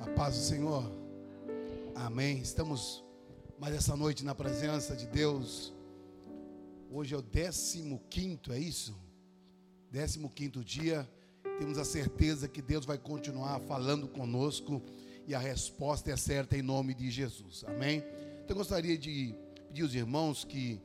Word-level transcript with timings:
A 0.00 0.06
paz 0.16 0.34
do 0.34 0.42
Senhor. 0.42 0.90
Amém. 1.94 2.38
Estamos 2.38 3.04
mais 3.58 3.74
essa 3.74 3.94
noite 3.94 4.24
na 4.24 4.34
presença 4.34 4.96
de 4.96 5.06
Deus. 5.06 5.74
Hoje 6.90 7.14
é 7.14 7.18
o 7.18 7.22
15, 7.22 7.98
é 8.50 8.58
isso? 8.58 8.98
15 9.92 10.64
dia. 10.64 11.06
Temos 11.58 11.76
a 11.76 11.84
certeza 11.84 12.48
que 12.48 12.62
Deus 12.62 12.86
vai 12.86 12.96
continuar 12.96 13.60
falando 13.60 14.08
conosco 14.08 14.82
e 15.26 15.34
a 15.34 15.38
resposta 15.38 16.10
é 16.10 16.16
certa 16.16 16.56
em 16.56 16.62
nome 16.62 16.94
de 16.94 17.10
Jesus. 17.10 17.62
Amém? 17.68 17.98
Então 18.42 18.50
eu 18.50 18.56
gostaria 18.56 18.96
de 18.96 19.34
pedir 19.68 19.82
aos 19.82 19.92
irmãos 19.92 20.44
que 20.44 20.80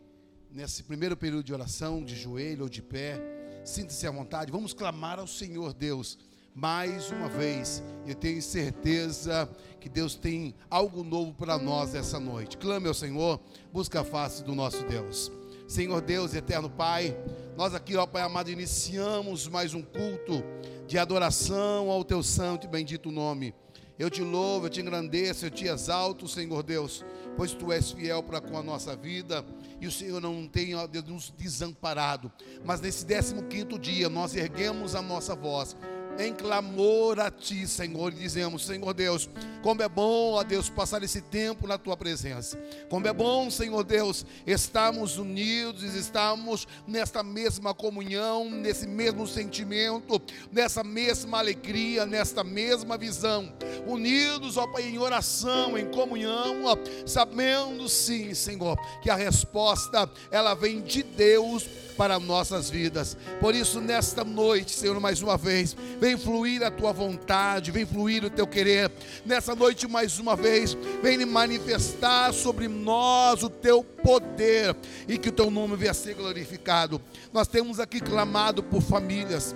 nesse 0.52 0.84
primeiro 0.84 1.16
período 1.16 1.46
de 1.46 1.54
oração, 1.54 2.04
de 2.04 2.18
joelho 2.18 2.64
ou 2.64 2.70
de 2.70 2.82
pé, 2.82 3.18
sinta-se 3.64 4.06
à 4.06 4.12
vontade, 4.12 4.52
vamos 4.52 4.74
clamar 4.74 5.20
ao 5.20 5.28
Senhor 5.28 5.74
Deus 5.74 6.20
mais 6.56 7.12
uma 7.12 7.28
vez. 7.28 7.84
Eu 8.08 8.16
tenho 8.16 8.42
certeza 8.42 9.50
que 9.82 9.90
Deus 9.90 10.16
tem 10.16 10.56
algo 10.70 11.04
novo 11.04 11.34
para 11.34 11.58
nós 11.58 11.94
essa 11.94 12.18
noite. 12.18 12.58
Clame 12.58 12.88
ao 12.88 12.94
Senhor, 12.94 13.42
busca 13.74 14.00
a 14.02 14.04
face 14.06 14.42
do 14.42 14.56
nosso 14.56 14.86
Deus. 14.86 15.30
Senhor 15.68 16.00
Deus, 16.00 16.34
eterno 16.34 16.70
Pai, 16.70 17.18
nós 17.58 17.76
aqui, 17.76 17.98
ó 17.98 18.06
Pai 18.06 18.22
amado, 18.22 18.50
iniciamos 18.50 19.48
mais 19.50 19.74
um 19.74 19.82
culto 19.82 20.44
de 20.88 20.98
adoração 20.98 21.90
ao 21.90 22.06
teu 22.06 22.24
santo 22.24 22.66
e 22.66 22.70
bendito 22.70 23.12
nome. 23.12 23.54
Eu 23.98 24.10
te 24.10 24.22
louvo, 24.22 24.66
eu 24.66 24.70
te 24.70 24.82
engrandeço, 24.82 25.46
eu 25.46 25.50
te 25.50 25.66
exalto, 25.66 26.28
Senhor 26.28 26.62
Deus, 26.64 27.04
pois 27.36 27.54
tu 27.54 27.72
és 27.72 27.92
fiel 27.92 28.22
para 28.22 28.42
com 28.42 28.58
a 28.58 28.64
nossa 28.64 28.96
vida 28.96 29.46
e 29.80 29.88
o 29.88 29.92
Senhor 29.92 30.22
não 30.22 30.48
tem 30.48 30.76
ó 30.76 30.86
Deus, 30.86 31.06
nos 31.06 31.34
desamparado. 31.36 32.32
Mas 32.64 32.82
nesse 32.82 33.06
15 33.06 33.44
quinto 33.44 33.80
dia 33.80 34.10
nós 34.10 34.36
erguemos 34.36 34.96
a 34.96 35.02
nossa 35.02 35.34
voz 35.34 35.76
em 36.18 36.34
clamor 36.34 37.20
a 37.20 37.30
Ti, 37.30 37.68
Senhor, 37.68 38.14
e 38.14 38.16
dizemos: 38.16 38.66
Senhor 38.66 38.94
Deus, 38.94 39.30
como 39.62 39.82
é 39.82 39.90
bom, 39.90 40.34
ó 40.34 40.44
Deus, 40.44 40.70
passar 40.70 41.04
esse 41.04 41.22
tempo 41.22 41.68
na 41.68 41.78
Tua 41.78 41.98
presença. 41.98 42.58
Como 42.90 43.08
é 43.08 43.14
bom, 43.14 43.50
Senhor 43.50 43.84
Deus, 43.84 44.26
estarmos 44.46 45.18
unidos, 45.18 45.84
estamos 45.96 46.68
nesta 46.88 47.24
mesma 47.24 47.74
comunhão, 47.74 48.50
nesse 48.50 48.88
mesmo 48.88 49.28
sentimento, 49.28 50.22
nessa 50.52 50.84
mesma 50.84 51.40
alegria, 51.40 52.06
nesta 52.06 52.44
mesma 52.44 52.98
visão. 52.98 53.52
Unidos, 53.88 54.58
ó 54.58 54.68
Pai, 54.68 54.84
em 54.84 54.98
oração, 54.98 55.78
em 55.78 55.86
comunhão, 55.92 56.66
ó, 56.66 56.78
sabendo 57.06 57.88
sim, 57.90 58.34
Senhor, 58.34 58.78
que 59.02 59.10
a 59.10 59.16
resposta 59.16 60.10
ela 60.32 60.54
vem 60.54 60.82
de 60.82 61.04
Deus 61.04 61.68
para 61.98 62.20
nossas 62.20 62.70
vidas. 62.70 63.18
Por 63.40 63.56
isso, 63.56 63.80
nesta 63.82 64.24
noite, 64.24 64.76
Senhor, 64.76 65.00
mais 65.00 65.22
uma 65.22 65.38
vez, 65.38 65.76
vem 66.00 66.18
fluir 66.18 66.64
a 66.64 66.72
tua 66.72 66.92
vontade, 66.92 67.72
vem 67.72 67.86
fluir 67.86 68.24
o 68.24 68.30
teu 68.30 68.48
querer. 68.48 68.92
Nessa 69.26 69.56
noite, 69.56 69.88
mais 69.88 70.20
uma 70.20 70.36
vez, 70.36 70.78
vem 71.02 71.26
manifestar 71.26 72.34
sobre 72.34 72.68
nós 72.68 73.44
o 73.44 73.50
teu 73.50 73.84
poder 73.84 74.76
e 75.08 75.18
que 75.18 75.30
o 75.30 75.32
teu 75.32 75.50
nome 75.50 75.76
venha 75.76 75.92
a 75.92 75.94
ser 75.94 76.14
glorificado. 76.14 77.02
Nós 77.34 77.48
temos 77.48 77.80
aqui 77.80 78.00
clamado 78.00 78.62
por 78.62 78.82
famílias. 78.82 79.56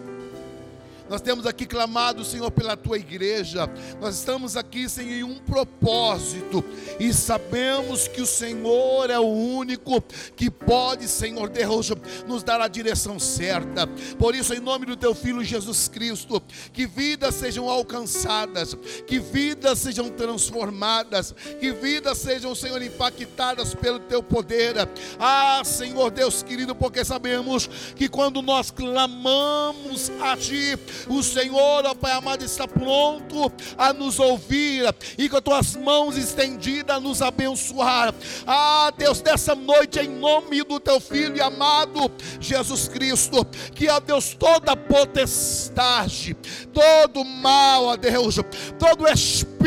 Nós 1.09 1.21
temos 1.21 1.45
aqui 1.47 1.65
clamado, 1.65 2.23
Senhor, 2.23 2.51
pela 2.51 2.77
tua 2.77 2.97
igreja. 2.97 3.69
Nós 3.99 4.15
estamos 4.15 4.55
aqui, 4.55 4.87
Senhor, 4.87 5.11
em 5.11 5.23
um 5.23 5.39
propósito. 5.39 6.63
E 6.99 7.11
sabemos 7.13 8.07
que 8.07 8.21
o 8.21 8.25
Senhor 8.25 9.09
é 9.09 9.19
o 9.19 9.27
único 9.27 10.01
que 10.35 10.51
pode, 10.51 11.07
Senhor 11.07 11.49
Deus, 11.49 11.91
nos 12.27 12.43
dar 12.43 12.61
a 12.61 12.67
direção 12.67 13.17
certa. 13.17 13.87
Por 14.19 14.35
isso, 14.35 14.53
em 14.53 14.59
nome 14.59 14.85
do 14.85 14.95
teu 14.95 15.15
filho 15.15 15.43
Jesus 15.43 15.87
Cristo, 15.87 16.41
que 16.71 16.85
vidas 16.85 17.35
sejam 17.35 17.67
alcançadas, 17.67 18.75
que 19.07 19.19
vidas 19.19 19.79
sejam 19.79 20.09
transformadas, 20.09 21.33
que 21.59 21.71
vidas 21.71 22.19
sejam, 22.19 22.53
Senhor, 22.53 22.81
impactadas 22.81 23.73
pelo 23.73 23.99
teu 23.99 24.21
poder. 24.21 24.75
Ah, 25.19 25.61
Senhor 25.65 26.11
Deus 26.11 26.43
querido, 26.43 26.75
porque 26.75 27.03
sabemos 27.03 27.67
que 27.95 28.07
quando 28.07 28.41
nós 28.41 28.69
clamamos 28.69 30.11
a 30.21 30.37
ti, 30.37 30.77
o 31.07 31.21
Senhor, 31.23 31.85
ó 31.85 31.93
Pai 31.93 32.11
amado, 32.11 32.43
está 32.43 32.67
pronto 32.67 33.51
a 33.77 33.93
nos 33.93 34.19
ouvir 34.19 34.83
e 35.17 35.29
com 35.29 35.37
as 35.37 35.43
tuas 35.43 35.75
mãos 35.75 36.17
estendidas 36.17 36.97
a 36.97 36.99
nos 36.99 37.21
abençoar. 37.21 38.13
Ah, 38.45 38.91
Deus, 38.97 39.21
dessa 39.21 39.53
noite, 39.55 39.99
em 39.99 40.07
nome 40.07 40.63
do 40.63 40.79
teu 40.79 40.99
Filho 40.99 41.43
amado 41.43 42.11
Jesus 42.39 42.87
Cristo, 42.87 43.45
que, 43.73 43.89
ó 43.89 43.99
Deus, 43.99 44.35
toda 44.37 44.75
potestade, 44.75 46.35
todo 46.73 47.23
mal, 47.23 47.85
ó 47.85 47.95
Deus, 47.95 48.39
todo 48.77 49.07
espírito 49.07 49.58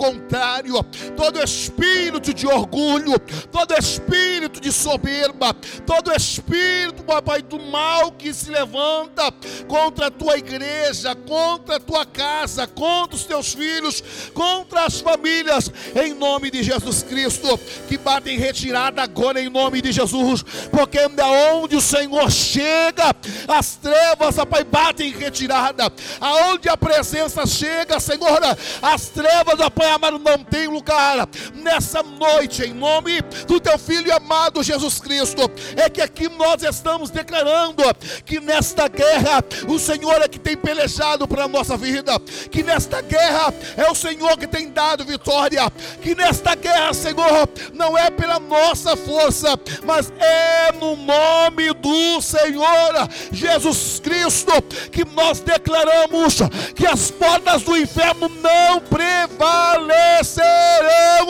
contrário, 0.00 0.82
todo 1.14 1.42
espírito 1.42 2.32
de 2.32 2.46
orgulho, 2.46 3.18
todo 3.52 3.74
espírito 3.74 4.58
de 4.58 4.72
soberba, 4.72 5.54
todo 5.84 6.10
espírito, 6.12 7.02
papai, 7.02 7.42
do 7.42 7.58
mal 7.60 8.12
que 8.12 8.32
se 8.32 8.50
levanta 8.50 9.30
contra 9.68 10.06
a 10.06 10.10
tua 10.10 10.38
igreja 10.38 11.14
contra 11.26 11.76
a 11.76 11.80
tua 11.80 12.06
casa, 12.06 12.66
contra 12.66 13.14
os 13.14 13.24
teus 13.24 13.52
filhos, 13.52 14.02
contra 14.32 14.84
as 14.84 15.00
famílias, 15.00 15.70
em 15.94 16.14
nome 16.14 16.50
de 16.50 16.62
Jesus 16.62 17.02
Cristo, 17.02 17.58
que 17.88 17.98
batem 17.98 18.38
retirada 18.38 19.02
agora 19.02 19.40
em 19.40 19.50
nome 19.50 19.82
de 19.82 19.92
Jesus, 19.92 20.42
porque 20.70 20.98
aonde 20.98 21.76
o 21.76 21.80
Senhor 21.80 22.30
chega, 22.30 23.14
as 23.48 23.76
trevas, 23.76 24.36
Pai, 24.48 24.64
batem 24.64 25.12
retirada, 25.12 25.92
aonde 26.20 26.68
a 26.68 26.76
presença 26.76 27.46
chega, 27.46 28.00
Senhor, 28.00 28.40
as 28.80 29.08
trevas, 29.08 29.29
Pai 29.74 29.90
amado, 29.90 30.18
não 30.18 30.44
tem 30.44 30.66
lugar, 30.66 31.28
nessa 31.54 32.02
noite, 32.02 32.62
em 32.62 32.72
nome 32.74 33.22
do 33.46 33.60
teu 33.60 33.78
Filho 33.78 34.14
amado 34.14 34.62
Jesus 34.62 35.00
Cristo, 35.00 35.50
é 35.76 35.88
que 35.88 36.02
aqui 36.02 36.28
nós 36.28 36.62
estamos 36.62 37.10
declarando 37.10 37.82
que 38.24 38.40
nesta 38.40 38.88
guerra, 38.88 39.42
o 39.68 39.78
Senhor 39.78 40.20
é 40.20 40.28
que 40.28 40.38
tem 40.38 40.56
pelejado 40.56 41.26
para 41.26 41.44
a 41.44 41.48
nossa 41.48 41.76
vida, 41.76 42.18
que 42.50 42.62
nesta 42.62 43.00
guerra 43.00 43.54
é 43.76 43.90
o 43.90 43.94
Senhor 43.94 44.36
que 44.36 44.46
tem 44.46 44.70
dado 44.70 45.04
vitória, 45.04 45.70
que 46.02 46.14
nesta 46.14 46.54
guerra, 46.54 46.92
Senhor, 46.92 47.48
não 47.72 47.96
é 47.96 48.10
pela 48.10 48.38
nossa 48.38 48.96
força, 48.96 49.58
mas 49.84 50.12
é 50.18 50.72
no 50.72 50.96
nome 50.96 51.72
do 51.74 52.20
Senhor 52.20 53.08
Jesus 53.32 54.00
Cristo 54.00 54.52
que 54.90 55.04
nós 55.04 55.40
declaramos 55.40 56.38
que 56.74 56.86
as 56.86 57.10
portas 57.10 57.62
do 57.62 57.76
inferno 57.76 58.28
não 58.28 58.80
prevalecerão, 59.28 61.26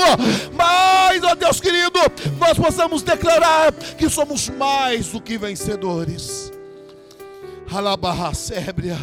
mas, 0.53 1.23
ó 1.25 1.35
Deus 1.35 1.61
querido, 1.61 1.99
nós 2.39 2.59
possamos 2.59 3.03
declarar 3.03 3.73
que 3.73 4.09
somos 4.09 4.49
mais 4.49 5.09
do 5.09 5.21
que 5.21 5.39
vencedores. 5.39 6.53
Alabarra 7.73 8.35
sébria. 8.35 8.99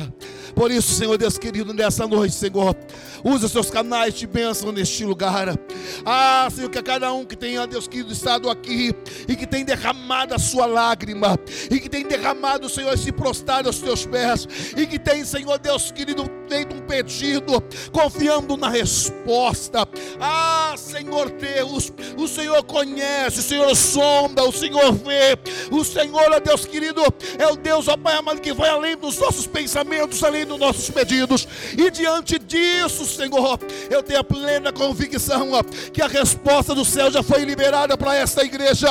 Por 0.58 0.72
isso, 0.72 0.96
Senhor 0.96 1.16
Deus 1.20 1.38
querido, 1.38 1.72
nessa 1.72 2.08
noite, 2.08 2.34
Senhor, 2.34 2.76
usa 3.24 3.48
seus 3.48 3.70
canais 3.70 4.16
de 4.16 4.26
bênção 4.26 4.72
neste 4.72 5.06
lugar. 5.06 5.56
Ah, 6.04 6.50
Senhor, 6.52 6.68
que 6.68 6.80
a 6.80 6.82
cada 6.82 7.14
um 7.14 7.24
que 7.24 7.36
tenha, 7.36 7.68
Deus 7.68 7.88
querido, 7.88 8.12
estado 8.12 8.50
aqui 8.50 8.92
e 9.28 9.36
que 9.36 9.46
tem 9.46 9.64
derramado 9.64 10.34
a 10.34 10.40
sua 10.40 10.66
lágrima, 10.66 11.38
e 11.70 11.80
que 11.80 11.88
tem 11.88 12.04
derramado, 12.08 12.68
Senhor, 12.68 12.92
esse 12.92 13.12
prostrado 13.12 13.70
aos 13.70 13.78
teus 13.78 14.04
pés, 14.08 14.48
e 14.76 14.88
que 14.88 14.98
tem, 14.98 15.24
Senhor 15.24 15.60
Deus 15.60 15.92
querido, 15.92 16.26
feito 16.50 16.76
um 16.76 16.82
pedido, 16.82 17.62
confiando 17.92 18.58
na 18.58 18.68
resposta. 18.68 19.88
Ah, 20.20 20.74
Senhor 20.76 21.30
Deus, 21.30 21.94
o 22.18 22.28
Senhor 22.28 22.64
conhece, 22.64 23.42
o 23.42 23.44
Senhor 23.44 23.76
sonda, 23.76 24.44
o 24.44 24.52
Senhor 24.52 24.92
vê, 24.92 25.38
o 25.70 25.84
Senhor, 25.84 26.32
ó 26.32 26.40
Deus 26.40 26.66
querido, 26.66 27.04
é 27.38 27.46
o 27.46 27.56
Deus, 27.56 27.88
ó 27.88 27.96
Pai 27.96 28.16
amado, 28.16 28.42
que 28.42 28.54
vai 28.54 28.72
além 28.72 28.98
dos 28.98 29.20
nossos 29.20 29.46
pensamentos, 29.46 30.24
além 30.24 30.47
dos 30.48 30.60
nossos 30.60 30.90
pedidos, 30.90 31.48
e 31.78 31.90
diante 31.92 32.40
disso, 32.40 33.06
Senhor, 33.06 33.60
eu 33.90 34.02
tenho 34.02 34.20
a 34.20 34.24
plena 34.24 34.72
convicção 34.72 35.50
que 35.94 36.02
a 36.02 36.08
resposta 36.08 36.74
do 36.74 36.86
céu 36.86 37.12
já 37.12 37.22
foi 37.22 37.44
liberada 37.44 37.98
para 37.98 38.16
esta 38.16 38.44
igreja, 38.44 38.88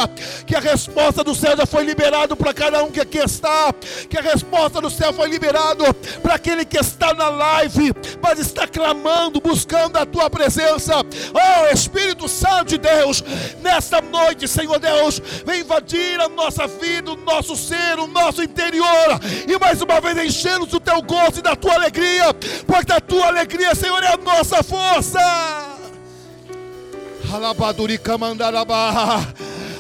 que 0.47 0.55
a 0.55 0.61
resposta 0.61 1.25
do 1.25 1.35
céu 1.35 1.57
já 1.57 1.67
foi 1.67 1.85
liberada 1.85 2.37
para 2.37 2.53
cada 2.53 2.83
um 2.85 2.91
que 2.91 3.01
aqui 3.01 3.19
está, 3.19 3.73
que 4.09 4.19
a 4.19 4.23
resposta 4.23 4.81
do 4.81 4.91
céu 4.91 5.13
foi 5.13 5.29
liberada 5.29 5.93
para 6.23 6.35
aquele 6.35 6.65
que 6.65 6.79
está 6.79 7.13
na 7.15 7.29
live, 7.29 7.93
mas 8.21 8.39
está 8.39 8.67
clamando, 8.67 9.41
buscando 9.41 9.97
a 9.97 10.07
tua 10.07 10.29
presença, 10.29 10.95
oh 11.35 11.73
Espírito 11.73 12.29
Santo 12.29 12.71
de 12.71 12.79
Deus, 12.79 13.23
nesta 13.61 14.01
noite, 14.01 14.49
Senhor 14.49 14.79
Deus, 14.79 15.21
vem 15.45 15.61
invadir 15.61 16.21
a 16.21 16.29
nossa 16.29 16.67
vida, 16.67 17.13
o 17.13 17.17
nosso 17.17 17.57
ser, 17.57 17.99
o 17.99 18.07
nosso 18.07 18.43
interior, 18.43 19.21
e 19.47 19.59
mais 19.59 19.81
uma 19.81 20.01
vez 20.01 20.17
encher-nos 20.19 20.69
do 20.69 20.81
teu 20.81 21.01
gosto 21.03 21.41
da 21.47 21.55
tua 21.55 21.75
alegria, 21.75 22.35
porque 22.67 22.93
a 22.93 23.01
tua 23.01 23.27
alegria, 23.29 23.73
Senhor, 23.75 24.03
é 24.03 24.13
a 24.13 24.17
nossa 24.17 24.63
força. 24.65 25.21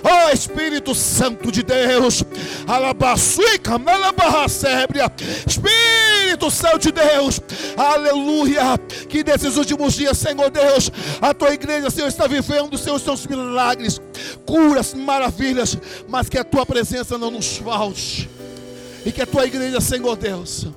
Oh 0.08 0.30
Espírito 0.32 0.94
Santo 0.94 1.50
de 1.50 1.64
Deus, 1.64 2.22
alabaçuica, 2.68 3.76
malabarracébria, 3.76 5.10
Espírito 5.44 6.48
Santo 6.48 6.78
de 6.78 6.92
Deus, 6.92 7.40
aleluia. 7.76 8.78
Que 9.08 9.24
nesses 9.24 9.56
últimos 9.56 9.94
dias, 9.94 10.16
Senhor 10.16 10.48
Deus, 10.48 10.92
a 11.20 11.34
tua 11.34 11.52
igreja, 11.52 11.90
Senhor, 11.90 12.06
está 12.06 12.28
vivendo, 12.28 12.78
Senhor, 12.78 12.94
os 12.94 13.02
seus 13.02 13.26
milagres, 13.26 14.00
curas, 14.44 14.94
maravilhas, 14.94 15.76
mas 16.08 16.28
que 16.28 16.38
a 16.38 16.44
tua 16.44 16.64
presença 16.64 17.18
não 17.18 17.32
nos 17.32 17.56
falte. 17.56 18.30
E 19.04 19.10
que 19.10 19.22
a 19.22 19.26
tua 19.26 19.44
igreja, 19.44 19.80
Senhor 19.80 20.16
Deus, 20.16 20.68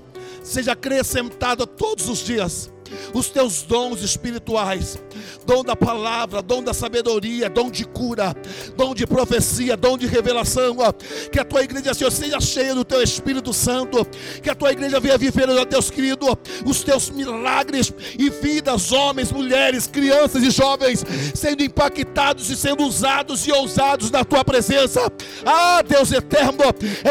seja 0.49 0.71
acrescentada 0.71 1.67
todos 1.67 2.09
os 2.09 2.19
dias 2.19 2.71
os 3.13 3.29
teus 3.29 3.61
dons 3.61 4.01
espirituais, 4.01 4.97
dom 5.45 5.63
da 5.63 5.75
palavra, 5.75 6.41
dom 6.41 6.63
da 6.63 6.73
sabedoria, 6.73 7.49
dom 7.49 7.69
de 7.69 7.85
cura, 7.85 8.35
dom 8.75 8.93
de 8.93 9.05
profecia, 9.05 9.75
dom 9.75 9.97
de 9.97 10.07
revelação, 10.07 10.77
ó. 10.79 10.91
que 11.31 11.39
a 11.39 11.45
tua 11.45 11.63
igreja 11.63 11.93
Senhor, 11.93 12.11
seja 12.11 12.39
cheia 12.39 12.75
do 12.75 12.85
teu 12.85 13.01
Espírito 13.01 13.53
Santo, 13.53 14.05
que 14.41 14.49
a 14.49 14.55
tua 14.55 14.71
igreja 14.71 14.99
venha 14.99 15.17
viver, 15.17 15.49
ó 15.49 15.65
Deus 15.65 15.89
querido, 15.89 16.25
os 16.65 16.83
teus 16.83 17.09
milagres 17.09 17.91
e 18.17 18.29
vidas, 18.29 18.91
homens, 18.91 19.31
mulheres, 19.31 19.87
crianças 19.87 20.43
e 20.43 20.49
jovens, 20.49 21.03
sendo 21.33 21.63
impactados 21.63 22.49
e 22.49 22.55
sendo 22.55 22.83
usados 22.83 23.47
e 23.47 23.51
ousados 23.51 24.11
na 24.11 24.23
tua 24.23 24.43
presença. 24.43 25.11
Ah, 25.45 25.81
Deus 25.81 26.11
eterno, 26.11 26.63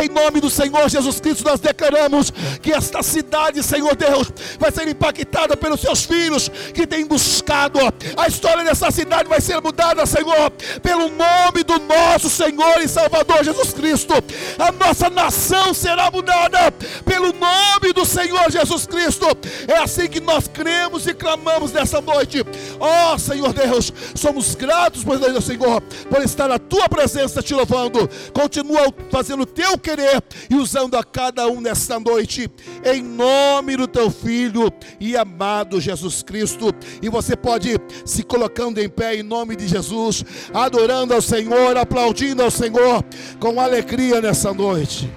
em 0.03 0.09
nome 0.09 0.41
do 0.41 0.51
Senhor 0.51 0.89
Jesus 0.89 1.21
Cristo, 1.21 1.45
nós 1.45 1.61
declaramos 1.61 2.33
que 2.63 2.73
esta 2.73 3.03
cidade, 3.03 3.63
Senhor 3.63 3.95
Deus, 3.97 4.33
vai 4.59 4.71
ser 4.71 4.89
impactada 4.89 5.57
pelo 5.57 5.68
pelos 5.69 5.81
seus 5.81 6.05
filhos 6.05 6.51
que 6.73 6.87
têm 6.87 7.05
buscado. 7.05 7.79
A 8.17 8.27
história 8.27 8.65
dessa 8.65 8.91
cidade 8.91 9.29
vai 9.29 9.41
ser 9.41 9.61
mudada, 9.61 10.07
Senhor, 10.07 10.51
pelo 10.83 11.11
nome 11.11 11.63
do 11.63 11.79
nosso 11.81 12.31
Senhor 12.31 12.81
e 12.81 12.89
Salvador 12.89 13.45
Jesus 13.45 13.75
Cristo. 13.75 14.15
A 14.59 14.73
nossa 14.73 15.11
nação 15.11 15.75
será 15.75 16.11
mudada 16.11 16.73
pelo 17.05 17.35
nome 17.35 17.93
do 17.93 18.07
Senhor 18.07 18.51
Jesus 18.51 18.87
Cristo. 18.87 19.27
É 19.67 19.77
assim 19.79 20.09
que 20.09 20.21
nós 20.21 20.49
cremos 20.49 21.07
e 21.07 21.13
clamamos 21.13 21.73
nessa 21.73 22.01
noite. 22.01 22.43
Ó 22.81 23.15
oh, 23.15 23.19
Senhor 23.19 23.53
Deus, 23.53 23.93
somos 24.15 24.55
gratos, 24.55 25.05
por 25.05 25.19
Deus, 25.19 25.45
Senhor, 25.45 25.83
por 25.83 26.23
estar 26.23 26.49
na 26.49 26.59
tua 26.59 26.89
presença 26.89 27.43
te 27.43 27.53
louvando. 27.53 28.09
Continua 28.33 28.93
fazendo 29.11 29.43
o 29.43 29.47
teu 29.47 29.77
querer 29.77 30.23
e 30.49 30.55
usando 30.55 30.97
a 30.97 31.05
cada 31.05 31.47
um 31.47 31.61
nesta 31.61 32.01
noite, 32.01 32.51
em 32.85 33.03
nome 33.03 33.77
do 33.77 33.87
teu 33.87 34.11
filho 34.11 34.73
e 34.99 35.17
amado 35.17 35.58
amado 35.59 35.81
Jesus 35.81 36.23
Cristo. 36.23 36.73
E 37.03 37.09
você 37.09 37.37
pode 37.37 37.77
se 38.05 38.23
colocando 38.23 38.79
em 38.79 38.89
pé 38.89 39.17
em 39.17 39.23
nome 39.23 39.57
de 39.57 39.67
Jesus, 39.67 40.25
adorando 40.55 41.15
ao 41.15 41.23
Senhor, 41.23 41.77
aplaudindo 41.77 42.43
ao 42.43 42.51
Senhor 42.51 43.05
com 43.41 43.61
alegria 43.61 44.21
nessa 44.21 44.53
noite. 44.53 45.11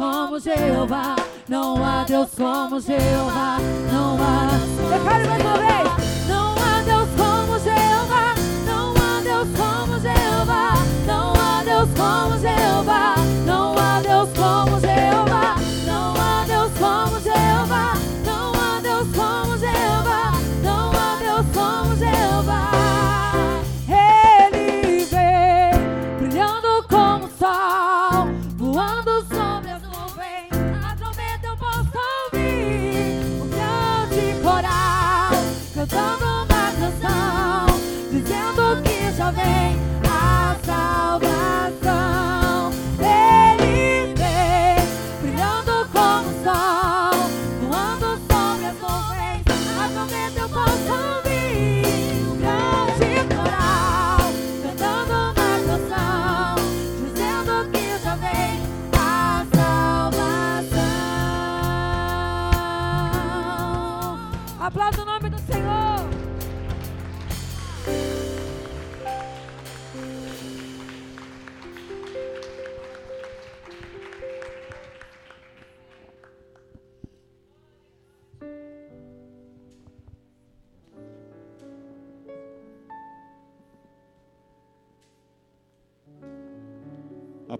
Como 0.00 0.40
Jeová. 0.40 1.14
Não 1.46 1.84
há 1.84 2.04
Deus 2.04 2.30
como 2.34 2.80
Jeová. 2.80 3.58
Não 3.92 4.16
há. 4.18 4.48
Declare 4.90 5.28
mais 5.28 5.42
uma 5.42 5.58
vez. 5.58 6.26
Não 6.26 6.54
há 6.54 6.82
Deus 6.82 7.08
como 7.18 7.58
Jeová. 7.58 8.34
Não 8.64 8.94
há 8.96 9.20
Deus 9.20 9.48
como 9.58 10.00
Jeová. 10.00 10.72
Não 11.06 11.34
há 11.34 11.62
Deus 11.62 11.90
como 11.98 12.38
Jeová. 12.38 13.14
Não 13.44 13.74
há 13.76 13.79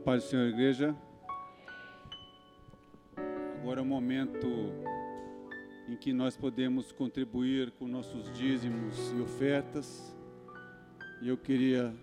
paz 0.01 0.23
do 0.23 0.29
Senhor, 0.31 0.49
igreja. 0.49 0.97
Agora 3.61 3.81
é 3.81 3.83
o 3.83 3.87
momento 3.87 4.47
em 5.87 5.95
que 5.95 6.11
nós 6.13 6.39
podemos 6.39 6.91
contribuir 6.91 7.71
com 7.73 7.87
nossos 7.87 8.33
dízimos 8.33 9.13
e 9.13 9.21
ofertas. 9.21 10.17
E 11.21 11.29
eu 11.29 11.37
queria 11.37 11.95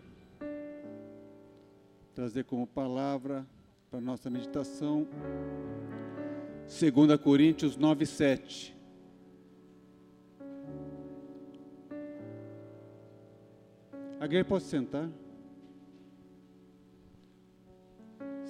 trazer 2.14 2.44
como 2.44 2.68
palavra 2.68 3.48
para 3.90 4.00
nossa 4.00 4.30
meditação 4.30 5.08
2 6.68 7.20
Coríntios 7.20 7.76
9, 7.78 8.06
7. 8.06 8.78
A 14.20 14.26
igreja 14.26 14.46
pode 14.46 14.66
sentar? 14.66 15.10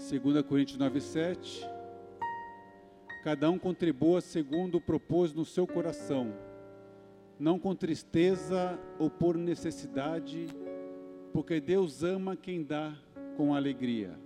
2 0.09 0.41
Coríntios 0.43 0.77
9, 0.77 1.01
7. 1.01 1.69
Cada 3.25 3.51
um 3.51 3.59
contribua 3.59 4.21
segundo 4.21 4.79
propôs 4.79 5.33
no 5.33 5.43
seu 5.43 5.67
coração, 5.67 6.33
não 7.37 7.59
com 7.59 7.75
tristeza 7.75 8.79
ou 8.97 9.09
por 9.09 9.35
necessidade, 9.35 10.47
porque 11.33 11.59
Deus 11.59 12.03
ama 12.03 12.37
quem 12.37 12.63
dá 12.63 12.95
com 13.35 13.53
alegria. 13.53 14.17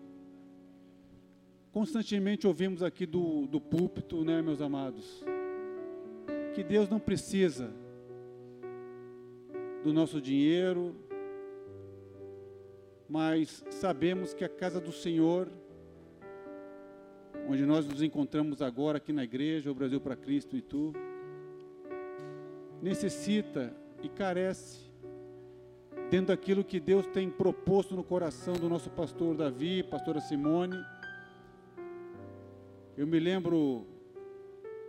Constantemente 1.71 2.45
ouvimos 2.45 2.83
aqui 2.83 3.07
do, 3.07 3.47
do 3.47 3.59
púlpito, 3.59 4.23
né, 4.23 4.39
meus 4.39 4.61
amados, 4.61 5.25
que 6.53 6.63
Deus 6.63 6.88
não 6.89 7.00
precisa 7.00 7.73
do 9.83 9.91
nosso 9.91 10.21
dinheiro, 10.21 10.95
mas 13.09 13.63
sabemos 13.71 14.31
que 14.31 14.45
a 14.45 14.50
casa 14.50 14.79
do 14.79 14.91
Senhor 14.91 15.50
onde 17.48 17.65
nós 17.65 17.86
nos 17.86 18.01
encontramos 18.01 18.62
agora 18.62 18.98
aqui 18.98 19.12
na 19.12 19.24
igreja, 19.24 19.71
o 19.71 19.75
Brasil 19.75 20.00
para 20.00 20.15
Cristo 20.15 20.55
e 20.55 20.62
tu, 20.62 20.93
necessita 22.81 23.75
e 24.03 24.10
carece 24.10 24.91
dentro 26.10 26.27
daquilo 26.27 26.63
que 26.63 26.79
Deus 26.79 27.07
tem 27.07 27.29
proposto 27.29 27.95
no 27.95 28.03
coração 28.03 28.53
do 28.55 28.67
nosso 28.67 28.89
pastor 28.89 29.36
Davi, 29.36 29.83
pastora 29.83 30.19
Simone. 30.19 30.75
Eu 32.98 33.07
me 33.07 33.19
lembro 33.19 33.86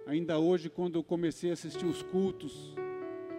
ainda 0.06 0.38
hoje 0.38 0.68
quando 0.68 0.96
eu 0.96 1.04
comecei 1.04 1.50
a 1.50 1.52
assistir 1.52 1.86
os 1.86 2.02
cultos 2.02 2.74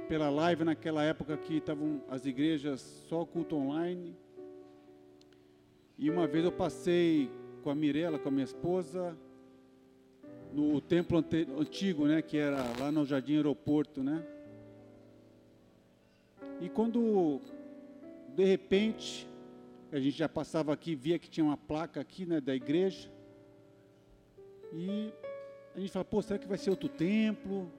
pela 0.07 0.29
live 0.29 0.63
naquela 0.63 1.03
época 1.03 1.35
que 1.37 1.57
estavam 1.57 2.01
as 2.09 2.25
igrejas 2.25 2.81
só 3.09 3.25
culto 3.25 3.55
online. 3.55 4.15
E 5.97 6.09
uma 6.09 6.27
vez 6.27 6.45
eu 6.45 6.51
passei 6.51 7.29
com 7.63 7.69
a 7.69 7.75
Mirella, 7.75 8.19
com 8.19 8.27
a 8.27 8.31
minha 8.31 8.43
esposa, 8.43 9.17
no 10.51 10.79
templo 10.81 11.17
ante- 11.17 11.47
antigo, 11.57 12.05
né, 12.05 12.21
que 12.21 12.37
era 12.37 12.57
lá 12.79 12.91
no 12.91 13.05
Jardim 13.05 13.37
Aeroporto, 13.37 14.03
né? 14.03 14.23
E 16.59 16.69
quando 16.69 17.39
de 18.35 18.43
repente 18.43 19.27
a 19.91 19.99
gente 19.99 20.17
já 20.17 20.27
passava 20.27 20.73
aqui, 20.73 20.93
via 20.93 21.17
que 21.17 21.29
tinha 21.29 21.43
uma 21.43 21.57
placa 21.57 22.01
aqui, 22.01 22.25
né, 22.25 22.41
da 22.41 22.53
igreja. 22.53 23.09
E 24.73 25.13
a 25.75 25.79
gente 25.79 25.91
fala, 25.91 26.05
pô, 26.05 26.21
será 26.21 26.39
que 26.39 26.47
vai 26.47 26.57
ser 26.57 26.71
outro 26.71 26.89
templo? 26.89 27.71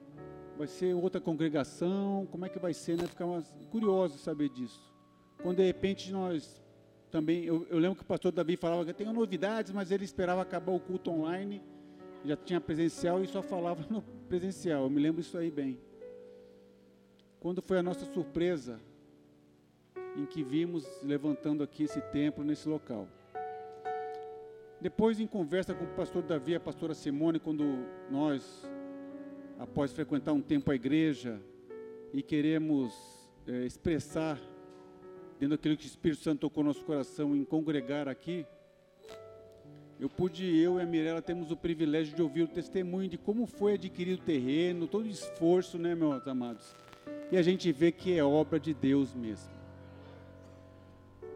Vai 0.57 0.67
ser 0.67 0.93
outra 0.95 1.19
congregação? 1.19 2.25
Como 2.31 2.45
é 2.45 2.49
que 2.49 2.57
vai 2.57 2.73
ser, 2.73 2.97
né? 2.97 3.05
Ficava 3.05 3.43
curioso 3.69 4.17
saber 4.17 4.49
disso. 4.49 4.93
Quando 5.43 5.57
de 5.57 5.65
repente 5.65 6.11
nós 6.11 6.63
também, 7.15 7.45
eu, 7.45 7.65
eu 7.69 7.79
lembro 7.79 7.95
que 7.95 8.01
o 8.01 8.05
pastor 8.05 8.29
Davi 8.29 8.57
falava 8.57 8.83
que 8.83 8.91
tem 8.91 9.07
novidades, 9.07 9.71
mas 9.71 9.89
ele 9.89 10.03
esperava 10.03 10.41
acabar 10.41 10.73
o 10.73 10.79
culto 10.81 11.09
online, 11.09 11.61
já 12.25 12.35
tinha 12.35 12.59
presencial 12.59 13.23
e 13.23 13.27
só 13.27 13.41
falava 13.41 13.85
no 13.89 14.01
presencial. 14.27 14.83
Eu 14.83 14.89
me 14.89 15.01
lembro 15.01 15.21
isso 15.21 15.37
aí 15.37 15.49
bem. 15.49 15.79
Quando 17.39 17.61
foi 17.61 17.77
a 17.77 17.83
nossa 17.83 18.03
surpresa 18.11 18.81
em 20.17 20.25
que 20.25 20.43
vimos 20.43 20.85
levantando 21.01 21.63
aqui 21.63 21.83
esse 21.83 22.01
templo 22.01 22.43
nesse 22.43 22.67
local. 22.67 23.07
Depois, 24.81 25.17
em 25.17 25.25
conversa 25.25 25.73
com 25.73 25.85
o 25.85 25.95
pastor 25.95 26.21
Davi 26.21 26.51
e 26.51 26.55
a 26.55 26.59
pastora 26.59 26.93
Simone, 26.93 27.39
quando 27.39 27.85
nós, 28.11 28.69
após 29.57 29.93
frequentar 29.93 30.33
um 30.33 30.41
tempo 30.41 30.69
a 30.69 30.75
igreja 30.75 31.41
e 32.11 32.21
queremos 32.21 32.93
eh, 33.47 33.65
expressar 33.65 34.37
dentro 35.39 35.57
daquilo 35.57 35.77
que 35.77 35.85
o 35.85 35.87
Espírito 35.87 36.21
Santo 36.21 36.41
tocou 36.41 36.63
no 36.63 36.69
nosso 36.69 36.83
coração 36.83 37.35
em 37.35 37.43
congregar 37.43 38.07
aqui, 38.07 38.45
eu 39.97 40.09
pude, 40.09 40.45
eu 40.45 40.77
e 40.77 40.83
a 40.83 40.85
Mirella, 40.85 41.21
temos 41.21 41.51
o 41.51 41.55
privilégio 41.55 42.15
de 42.15 42.21
ouvir 42.21 42.43
o 42.43 42.47
testemunho 42.47 43.07
de 43.07 43.17
como 43.17 43.45
foi 43.45 43.75
adquirido 43.75 44.19
o 44.19 44.25
terreno, 44.25 44.87
todo 44.87 45.05
o 45.05 45.09
esforço, 45.09 45.77
né, 45.77 45.95
meus 45.95 46.27
amados? 46.27 46.75
E 47.31 47.37
a 47.37 47.41
gente 47.41 47.71
vê 47.71 47.91
que 47.91 48.17
é 48.17 48.23
obra 48.23 48.59
de 48.59 48.73
Deus 48.73 49.13
mesmo. 49.13 49.49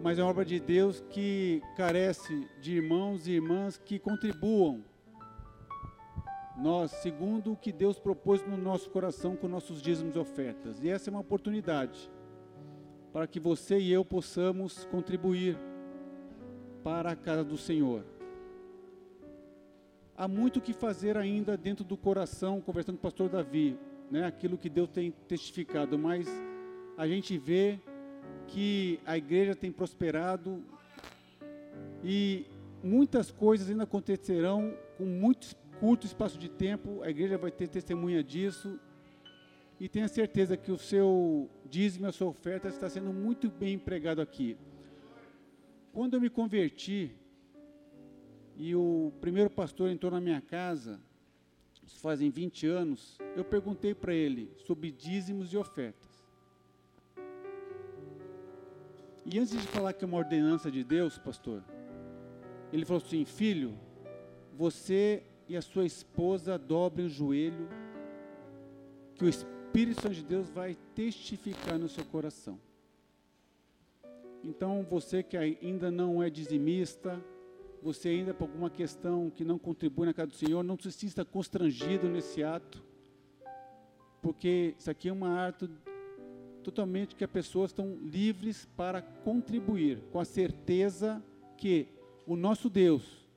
Mas 0.02 0.20
é 0.20 0.24
obra 0.24 0.44
de 0.44 0.60
Deus 0.60 1.02
que 1.10 1.62
carece 1.78 2.48
de 2.62 2.74
irmãos 2.76 3.28
e 3.28 3.32
irmãs 3.32 3.78
que 3.78 3.98
contribuam. 3.98 4.84
Nós, 6.58 6.92
segundo 6.92 7.54
o 7.54 7.58
que 7.58 7.72
Deus 7.72 7.98
propôs 7.98 8.46
no 8.46 8.58
nosso 8.58 8.90
coração 8.90 9.38
com 9.38 9.48
nossos 9.48 9.82
dízimos 9.82 10.16
e 10.16 10.20
ofertas. 10.20 10.84
E 10.84 10.90
essa 10.90 11.10
é 11.10 11.12
uma 11.12 11.22
oportunidade 11.22 12.10
para 13.12 13.28
que 13.28 13.40
você 13.40 13.80
e 13.80 13.92
eu 13.92 14.06
possamos 14.06 14.86
contribuir 14.86 15.58
para 16.84 17.12
a 17.12 17.16
casa 17.16 17.44
do 17.44 17.58
Senhor. 17.58 18.04
Há 20.16 20.28
muito 20.28 20.58
o 20.58 20.62
que 20.62 20.74
fazer 20.74 21.18
ainda 21.18 21.56
dentro 21.56 21.84
do 21.84 21.96
coração, 21.96 22.62
conversando 22.62 22.96
com 22.96 23.08
o 23.08 23.10
pastor 23.10 23.30
Davi, 23.30 23.78
né? 24.12 24.26
aquilo 24.26 24.58
que 24.58 24.70
Deus 24.70 24.90
tem 24.90 25.12
testificado, 25.28 25.98
mas 25.98 26.28
a 26.98 27.08
gente 27.08 27.38
vê 27.38 27.80
que 28.48 29.00
a 29.06 29.18
igreja 29.18 29.56
tem 29.56 29.72
prosperado 29.72 30.62
e 32.04 32.46
muitas 32.84 33.32
coisas 33.32 33.70
ainda 33.70 33.84
acontecerão 33.84 34.74
com 34.98 35.06
muito 35.06 35.56
curto 35.80 36.06
espaço 36.06 36.38
de 36.38 36.50
tempo. 36.50 37.02
A 37.04 37.10
igreja 37.10 37.38
vai 37.38 37.52
ter 37.52 37.68
testemunha 37.68 38.24
disso. 38.24 38.80
E 39.80 39.88
tenha 39.88 40.10
certeza 40.10 40.58
que 40.58 40.72
o 40.72 40.78
seu 40.78 41.50
dízimo, 41.66 42.06
a 42.06 42.12
sua 42.12 42.28
oferta 42.28 42.68
está 42.68 42.90
sendo 42.90 43.14
muito 43.14 43.50
bem 43.50 43.76
empregado 43.76 44.22
aqui. 44.22 44.58
Quando 45.94 46.16
eu 46.16 46.22
me 46.22 46.30
converti 46.30 47.16
e 48.58 48.76
o 48.76 49.14
primeiro 49.22 49.50
pastor 49.50 49.90
entrou 49.90 50.12
na 50.12 50.20
minha 50.20 50.42
casa, 50.42 51.00
fazem 52.02 52.30
20 52.30 52.68
anos, 52.68 53.18
eu 53.38 53.46
perguntei 53.46 53.96
para 53.96 54.14
ele 54.14 54.52
sobre 54.58 54.92
dízimos 54.92 55.54
e 55.54 55.58
ofertas. 55.58 56.10
E 59.26 59.40
antes 59.40 59.52
de 59.52 59.68
falar 59.68 59.94
que 59.94 60.04
é 60.04 60.08
uma 60.08 60.18
ordenança 60.18 60.70
de 60.70 60.84
Deus, 60.84 61.18
pastor, 61.18 61.64
ele 62.74 62.84
falou 62.84 63.02
assim: 63.02 63.24
Filho, 63.24 63.78
você 64.58 65.24
e 65.48 65.56
a 65.56 65.62
sua 65.62 65.86
esposa 65.86 66.58
dobrem 66.58 67.06
o 67.06 67.10
joelho, 67.10 67.70
que 69.16 69.24
o 69.24 69.30
Espírito 69.30 69.59
Santo 70.02 70.16
de 70.16 70.24
Deus 70.24 70.50
vai 70.50 70.76
testificar 70.96 71.78
no 71.78 71.88
seu 71.88 72.04
coração. 72.06 72.60
Então, 74.44 74.86
você 74.90 75.22
que 75.22 75.38
ainda 75.38 75.92
não 75.92 76.24
é 76.24 76.30
dizimista, 76.30 77.24
você 77.82 78.10
ainda 78.10 78.34
por 78.34 78.46
alguma 78.46 78.70
questão 78.70 79.30
que 79.30 79.44
não 79.44 79.58
contribui 79.58 80.06
na 80.06 80.14
casa 80.14 80.28
do 80.28 80.36
Senhor, 80.36 80.64
não 80.64 80.78
se 80.78 80.92
sinta 80.92 81.24
constrangido 81.24 82.10
nesse 82.10 82.44
ato, 82.44 82.84
porque 84.22 84.76
isso 84.78 84.90
aqui 84.90 85.08
é 85.10 85.14
um 85.14 85.24
ato 85.24 85.70
totalmente 86.64 87.16
que 87.16 87.24
as 87.24 87.30
pessoas 87.30 87.72
estão 87.72 87.96
livres 87.96 88.68
para 88.76 89.02
contribuir, 89.02 90.02
com 90.12 90.20
a 90.20 90.26
certeza 90.26 91.24
que 91.58 91.88
o 92.26 92.36
nosso 92.36 92.70
Deus 92.70 93.28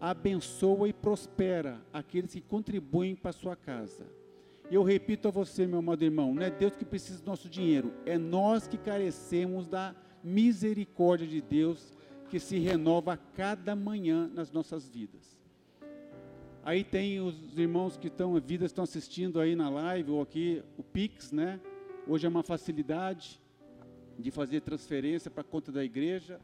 abençoa 0.00 0.88
e 0.88 0.92
prospera 0.92 1.80
aqueles 1.92 2.32
que 2.32 2.40
contribuem 2.40 3.14
para 3.14 3.30
a 3.30 3.34
sua 3.34 3.56
casa. 3.56 4.06
E 4.70 4.74
eu 4.74 4.82
repito 4.82 5.28
a 5.28 5.30
você, 5.30 5.66
meu 5.66 5.78
amado 5.78 6.04
irmão, 6.04 6.34
não 6.34 6.42
é 6.42 6.50
Deus 6.50 6.74
que 6.74 6.84
precisa 6.84 7.20
do 7.20 7.26
nosso 7.26 7.48
dinheiro, 7.48 7.92
é 8.04 8.18
nós 8.18 8.66
que 8.66 8.76
carecemos 8.76 9.68
da 9.68 9.94
misericórdia 10.24 11.26
de 11.26 11.40
Deus 11.40 11.94
que 12.28 12.40
se 12.40 12.58
renova 12.58 13.12
a 13.12 13.16
cada 13.16 13.76
manhã 13.76 14.28
nas 14.34 14.50
nossas 14.50 14.88
vidas. 14.88 15.36
Aí 16.64 16.82
tem 16.82 17.20
os 17.20 17.56
irmãos 17.56 17.96
que 17.96 18.08
estão, 18.08 18.34
vidas 18.40 18.72
estão 18.72 18.82
assistindo 18.82 19.38
aí 19.38 19.54
na 19.54 19.70
live 19.70 20.10
ou 20.10 20.20
aqui 20.20 20.64
o 20.76 20.82
Pix, 20.82 21.30
né? 21.30 21.60
Hoje 22.08 22.26
é 22.26 22.28
uma 22.28 22.42
facilidade 22.42 23.40
de 24.18 24.32
fazer 24.32 24.62
transferência 24.62 25.30
para 25.30 25.42
a 25.42 25.44
conta 25.44 25.70
da 25.70 25.84
igreja. 25.84 26.40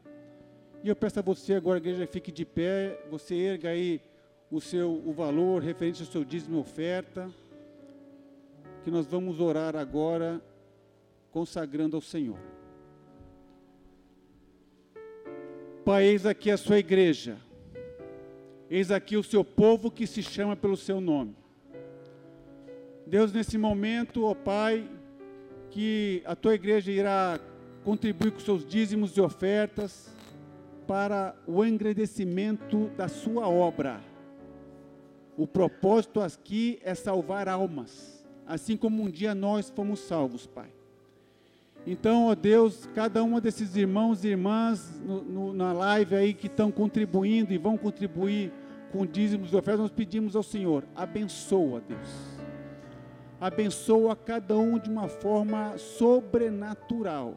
E 0.84 0.88
eu 0.88 0.94
peço 0.94 1.18
a 1.18 1.22
você 1.22 1.54
agora, 1.54 1.78
a 1.78 1.80
igreja 1.80 2.06
fique 2.06 2.30
de 2.30 2.44
pé, 2.44 3.04
você 3.10 3.34
erga 3.34 3.70
aí 3.70 4.00
o 4.48 4.60
seu 4.60 4.92
o 5.04 5.12
valor 5.12 5.60
referente 5.60 6.02
ao 6.02 6.08
seu 6.08 6.24
dízimo 6.24 6.60
oferta, 6.60 7.28
que 8.82 8.90
nós 8.90 9.06
vamos 9.06 9.40
orar 9.40 9.76
agora 9.76 10.40
consagrando 11.30 11.96
ao 11.96 12.02
Senhor. 12.02 12.38
Pai, 15.84 16.04
eis 16.04 16.26
aqui 16.26 16.50
a 16.50 16.56
sua 16.56 16.78
igreja. 16.78 17.38
Eis 18.70 18.90
aqui 18.90 19.16
o 19.16 19.22
seu 19.22 19.44
povo 19.44 19.90
que 19.90 20.06
se 20.06 20.22
chama 20.22 20.56
pelo 20.56 20.76
seu 20.76 21.00
nome. 21.00 21.36
Deus, 23.06 23.32
nesse 23.32 23.58
momento, 23.58 24.24
ó 24.24 24.34
Pai, 24.34 24.88
que 25.70 26.22
a 26.24 26.36
tua 26.36 26.54
igreja 26.54 26.90
irá 26.90 27.40
contribuir 27.84 28.32
com 28.32 28.40
seus 28.40 28.64
dízimos 28.64 29.16
e 29.16 29.20
ofertas 29.20 30.14
para 30.86 31.34
o 31.46 31.64
engrandecimento 31.64 32.88
da 32.96 33.08
sua 33.08 33.48
obra. 33.48 34.00
O 35.36 35.46
propósito 35.46 36.20
aqui 36.20 36.78
é 36.82 36.94
salvar 36.94 37.48
almas, 37.48 38.21
assim 38.46 38.76
como 38.76 39.02
um 39.02 39.10
dia 39.10 39.34
nós 39.34 39.70
fomos 39.70 40.00
salvos, 40.00 40.46
Pai. 40.46 40.68
Então, 41.86 42.26
ó 42.26 42.34
Deus, 42.34 42.88
cada 42.94 43.24
um 43.24 43.40
desses 43.40 43.74
irmãos 43.74 44.24
e 44.24 44.28
irmãs 44.28 45.00
no, 45.00 45.22
no, 45.22 45.52
na 45.52 45.72
live 45.72 46.14
aí 46.14 46.32
que 46.32 46.46
estão 46.46 46.70
contribuindo 46.70 47.52
e 47.52 47.58
vão 47.58 47.76
contribuir 47.76 48.52
com 48.92 49.04
dízimos 49.06 49.52
e 49.52 49.56
ofertas, 49.56 49.80
nós 49.80 49.90
pedimos 49.90 50.36
ao 50.36 50.42
Senhor, 50.42 50.84
abençoa, 50.94 51.82
Deus. 51.88 52.08
Abençoa 53.40 54.14
cada 54.14 54.56
um 54.56 54.78
de 54.78 54.88
uma 54.88 55.08
forma 55.08 55.76
sobrenatural. 55.76 57.34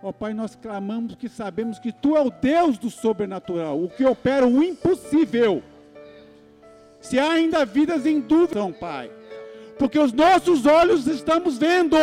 Ó 0.00 0.12
Pai, 0.12 0.34
nós 0.34 0.54
clamamos 0.54 1.16
que 1.16 1.28
sabemos 1.28 1.78
que 1.78 1.90
Tu 1.90 2.16
é 2.16 2.20
o 2.20 2.30
Deus 2.30 2.78
do 2.78 2.90
sobrenatural, 2.90 3.82
o 3.82 3.88
que 3.88 4.04
opera 4.04 4.46
o 4.46 4.62
impossível. 4.62 5.62
Se 7.00 7.18
há 7.18 7.32
ainda 7.32 7.64
vidas 7.64 8.06
em 8.06 8.20
dúvida, 8.20 8.60
Pai, 8.72 9.10
porque 9.82 9.98
os 9.98 10.12
nossos 10.12 10.64
olhos 10.64 11.08
estamos 11.08 11.58
vendo 11.58 11.96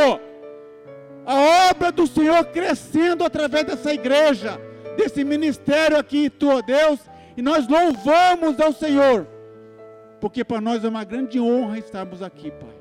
a 1.26 1.70
obra 1.72 1.94
do 1.94 2.06
Senhor 2.06 2.44
crescendo 2.48 3.24
através 3.24 3.64
dessa 3.64 3.94
igreja, 3.94 4.60
desse 4.98 5.24
ministério 5.24 5.98
aqui, 5.98 6.30
tu, 6.30 6.62
Deus, 6.62 7.00
e 7.38 7.42
nós 7.42 7.70
louvamos 7.70 8.60
ao 8.60 8.74
Senhor, 8.74 9.26
porque 10.20 10.44
para 10.44 10.60
nós 10.60 10.84
é 10.84 10.90
uma 10.90 11.06
grande 11.06 11.40
honra 11.40 11.78
estarmos 11.78 12.22
aqui, 12.22 12.52
Pai. 12.52 12.76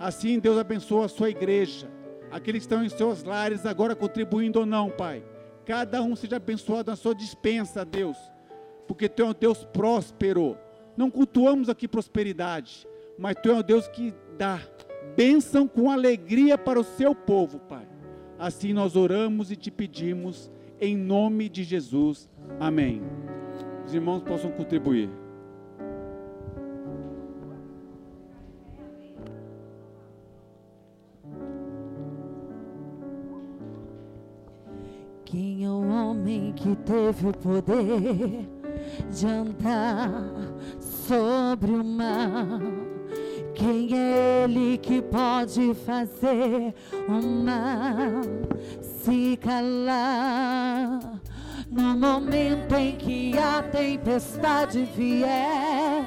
Assim, 0.00 0.40
Deus 0.40 0.58
abençoa 0.58 1.04
a 1.04 1.08
sua 1.08 1.30
igreja, 1.30 1.88
aqueles 2.28 2.66
que 2.66 2.74
estão 2.74 2.84
em 2.84 2.88
seus 2.88 3.22
lares 3.22 3.64
agora 3.64 3.94
contribuindo 3.94 4.58
ou 4.58 4.66
não, 4.66 4.90
Pai. 4.90 5.22
Cada 5.64 6.02
um 6.02 6.16
seja 6.16 6.38
abençoado 6.38 6.90
na 6.90 6.96
sua 6.96 7.14
dispensa, 7.14 7.84
Deus, 7.84 8.16
porque 8.88 9.08
Tu 9.08 9.22
é 9.22 9.26
um 9.26 9.32
Deus 9.32 9.64
próspero. 9.64 10.58
Não 10.96 11.08
cultuamos 11.08 11.68
aqui 11.68 11.86
prosperidade, 11.86 12.84
mas 13.18 13.36
Tu 13.42 13.50
é 13.50 13.54
um 13.54 13.62
Deus 13.62 13.88
que 13.88 14.14
dá 14.36 14.60
bênção 15.16 15.68
com 15.68 15.90
alegria 15.90 16.56
para 16.56 16.80
o 16.80 16.84
seu 16.84 17.14
povo, 17.14 17.58
Pai. 17.58 17.86
Assim 18.38 18.72
nós 18.72 18.96
oramos 18.96 19.50
e 19.50 19.56
te 19.56 19.70
pedimos, 19.70 20.50
em 20.80 20.96
nome 20.96 21.48
de 21.48 21.62
Jesus. 21.62 22.28
Amém. 22.58 23.02
Os 23.86 23.94
irmãos 23.94 24.22
possam 24.22 24.50
contribuir. 24.50 25.08
Quem 35.24 35.64
é 35.64 35.70
o 35.70 35.88
homem 35.88 36.52
que 36.52 36.76
teve 36.76 37.28
o 37.28 37.32
poder 37.32 38.48
de 39.10 39.26
andar 39.26 40.12
sobre 40.78 41.70
o 41.70 41.82
mar? 41.82 42.60
Quem 43.54 43.88
é 43.92 44.44
Ele 44.44 44.78
que 44.78 45.02
pode 45.02 45.74
fazer 45.86 46.74
o 47.08 47.22
mal 47.22 48.22
se 48.82 49.36
calar? 49.36 51.20
No 51.70 51.96
momento 51.96 52.74
em 52.74 52.96
que 52.96 53.38
a 53.38 53.62
tempestade 53.62 54.88
vier 54.96 56.06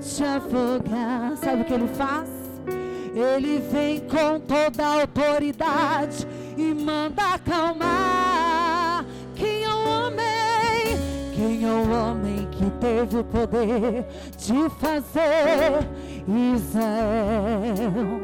te 0.00 0.24
afogar, 0.24 1.36
sabe 1.36 1.62
o 1.62 1.64
que 1.64 1.72
Ele 1.72 1.88
faz? 1.88 2.28
Ele 3.14 3.58
vem 3.70 4.00
com 4.00 4.40
toda 4.40 4.86
a 4.86 5.00
autoridade 5.02 6.26
e 6.56 6.74
manda 6.74 7.34
acalmar. 7.34 9.04
Quem 9.34 9.64
é 9.64 9.68
o 9.68 9.88
homem? 9.88 11.32
Quem 11.34 11.64
é 11.64 11.68
o 11.68 11.90
homem 11.90 12.48
que 12.50 12.70
teve 12.80 13.18
o 13.18 13.24
poder 13.24 14.06
de 14.38 14.70
fazer? 14.80 15.86
Israel 16.28 18.20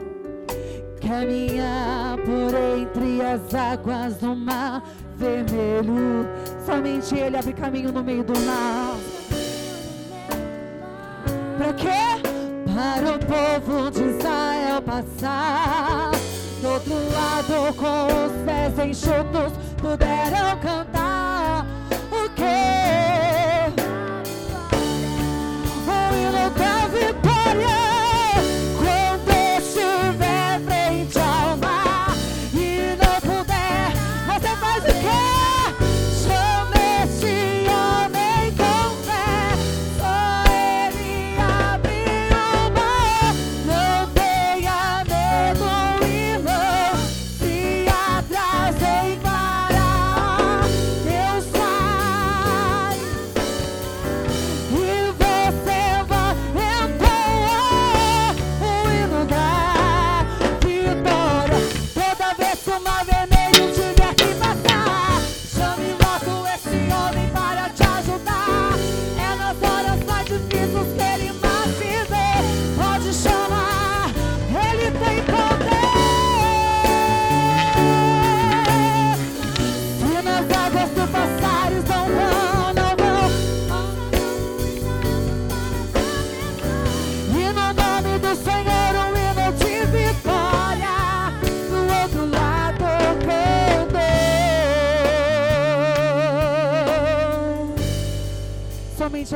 caminhar 1.01 2.19
por 2.19 2.55
entre 2.55 3.23
as 3.23 3.55
águas 3.55 4.17
do 4.17 4.35
mar 4.37 4.83
vermelho. 5.17 6.29
Somente 6.65 7.17
Ele 7.17 7.37
abre 7.37 7.53
caminho 7.53 7.93
no 7.93 8.03
meio 8.03 8.23
do 8.23 8.39
mar. 8.41 8.97
Para 11.57 11.73
quê? 11.73 11.89
Para 12.75 13.15
o 13.15 13.19
povo 13.19 13.91
de 13.91 14.05
Israel 14.05 14.83
passar. 14.83 16.13
Do 16.61 16.69
outro 16.69 16.95
lado, 16.95 17.75
com 17.75 18.07
os 18.07 18.33
pés 18.45 18.79
enxutos, 18.79 19.53
puderam 19.81 20.59
cantar. 20.61 21.18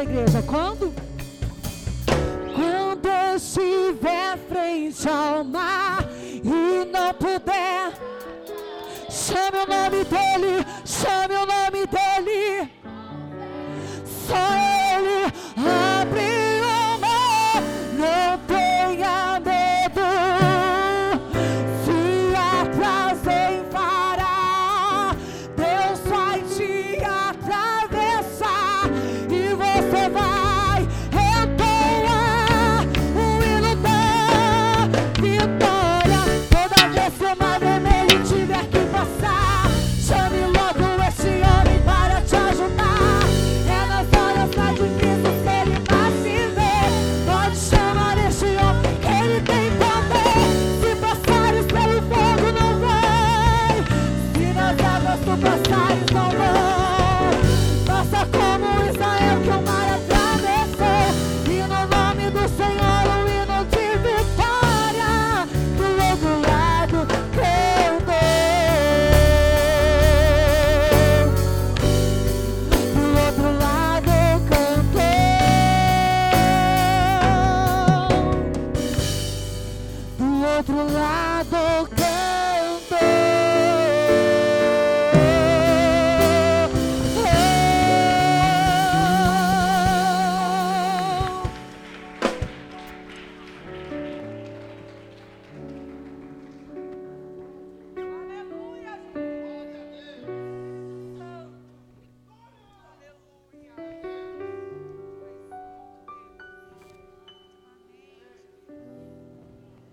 Igreja. 0.03 0.43
Quando? 0.43 0.93
Quando 2.55 3.07
eu 3.07 3.37
estiver 3.37 4.39
frente 4.49 5.09
ao 5.09 5.45
mar 5.45 6.09
e 6.23 6.85
não 6.91 7.15
puder, 7.15 7.93
chame 9.09 9.59
o 9.59 9.67
nome 9.67 10.05
dele, 10.05 10.62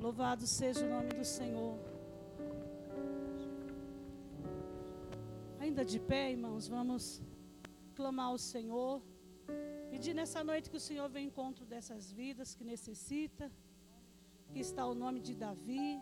Louvado 0.09 0.47
seja 0.47 0.83
o 0.83 0.89
nome 0.89 1.11
do 1.17 1.23
Senhor. 1.23 1.73
Ainda 5.59 5.83
de 5.91 5.99
pé, 5.99 6.31
irmãos, 6.31 6.67
vamos 6.67 7.03
clamar 7.97 8.29
ao 8.31 8.39
Senhor. 8.39 9.03
Pedir 9.91 10.15
nessa 10.19 10.43
noite 10.43 10.71
que 10.71 10.77
o 10.77 10.85
Senhor 10.87 11.07
venha 11.15 11.25
em 11.25 11.27
encontro 11.27 11.63
dessas 11.63 12.11
vidas 12.11 12.55
que 12.55 12.63
necessita. 12.63 13.51
Aqui 14.47 14.61
está 14.61 14.83
o 14.93 14.95
nome 14.95 15.19
de 15.27 15.35
Davi. 15.35 16.01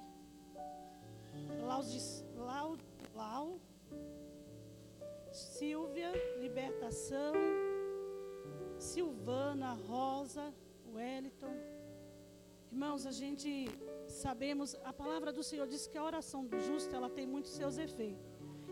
Lau, 1.70 1.82
Lau, 2.50 2.78
Lau 3.14 3.60
Silvia, 5.34 6.14
libertação. 6.40 7.34
Silvana, 8.80 9.74
Rosa, 9.90 10.46
Wellington. 10.96 11.58
Irmãos, 12.72 13.06
a 13.06 13.12
gente 13.12 13.50
sabemos, 14.18 14.76
a 14.84 14.92
palavra 14.92 15.32
do 15.32 15.44
Senhor 15.44 15.68
diz 15.68 15.88
que 15.88 15.98
a 15.98 16.04
oração 16.04 16.46
do 16.46 16.60
justo, 16.60 16.96
ela 16.96 17.10
tem 17.10 17.26
muitos 17.26 17.52
seus 17.52 17.78
efeitos. 17.78 18.26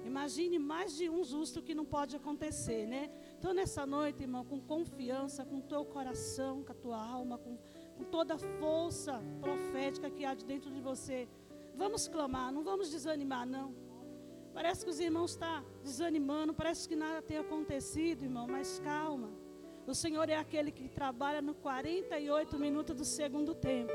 Imagine 0.03 0.59
mais 0.59 0.95
de 0.95 1.09
um 1.09 1.23
justo 1.23 1.63
que 1.63 1.73
não 1.73 1.83
pode 1.83 2.15
acontecer, 2.15 2.85
né? 2.85 3.09
Então, 3.39 3.53
nessa 3.53 3.85
noite, 3.85 4.21
irmão, 4.21 4.45
com 4.45 4.59
confiança, 4.59 5.43
com 5.43 5.59
teu 5.59 5.83
coração, 5.83 6.63
com 6.63 6.71
a 6.71 6.75
tua 6.75 7.03
alma, 7.03 7.37
com, 7.39 7.57
com 7.97 8.03
toda 8.03 8.35
a 8.35 8.37
força 8.37 9.19
profética 9.41 10.09
que 10.09 10.23
há 10.23 10.33
de 10.35 10.45
dentro 10.45 10.69
de 10.71 10.79
você, 10.79 11.27
vamos 11.75 12.07
clamar, 12.07 12.51
não 12.51 12.63
vamos 12.63 12.91
desanimar, 12.91 13.47
não. 13.47 13.73
Parece 14.53 14.85
que 14.85 14.91
os 14.91 14.99
irmãos 14.99 15.31
estão 15.31 15.65
desanimando, 15.83 16.53
parece 16.53 16.87
que 16.87 16.95
nada 16.95 17.21
tem 17.21 17.37
acontecido, 17.37 18.23
irmão, 18.23 18.47
mas 18.47 18.79
calma. 18.79 19.29
O 19.87 19.93
Senhor 19.93 20.29
é 20.29 20.35
aquele 20.35 20.71
que 20.71 20.87
trabalha 20.87 21.41
no 21.41 21.53
48 21.55 22.57
minutos 22.57 22.95
do 22.95 23.05
segundo 23.05 23.53
tempo. 23.53 23.91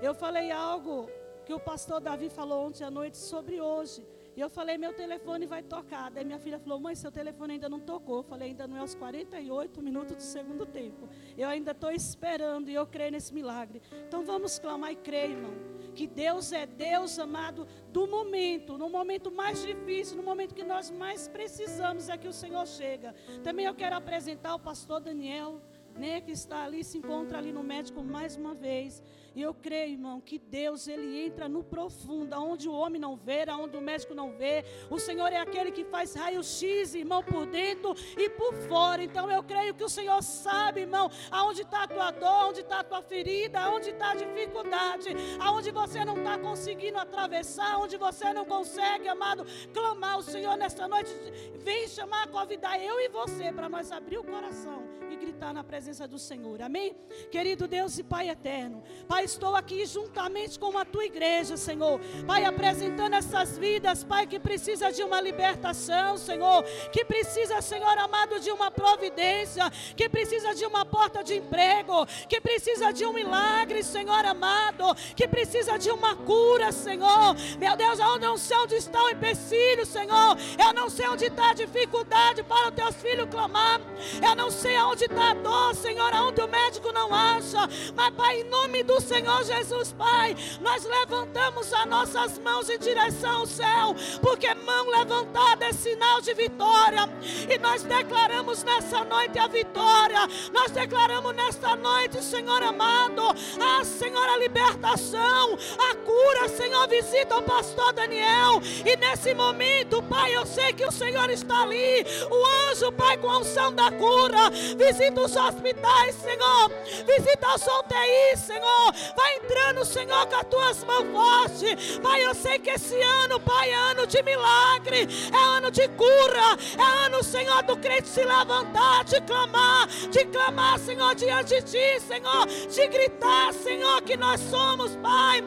Eu 0.00 0.14
falei 0.14 0.52
algo 0.52 1.10
que 1.44 1.52
o 1.52 1.58
pastor 1.58 2.00
Davi 2.00 2.28
falou 2.28 2.66
ontem 2.66 2.84
à 2.84 2.90
noite 2.90 3.16
sobre 3.16 3.60
hoje. 3.60 4.06
E 4.36 4.40
eu 4.40 4.48
falei, 4.48 4.78
meu 4.78 4.92
telefone 4.92 5.44
vai 5.44 5.64
tocar. 5.64 6.12
Daí 6.12 6.24
minha 6.24 6.38
filha 6.38 6.60
falou, 6.60 6.78
mãe, 6.78 6.94
seu 6.94 7.10
telefone 7.10 7.54
ainda 7.54 7.68
não 7.68 7.80
tocou. 7.80 8.18
Eu 8.18 8.22
falei, 8.22 8.50
ainda 8.50 8.68
não 8.68 8.76
é 8.76 8.82
os 8.84 8.94
48 8.94 9.82
minutos 9.82 10.14
do 10.14 10.22
segundo 10.22 10.64
tempo. 10.64 11.08
Eu 11.36 11.48
ainda 11.48 11.72
estou 11.72 11.90
esperando 11.90 12.70
e 12.70 12.74
eu 12.74 12.86
creio 12.86 13.10
nesse 13.10 13.34
milagre. 13.34 13.82
Então 14.06 14.24
vamos 14.24 14.56
clamar 14.56 14.92
e 14.92 14.96
crer, 14.96 15.30
irmão. 15.30 15.54
Que 15.96 16.06
Deus 16.06 16.52
é 16.52 16.64
Deus 16.64 17.18
amado 17.18 17.66
do 17.90 18.06
momento, 18.06 18.78
no 18.78 18.88
momento 18.88 19.32
mais 19.32 19.60
difícil, 19.60 20.16
no 20.16 20.22
momento 20.22 20.54
que 20.54 20.62
nós 20.62 20.92
mais 20.92 21.26
precisamos 21.26 22.08
é 22.08 22.16
que 22.16 22.28
o 22.28 22.32
Senhor 22.32 22.64
chega. 22.68 23.16
Também 23.42 23.66
eu 23.66 23.74
quero 23.74 23.96
apresentar 23.96 24.54
o 24.54 24.60
pastor 24.60 25.00
Daniel, 25.00 25.60
né, 25.98 26.20
que 26.20 26.30
está 26.30 26.62
ali, 26.62 26.84
se 26.84 26.96
encontra 26.96 27.38
ali 27.38 27.52
no 27.52 27.64
médico 27.64 28.02
mais 28.04 28.36
uma 28.36 28.54
vez. 28.54 29.02
E 29.34 29.42
eu 29.42 29.54
creio, 29.54 29.92
irmão, 29.92 30.20
que 30.20 30.38
Deus 30.38 30.88
ele 30.88 31.26
entra 31.26 31.48
no 31.48 31.62
profundo, 31.62 32.32
aonde 32.32 32.68
o 32.68 32.72
homem 32.72 33.00
não 33.00 33.16
vê, 33.16 33.48
aonde 33.48 33.76
o 33.76 33.80
médico 33.80 34.14
não 34.14 34.32
vê. 34.32 34.64
O 34.90 34.98
Senhor 34.98 35.32
é 35.32 35.38
aquele 35.38 35.70
que 35.70 35.84
faz 35.84 36.14
raio-x, 36.14 36.94
irmão, 36.94 37.22
por 37.22 37.46
dentro 37.46 37.94
e 38.16 38.28
por 38.30 38.54
fora. 38.68 39.02
Então 39.02 39.30
eu 39.30 39.42
creio 39.42 39.74
que 39.74 39.84
o 39.84 39.88
Senhor 39.88 40.22
sabe, 40.22 40.80
irmão, 40.82 41.10
aonde 41.30 41.62
está 41.62 41.84
a 41.84 41.88
tua 41.88 42.10
dor, 42.10 42.48
onde 42.48 42.60
está 42.60 42.80
a 42.80 42.84
tua 42.84 43.02
ferida, 43.02 43.60
aonde 43.60 43.90
está 43.90 44.10
a 44.10 44.14
dificuldade, 44.14 45.10
aonde 45.40 45.70
você 45.70 46.04
não 46.04 46.16
está 46.16 46.38
conseguindo 46.38 46.98
atravessar, 46.98 47.78
onde 47.78 47.96
você 47.96 48.32
não 48.32 48.44
consegue, 48.44 49.08
amado, 49.08 49.44
clamar 49.72 50.18
o 50.18 50.22
Senhor 50.22 50.56
nesta 50.56 50.88
noite. 50.88 51.10
Vem 51.56 51.86
chamar, 51.88 52.28
convidar 52.28 52.78
eu 52.82 53.00
e 53.00 53.08
você 53.08 53.52
para 53.52 53.68
nós 53.68 53.92
abrir 53.92 54.18
o 54.18 54.24
coração 54.24 54.82
e 55.10 55.16
gritar 55.16 55.52
na 55.52 55.64
presença 55.64 56.06
do 56.06 56.18
Senhor. 56.18 56.60
Amém? 56.62 56.96
Querido 57.30 57.66
Deus 57.66 57.98
e 57.98 58.02
Pai 58.02 58.28
eterno. 58.28 58.82
Pai, 59.06 59.17
estou 59.24 59.56
aqui 59.56 59.84
juntamente 59.86 60.58
com 60.58 60.76
a 60.76 60.84
tua 60.84 61.04
igreja, 61.04 61.56
Senhor. 61.56 62.00
Pai, 62.26 62.44
apresentando 62.44 63.14
essas 63.14 63.58
vidas, 63.58 64.04
Pai, 64.04 64.26
que 64.26 64.38
precisa 64.38 64.90
de 64.92 65.02
uma 65.02 65.20
libertação, 65.20 66.16
Senhor. 66.16 66.62
Que 66.92 67.04
precisa, 67.04 67.60
Senhor 67.60 67.96
amado, 67.98 68.40
de 68.40 68.50
uma 68.50 68.70
providência. 68.70 69.70
Que 69.96 70.08
precisa 70.08 70.54
de 70.54 70.64
uma 70.66 70.84
porta 70.84 71.22
de 71.22 71.36
emprego. 71.36 72.06
Que 72.28 72.40
precisa 72.40 72.92
de 72.92 73.04
um 73.04 73.12
milagre, 73.12 73.82
Senhor 73.82 74.24
amado. 74.24 74.94
Que 75.16 75.26
precisa 75.26 75.78
de 75.78 75.90
uma 75.90 76.16
cura, 76.16 76.72
Senhor. 76.72 77.34
Meu 77.58 77.76
Deus, 77.76 77.98
eu 77.98 78.18
não 78.18 78.36
sei 78.36 78.56
onde 78.58 78.76
está 78.76 79.02
o 79.02 79.10
empecilho, 79.10 79.84
Senhor. 79.84 80.36
Eu 80.58 80.72
não 80.72 80.88
sei 80.88 81.08
onde 81.08 81.26
está 81.26 81.50
a 81.50 81.54
dificuldade 81.54 82.42
para 82.42 82.68
os 82.68 82.74
teus 82.74 82.96
filhos 82.96 83.28
clamar. 83.30 83.80
Eu 84.22 84.34
não 84.36 84.50
sei 84.50 84.76
aonde 84.76 85.04
está 85.04 85.30
a 85.30 85.34
dor, 85.34 85.74
Senhor, 85.74 86.12
aonde 86.14 86.40
o 86.40 86.48
médico 86.48 86.92
não 86.92 87.14
acha. 87.14 87.68
Mas, 87.94 88.14
Pai, 88.14 88.40
em 88.40 88.44
nome 88.44 88.82
do 88.82 89.00
Senhor 89.08 89.42
Jesus, 89.42 89.94
Pai, 89.94 90.36
nós 90.60 90.84
levantamos 90.84 91.72
as 91.72 91.86
nossas 91.86 92.38
mãos 92.38 92.68
em 92.68 92.78
direção 92.78 93.40
ao 93.40 93.46
céu, 93.46 93.96
porque 94.20 94.54
mão 94.54 94.90
levantada 94.90 95.64
é 95.64 95.72
sinal 95.72 96.20
de 96.20 96.34
vitória. 96.34 97.08
E 97.48 97.58
nós 97.58 97.82
declaramos 97.82 98.62
nessa 98.64 99.02
noite 99.04 99.38
a 99.38 99.46
vitória. 99.46 100.28
Nós 100.52 100.72
declaramos 100.72 101.34
nesta 101.34 101.74
noite, 101.74 102.22
Senhor 102.22 102.62
amado, 102.62 103.22
a 103.58 103.82
Senhor 103.82 104.28
a 104.28 104.36
libertação, 104.36 105.56
a 105.90 105.94
cura, 105.94 106.48
Senhor, 106.50 106.86
visita 106.86 107.38
o 107.38 107.42
pastor 107.42 107.94
Daniel. 107.94 108.60
E 108.84 108.94
nesse 108.96 109.32
momento, 109.32 110.02
Pai, 110.02 110.36
eu 110.36 110.44
sei 110.44 110.74
que 110.74 110.84
o 110.84 110.92
Senhor 110.92 111.30
está 111.30 111.62
ali. 111.62 112.04
O 112.30 112.70
anjo, 112.70 112.92
Pai, 112.92 113.16
com 113.16 113.30
a 113.30 113.38
unção 113.38 113.72
da 113.72 113.90
cura, 113.90 114.50
visita 114.50 115.18
os 115.22 115.34
hospitais, 115.34 116.14
Senhor. 116.16 116.70
Visita 117.06 117.54
os 117.54 117.62
UTIs, 117.62 118.40
Senhor. 118.40 118.97
Vai 119.16 119.36
entrando, 119.36 119.84
Senhor, 119.84 120.26
com 120.26 120.36
as 120.36 120.44
tuas 120.44 120.84
mãos 120.84 121.06
fortes. 121.12 121.98
Pai, 121.98 122.24
eu 122.24 122.34
sei 122.34 122.58
que 122.58 122.70
esse 122.70 123.00
ano, 123.00 123.40
Pai, 123.40 123.70
é 123.70 123.74
ano 123.74 124.06
de 124.06 124.22
milagre, 124.22 125.08
é 125.32 125.56
ano 125.56 125.70
de 125.70 125.86
cura, 125.88 126.58
é 126.76 127.06
ano, 127.06 127.22
Senhor, 127.22 127.62
do 127.62 127.76
crente 127.76 128.08
se 128.08 128.24
levantar, 128.24 129.04
de 129.04 129.20
clamar, 129.22 129.86
de 130.10 130.24
clamar, 130.26 130.78
Senhor, 130.78 131.14
diante 131.14 131.60
de 131.60 131.62
Ti, 131.62 132.00
Senhor, 132.00 132.46
de 132.46 132.86
gritar, 132.88 133.52
Senhor, 133.52 134.02
que 134.02 134.16
nós 134.16 134.40
somos, 134.40 134.96
Pai, 134.96 135.42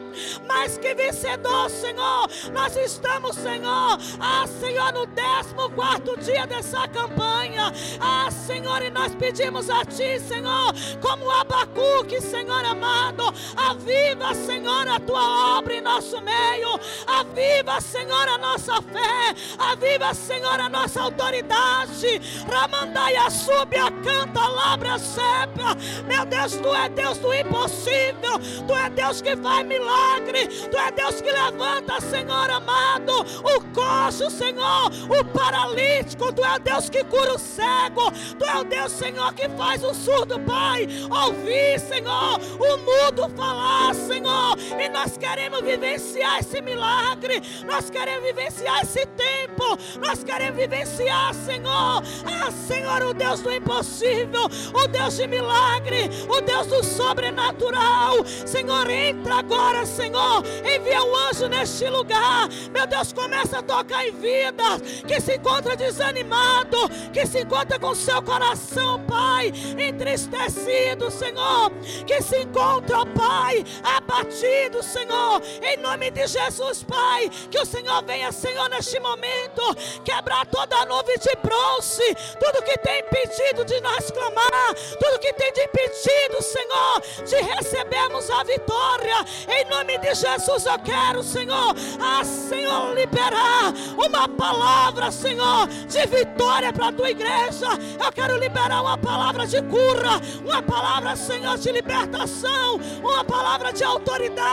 mais 0.46 0.78
que 0.78 0.94
vencedor, 0.94 1.68
Senhor. 1.70 2.28
Nós 2.52 2.76
estamos, 2.76 3.36
Senhor, 3.36 3.98
ah, 4.20 4.46
Senhor, 4.60 4.92
no 4.92 5.06
14 5.06 6.22
dia 6.22 6.46
dessa 6.46 6.86
campanha, 6.88 7.72
ah, 8.00 8.30
Senhor, 8.30 8.82
e 8.82 8.90
nós 8.90 9.14
pedimos 9.14 9.68
a 9.68 9.84
Ti, 9.84 10.20
Senhor, 10.20 10.72
como 11.00 11.30
Abacuque, 11.30 12.20
Senhor 12.20 12.64
amado, 12.64 13.24
aviva, 13.56 14.34
Senhor, 14.34 14.88
a 14.88 15.00
Tua 15.00 15.58
obra 15.58 15.74
em 15.74 15.80
nosso 15.80 16.20
meio, 16.20 16.78
aviva, 17.06 17.80
Senhor, 17.80 18.28
a 18.28 18.38
nossa 18.38 18.80
fé, 18.82 19.34
aviva, 19.58 20.14
Senhor, 20.14 20.60
a 20.60 20.68
nossa 20.68 21.02
autoridade, 21.02 22.20
Ramandaia, 22.50 23.30
sube 23.30 23.76
a 23.76 23.90
canta, 23.90 24.46
labra, 24.48 24.98
sepa, 24.98 25.76
meu 26.06 26.24
Deus, 26.26 26.56
Tu 26.56 26.74
é 26.74 26.88
Deus 26.88 27.18
do 27.18 27.34
impossível, 27.34 28.38
Tu 28.66 28.74
é 28.74 28.90
Deus 28.90 29.20
que 29.20 29.36
faz 29.36 29.66
milagre, 29.66 30.46
Tu 30.46 30.76
é 30.76 30.90
Deus 30.92 31.20
que 31.20 31.30
levanta, 31.30 32.00
Senhor 32.00 32.50
amado, 32.50 33.20
o 33.20 33.60
coxo, 33.72 34.30
Senhor, 34.30 34.90
o 35.08 35.24
paralítico, 35.24 36.32
Tu 36.32 36.44
é 36.44 36.58
Deus 36.58 36.88
que 36.88 37.04
cura 37.04 37.34
o 37.34 37.38
cego, 37.38 38.10
Tu 38.38 38.44
é 38.44 38.56
o 38.58 38.64
Deus, 38.64 38.92
Senhor, 38.92 39.32
que 39.34 39.48
faz 39.50 39.82
o 39.84 39.94
surdo, 39.94 40.38
Pai, 40.40 40.86
ouvir, 41.10 41.78
Senhor, 41.80 42.38
o 42.58 42.76
mudo 42.78 43.28
falar, 43.32 43.94
Senhor, 43.94 44.56
e 44.82 44.88
nós 44.88 45.16
queremos 45.16 45.60
vivenciar 45.60 46.40
esse 46.40 46.60
milagre, 46.60 47.40
nós 47.64 47.88
queremos 47.88 48.26
vivenciar 48.26 48.82
esse 48.82 49.06
tempo, 49.06 49.78
nós 50.00 50.24
queremos 50.24 50.58
vivenciar, 50.58 51.32
Senhor, 51.34 52.02
ah, 52.26 52.50
Senhor, 52.66 53.02
o 53.02 53.14
Deus 53.14 53.40
do 53.40 53.52
impossível, 53.52 54.46
o 54.74 54.88
Deus 54.88 55.16
de 55.16 55.26
milagre, 55.26 56.10
o 56.28 56.40
Deus 56.40 56.66
do 56.66 56.84
sobrenatural, 56.84 58.24
Senhor, 58.26 58.90
entra 58.90 59.36
agora, 59.36 59.86
Senhor, 59.86 60.42
envia 60.58 61.02
um 61.04 61.16
anjo 61.16 61.46
neste 61.48 61.88
lugar, 61.88 62.48
meu 62.72 62.86
Deus, 62.86 63.12
começa 63.12 63.60
a 63.60 63.62
tocar 63.62 64.06
em 64.06 64.12
vidas 64.12 64.82
que 65.06 65.20
se 65.20 65.36
encontra 65.36 65.76
desanimado, 65.76 66.88
que 67.12 67.24
se 67.26 67.42
encontra 67.42 67.78
com 67.78 67.94
seu 67.94 68.20
coração, 68.22 69.00
Pai, 69.06 69.52
entristecido, 69.78 71.10
Senhor, 71.10 71.70
que 72.06 72.20
se 72.20 72.42
encontra, 72.42 73.06
Pai, 73.06 73.64
abatido, 73.84 74.71
Senhor, 74.80 75.42
em 75.60 75.76
nome 75.78 76.12
de 76.12 76.24
Jesus, 76.28 76.84
Pai, 76.84 77.28
que 77.50 77.58
o 77.58 77.66
Senhor 77.66 78.04
venha, 78.04 78.30
Senhor, 78.30 78.68
neste 78.68 79.00
momento, 79.00 79.74
quebrar 80.04 80.46
toda 80.46 80.76
a 80.76 80.86
nuvem 80.86 81.18
de 81.18 81.34
bronze, 81.42 82.14
tudo 82.38 82.62
que 82.62 82.78
tem 82.78 83.00
impedido 83.00 83.64
de 83.64 83.80
nós 83.80 84.08
clamar, 84.12 84.74
tudo 85.00 85.18
que 85.18 85.32
tem 85.32 85.48
impedido, 85.48 86.42
Senhor, 86.42 87.02
de 87.26 87.36
recebermos 87.54 88.30
a 88.30 88.44
vitória, 88.44 89.24
em 89.48 89.64
nome 89.68 89.98
de 89.98 90.14
Jesus, 90.14 90.66
eu 90.66 90.78
quero, 90.78 91.22
Senhor, 91.22 91.74
a 92.00 92.24
Senhor, 92.24 92.94
liberar 92.94 93.72
uma 93.96 94.28
palavra, 94.28 95.10
Senhor, 95.10 95.66
de 95.66 96.06
vitória 96.06 96.72
para 96.72 96.88
a 96.88 96.92
tua 96.92 97.10
igreja, 97.10 97.66
eu 98.02 98.12
quero 98.12 98.38
liberar 98.38 98.82
uma 98.82 98.98
palavra 98.98 99.46
de 99.46 99.60
cura, 99.62 100.20
uma 100.44 100.62
palavra, 100.62 101.16
Senhor, 101.16 101.56
de 101.58 101.72
libertação, 101.72 102.76
uma 103.02 103.24
palavra 103.24 103.72
de 103.72 103.82
autoridade, 103.82 104.51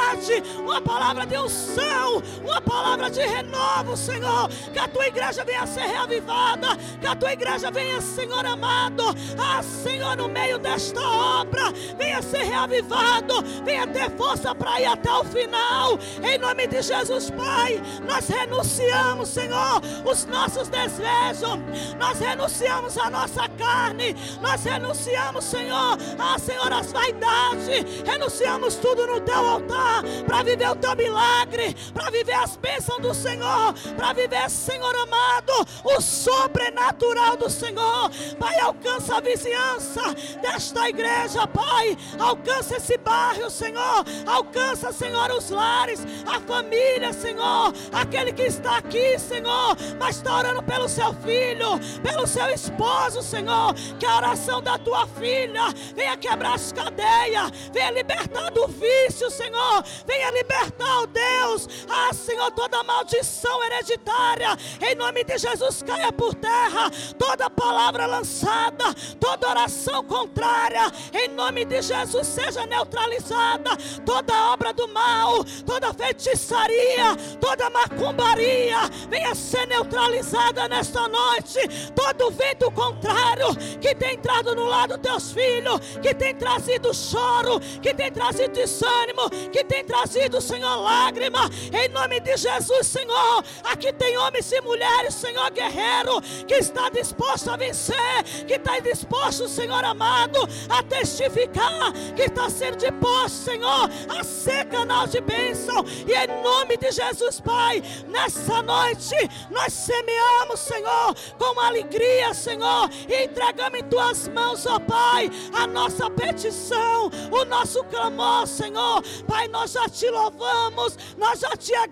uma 0.58 0.82
palavra 0.82 1.26
de 1.26 1.38
unção, 1.38 2.22
uma 2.44 2.62
palavra 2.62 3.10
de 3.10 3.22
renovo, 3.22 3.98
Senhor. 3.98 4.50
Que 4.72 4.80
a 4.80 4.88
tua 4.88 5.08
igreja 5.08 5.44
venha 5.44 5.66
ser 5.66 5.82
reavivada, 5.82 6.76
que 7.00 7.08
a 7.08 7.16
tua 7.16 7.34
igreja 7.34 7.72
venha, 7.72 8.00
Senhor 8.02 8.46
amado, 8.46 9.04
ah, 9.38 9.62
Senhor, 9.64 10.16
no 10.16 10.28
meio 10.28 10.58
desta 10.58 11.02
obra, 11.02 11.72
venha 11.98 12.22
ser 12.22 12.44
reavivado, 12.44 13.44
venha 13.64 13.88
ter 13.88 14.10
força 14.12 14.54
para 14.54 14.80
ir 14.80 14.86
até 14.86 15.12
o 15.12 15.24
final, 15.24 16.00
em 16.24 16.38
nome 16.38 16.68
de 16.68 16.82
Jesus, 16.82 17.30
Pai. 17.32 17.82
Nós 18.08 18.28
renunciamos, 18.28 19.30
Senhor, 19.30 19.82
os 20.06 20.26
nossos 20.26 20.70
desejos, 20.70 21.60
nós 21.98 22.20
renunciamos 22.20 22.98
a 22.98 23.10
nossa 23.10 23.48
carne, 23.50 24.16
nós 24.42 24.64
renunciamos, 24.64 25.46
Senhor, 25.46 25.98
a 26.18 26.40
Senhor, 26.40 26.72
as 26.72 26.92
vaidades, 26.92 28.04
renunciamos 28.06 28.76
tudo 28.76 29.08
no 29.08 29.20
teu 29.22 29.48
altar 29.48 29.89
para 30.26 30.44
viver 30.44 30.70
o 30.70 30.76
teu 30.76 30.96
milagre, 30.96 31.76
para 31.94 32.10
viver 32.10 32.34
as 32.34 32.56
bênçãos 32.58 33.02
do 33.02 33.14
Senhor, 33.14 33.74
para 33.96 34.14
viver, 34.14 34.50
Senhor 34.50 34.96
amado, 34.96 35.54
o 35.84 36.02
sobrenatural 36.02 37.38
do 37.38 37.50
Senhor. 37.50 38.10
Pai, 38.38 38.60
alcança 38.60 39.18
a 39.18 39.22
vizinhança 39.22 40.02
desta 40.42 40.90
igreja, 40.90 41.48
Pai, 41.48 41.98
alcança 42.18 42.78
esse 42.78 42.98
bairro, 42.98 43.50
Senhor, 43.50 44.06
alcança, 44.26 44.92
Senhor, 44.92 45.32
os 45.32 45.50
lares, 45.50 46.06
a 46.26 46.40
família, 46.40 47.14
Senhor, 47.14 47.74
aquele 47.92 48.32
que 48.32 48.44
está 48.44 48.78
aqui, 48.78 49.18
Senhor, 49.20 49.76
mas 50.00 50.18
está 50.18 50.38
orando 50.38 50.64
pelo 50.64 50.88
seu 50.88 51.14
filho, 51.16 51.80
pelo 52.02 52.28
seu 52.28 52.50
esposo, 52.50 53.22
Senhor, 53.22 53.74
que 54.00 54.06
a 54.06 54.18
oração 54.18 54.62
da 54.62 54.78
tua 54.78 55.08
filha 55.08 55.74
venha 55.96 56.18
quebrar 56.18 56.56
as 56.56 56.72
cadeias, 56.72 57.52
venha 57.72 57.92
libertar 57.92 58.52
do 58.52 58.68
vício, 58.68 59.30
Senhor, 59.30 59.79
venha 60.06 60.32
libertar, 60.32 61.02
oh 61.02 61.08
Deus, 61.08 61.68
Senhor, 62.14 62.52
toda 62.52 62.84
maldição 62.84 63.64
hereditária, 63.66 64.58
em 64.82 64.96
nome 64.96 65.24
de 65.24 65.38
Jesus, 65.38 65.84
caia 65.84 66.12
por 66.12 66.34
terra, 66.36 66.90
toda 67.18 67.50
palavra 67.50 68.06
lançada, 68.06 68.94
toda 69.20 69.50
oração 69.50 70.04
contrária, 70.04 70.92
em 71.14 71.30
nome 71.30 71.66
de 71.66 71.82
Jesus, 71.82 72.28
seja 72.28 72.66
neutralizada, 72.66 73.72
toda 74.06 74.52
obra 74.52 74.74
do 74.74 74.88
mal, 74.88 75.44
toda 75.66 75.94
feitiçaria, 75.94 77.16
toda 77.40 77.70
macumbaria, 77.70 78.78
venha 79.10 79.36
ser 79.36 79.68
neutralizada 79.68 80.68
nesta 80.68 81.08
noite, 81.08 81.60
todo 81.96 82.32
vento 82.32 82.72
contrário 82.72 83.56
que 83.80 83.94
tem 83.96 84.16
entrado 84.16 84.56
no 84.56 84.66
lado 84.66 84.98
dos 84.98 85.02
teus 85.02 85.32
filhos, 85.32 85.80
que 86.02 86.14
tem 86.14 86.36
trazido 86.36 86.94
choro, 86.94 87.60
que 87.82 87.94
tem 87.94 88.12
trazido 88.12 88.54
desânimo, 88.54 89.30
que 89.52 89.64
tem 89.64 89.84
trazido, 89.84 90.42
Senhor, 90.42 90.76
lágrima, 90.78 91.50
em 91.74 91.90
nome 91.90 91.99
de 92.08 92.38
Jesus, 92.38 92.88
Senhor. 92.88 93.44
Aqui 93.64 93.92
tem 93.94 94.18
homens 94.18 94.52
e 94.52 94.62
mulheres, 94.62 95.14
Senhor 95.14 95.50
guerreiro, 95.52 96.22
que 96.48 96.56
está 96.56 96.90
disposto 96.90 97.50
a 97.50 97.58
vencer, 97.58 98.24
que 98.48 98.54
está 98.54 98.80
disposto, 98.80 99.48
Senhor 99.48 99.84
amado, 99.84 100.40
a 100.70 100.82
testificar, 100.84 101.92
que 102.16 102.24
está 102.24 102.50
sendo 102.50 102.78
disposto, 102.78 103.36
Senhor, 103.36 103.90
a 104.10 104.24
ser 104.24 104.66
canal 104.66 105.08
de 105.08 105.20
bênção, 105.22 105.84
e 106.08 106.14
em 106.14 106.44
nome 106.44 106.78
de 106.78 106.92
Jesus, 106.92 107.40
Pai, 107.40 107.84
nessa 108.08 108.62
noite 108.62 109.16
nós 109.50 109.74
semeamos, 109.74 110.60
Senhor, 110.60 111.16
com 111.38 111.60
alegria, 111.60 112.34
Senhor, 112.34 112.90
e 113.08 113.26
entregamos 113.26 113.80
em 113.80 113.84
tuas 113.84 114.28
mãos, 114.28 114.66
ó 114.66 114.80
Pai, 114.80 115.30
a 115.54 115.68
nossa 115.68 116.10
petição, 116.10 117.10
o 117.32 117.46
nosso 117.46 117.84
clamor, 117.86 118.48
Senhor. 118.48 119.04
Pai, 119.28 119.48
nós 119.48 119.72
já 119.72 119.88
te 119.90 120.10
louvamos, 120.10 120.98
nós 121.18 121.40
já 121.40 121.50
te 121.58 121.74
agradecemos, 121.76 121.89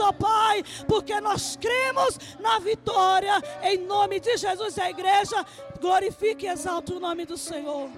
ó 0.00 0.12
Pai, 0.12 0.62
porque 0.86 1.20
nós 1.20 1.56
cremos 1.56 2.18
na 2.40 2.58
vitória. 2.58 3.34
Em 3.62 3.78
nome 3.78 4.20
de 4.20 4.36
Jesus, 4.36 4.78
a 4.78 4.90
igreja 4.90 5.44
glorifique 5.80 6.46
e 6.46 6.48
exalte 6.48 6.92
o 6.92 7.00
nome 7.00 7.24
do 7.24 7.36
Senhor. 7.36 7.90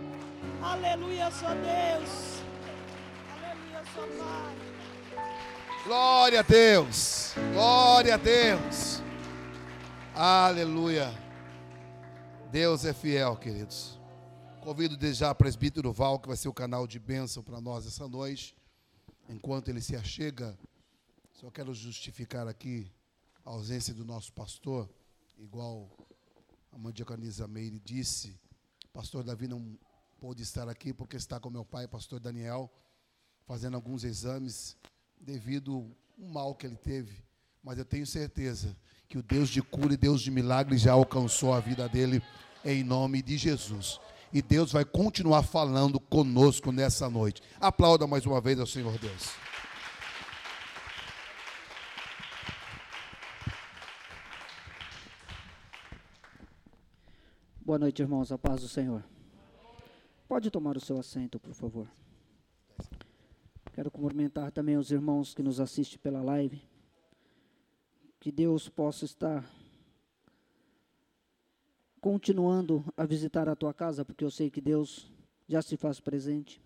Aleluia, 0.62 1.30
só 1.30 1.48
Deus. 1.48 2.40
Aleluia, 3.36 3.82
só 3.94 4.02
Pai. 4.02 4.60
Glória 5.84 6.40
a 6.40 6.42
Deus. 6.42 7.34
Glória 7.52 8.14
a 8.14 8.18
Deus. 8.18 9.02
Aleluia. 10.14 11.12
Deus 12.50 12.84
é 12.84 12.92
fiel, 12.92 13.36
queridos. 13.36 13.98
Convido 14.60 14.96
desde 14.96 15.20
já 15.20 15.30
o 15.30 15.34
presbítero 15.34 15.92
Val, 15.92 16.18
que 16.18 16.28
vai 16.28 16.36
ser 16.36 16.48
o 16.48 16.52
canal 16.52 16.86
de 16.86 16.98
bênção 16.98 17.42
para 17.42 17.60
nós 17.60 17.86
essa 17.86 18.06
noite. 18.06 18.54
Enquanto 19.28 19.68
ele 19.68 19.80
se 19.80 19.96
achega, 19.96 20.58
só 21.40 21.50
quero 21.50 21.72
justificar 21.72 22.46
aqui 22.46 22.92
a 23.46 23.48
ausência 23.48 23.94
do 23.94 24.04
nosso 24.04 24.30
pastor, 24.30 24.86
igual 25.38 25.90
a 26.70 26.76
mãe 26.76 26.92
diaconisa 26.92 27.48
Meire 27.48 27.80
disse. 27.80 28.38
Pastor 28.92 29.24
Davi 29.24 29.48
não 29.48 29.78
pôde 30.20 30.42
estar 30.42 30.68
aqui 30.68 30.92
porque 30.92 31.16
está 31.16 31.40
com 31.40 31.48
meu 31.48 31.64
pai, 31.64 31.88
pastor 31.88 32.20
Daniel, 32.20 32.70
fazendo 33.46 33.74
alguns 33.74 34.04
exames 34.04 34.76
devido 35.18 35.76
ao 36.18 36.28
mal 36.28 36.54
que 36.54 36.66
ele 36.66 36.76
teve. 36.76 37.24
Mas 37.64 37.78
eu 37.78 37.86
tenho 37.86 38.06
certeza 38.06 38.76
que 39.08 39.16
o 39.16 39.22
Deus 39.22 39.48
de 39.48 39.62
cura 39.62 39.94
e 39.94 39.96
Deus 39.96 40.20
de 40.20 40.30
milagre 40.30 40.76
já 40.76 40.92
alcançou 40.92 41.54
a 41.54 41.60
vida 41.60 41.88
dele 41.88 42.22
em 42.62 42.84
nome 42.84 43.22
de 43.22 43.38
Jesus. 43.38 43.98
E 44.30 44.42
Deus 44.42 44.72
vai 44.72 44.84
continuar 44.84 45.42
falando 45.42 45.98
conosco 45.98 46.70
nessa 46.70 47.08
noite. 47.08 47.40
Aplauda 47.58 48.06
mais 48.06 48.26
uma 48.26 48.42
vez 48.42 48.60
ao 48.60 48.66
Senhor 48.66 48.98
Deus. 48.98 49.49
Boa 57.70 57.78
noite, 57.78 58.02
irmãos. 58.02 58.32
A 58.32 58.36
paz 58.36 58.62
do 58.62 58.66
Senhor. 58.66 59.04
Pode 60.26 60.50
tomar 60.50 60.76
o 60.76 60.80
seu 60.80 60.98
assento, 60.98 61.38
por 61.38 61.54
favor. 61.54 61.88
Quero 63.72 63.92
cumprimentar 63.92 64.50
também 64.50 64.76
os 64.76 64.90
irmãos 64.90 65.32
que 65.32 65.40
nos 65.40 65.60
assistem 65.60 65.96
pela 66.00 66.20
live. 66.20 66.60
Que 68.18 68.32
Deus 68.32 68.68
possa 68.68 69.04
estar 69.04 69.48
continuando 72.00 72.84
a 72.96 73.06
visitar 73.06 73.48
a 73.48 73.54
tua 73.54 73.72
casa, 73.72 74.04
porque 74.04 74.24
eu 74.24 74.32
sei 74.32 74.50
que 74.50 74.60
Deus 74.60 75.08
já 75.46 75.62
se 75.62 75.76
faz 75.76 76.00
presente. 76.00 76.60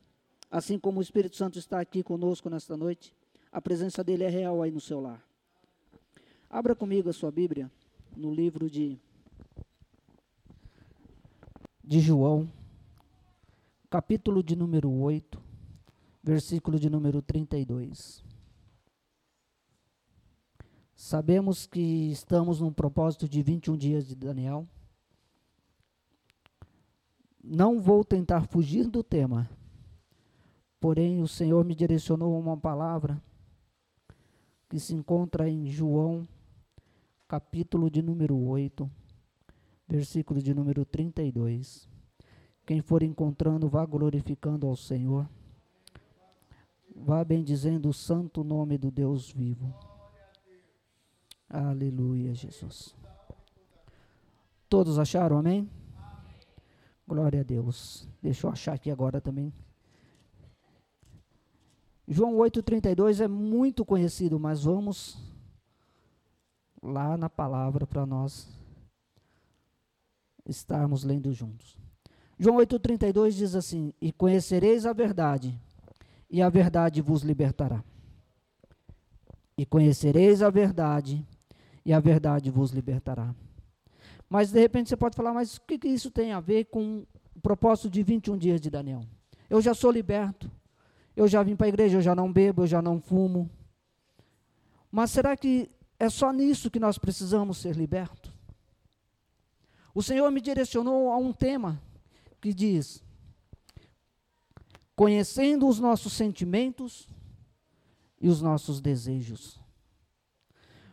Assim 0.50 0.78
como 0.78 1.00
o 1.00 1.02
Espírito 1.02 1.36
Santo 1.36 1.58
está 1.58 1.80
aqui 1.80 2.02
conosco 2.02 2.48
nesta 2.48 2.78
noite, 2.78 3.14
a 3.52 3.60
presença 3.60 4.02
dele 4.02 4.24
é 4.24 4.30
real 4.30 4.62
aí 4.62 4.70
no 4.70 4.80
seu 4.80 5.02
lar. 5.02 5.22
Abra 6.48 6.74
comigo 6.74 7.10
a 7.10 7.12
sua 7.12 7.30
Bíblia 7.30 7.70
no 8.16 8.32
livro 8.32 8.70
de 8.70 8.98
de 11.86 12.00
João, 12.00 12.50
capítulo 13.90 14.42
de 14.42 14.56
número 14.56 14.90
8, 14.90 15.38
versículo 16.22 16.80
de 16.80 16.88
número 16.88 17.20
32. 17.20 18.24
Sabemos 20.96 21.66
que 21.66 22.10
estamos 22.10 22.60
num 22.62 22.72
propósito 22.72 23.28
de 23.28 23.42
21 23.42 23.76
dias 23.76 24.06
de 24.06 24.14
Daniel. 24.14 24.66
Não 27.42 27.78
vou 27.78 28.02
tentar 28.02 28.46
fugir 28.46 28.88
do 28.88 29.02
tema, 29.02 29.50
porém 30.80 31.20
o 31.20 31.28
Senhor 31.28 31.62
me 31.66 31.74
direcionou 31.74 32.40
uma 32.40 32.56
palavra 32.56 33.22
que 34.70 34.80
se 34.80 34.94
encontra 34.94 35.50
em 35.50 35.66
João, 35.66 36.26
capítulo 37.28 37.90
de 37.90 38.00
número 38.00 38.34
8 38.38 38.90
versículo 39.86 40.40
de 40.40 40.54
número 40.54 40.84
32. 40.84 41.88
Quem 42.66 42.80
for 42.80 43.02
encontrando, 43.02 43.68
vá 43.68 43.84
glorificando 43.84 44.66
ao 44.66 44.76
Senhor. 44.76 45.28
Vá 46.96 47.24
bendizendo 47.24 47.88
o 47.88 47.92
santo 47.92 48.42
nome 48.42 48.78
do 48.78 48.90
Deus 48.90 49.30
vivo. 49.30 49.74
Aleluia, 51.48 52.34
Jesus. 52.34 52.94
Todos 54.68 54.98
acharam, 54.98 55.38
amém? 55.38 55.68
Glória 57.06 57.40
a 57.40 57.44
Deus. 57.44 58.08
Deixa 58.22 58.46
eu 58.46 58.50
achar 58.50 58.74
aqui 58.74 58.90
agora 58.90 59.20
também. 59.20 59.52
João 62.08 62.36
8,32 62.36 63.20
é 63.20 63.28
muito 63.28 63.84
conhecido, 63.84 64.38
mas 64.38 64.64
vamos 64.64 65.18
lá 66.82 67.16
na 67.16 67.30
palavra 67.30 67.86
para 67.86 68.04
nós 68.04 68.63
estarmos 70.46 71.04
lendo 71.04 71.33
juntos. 71.33 71.78
João 72.38 72.57
8,32 72.59 73.30
diz 73.30 73.54
assim: 73.54 73.92
E 74.00 74.12
conhecereis 74.12 74.87
a 74.87 74.92
verdade, 74.92 75.59
e 76.30 76.42
a 76.42 76.48
verdade 76.48 77.00
vos 77.00 77.22
libertará. 77.22 77.83
E 79.57 79.64
conhecereis 79.64 80.42
a 80.42 80.50
verdade, 80.50 81.24
e 81.85 81.92
a 81.92 82.00
verdade 82.00 82.50
vos 82.50 82.70
libertará. 82.72 83.35
Mas 84.28 84.50
de 84.50 84.59
repente 84.59 84.88
você 84.88 84.96
pode 84.96 85.16
falar, 85.16 85.33
mas 85.33 85.57
o 85.57 85.61
que, 85.61 85.78
que 85.78 85.88
isso 85.88 86.11
tem 86.11 86.33
a 86.33 86.40
ver 86.40 86.64
com 86.64 87.07
o 87.37 87.40
propósito 87.40 87.88
de 87.88 88.02
21 88.02 88.37
dias 88.37 88.61
de 88.61 88.68
Daniel? 88.68 89.02
Eu 89.48 89.61
já 89.62 89.74
sou 89.74 89.92
liberto, 89.92 90.50
eu 91.14 91.28
já 91.28 91.42
vim 91.42 91.54
para 91.54 91.66
a 91.66 91.68
igreja, 91.68 91.98
eu 91.98 92.02
já 92.02 92.14
não 92.14 92.33
bebo, 92.33 92.62
eu 92.62 92.66
já 92.66 92.83
não 92.83 93.00
fumo. 93.00 93.48
Mas 94.90 95.12
será 95.12 95.37
que 95.37 95.70
é 96.00 96.09
só 96.09 96.33
nisso 96.33 96.70
que 96.70 96.80
nós 96.80 96.98
precisamos 96.98 97.59
ser 97.59 97.76
libertos? 97.76 98.33
O 99.94 100.02
Senhor 100.02 100.30
me 100.33 100.40
direcionou 100.40 101.11
a 101.12 101.16
um 101.16 101.33
tema 101.33 101.80
que 102.40 102.52
diz: 102.52 103.02
conhecendo 104.96 105.68
os 105.68 105.78
nossos 105.78 106.12
sentimentos 106.12 107.09
e 108.20 108.28
os 108.28 108.42
nossos 108.42 108.80
desejos. 108.80 109.62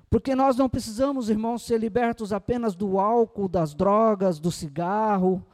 Porque 0.10 0.36
nós 0.36 0.58
não 0.58 0.70
precisamos, 0.70 1.30
irmãos, 1.30 1.64
ser 1.64 1.80
libertos 1.80 2.34
apenas 2.34 2.76
do 2.76 3.00
álcool, 3.00 3.48
das 3.48 3.74
drogas, 3.74 4.40
do 4.40 4.52
cigarro, 4.52 5.46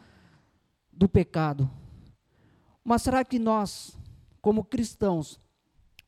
do 0.92 1.08
pecado. 1.08 1.70
Mas 2.84 3.04
será 3.04 3.24
que 3.24 3.38
nós, 3.38 3.96
como 4.42 4.64
cristãos, 4.64 5.40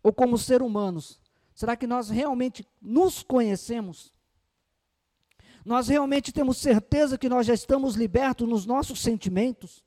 ou 0.01 0.11
como 0.11 0.37
seres 0.37 0.65
humanos, 0.65 1.21
será 1.53 1.75
que 1.75 1.85
nós 1.85 2.09
realmente 2.09 2.67
nos 2.81 3.21
conhecemos? 3.21 4.13
Nós 5.65 5.87
realmente 5.87 6.31
temos 6.31 6.57
certeza 6.57 7.17
que 7.17 7.29
nós 7.29 7.45
já 7.45 7.53
estamos 7.53 7.95
libertos 7.95 8.47
nos 8.47 8.65
nossos 8.65 9.01
sentimentos, 9.01 9.83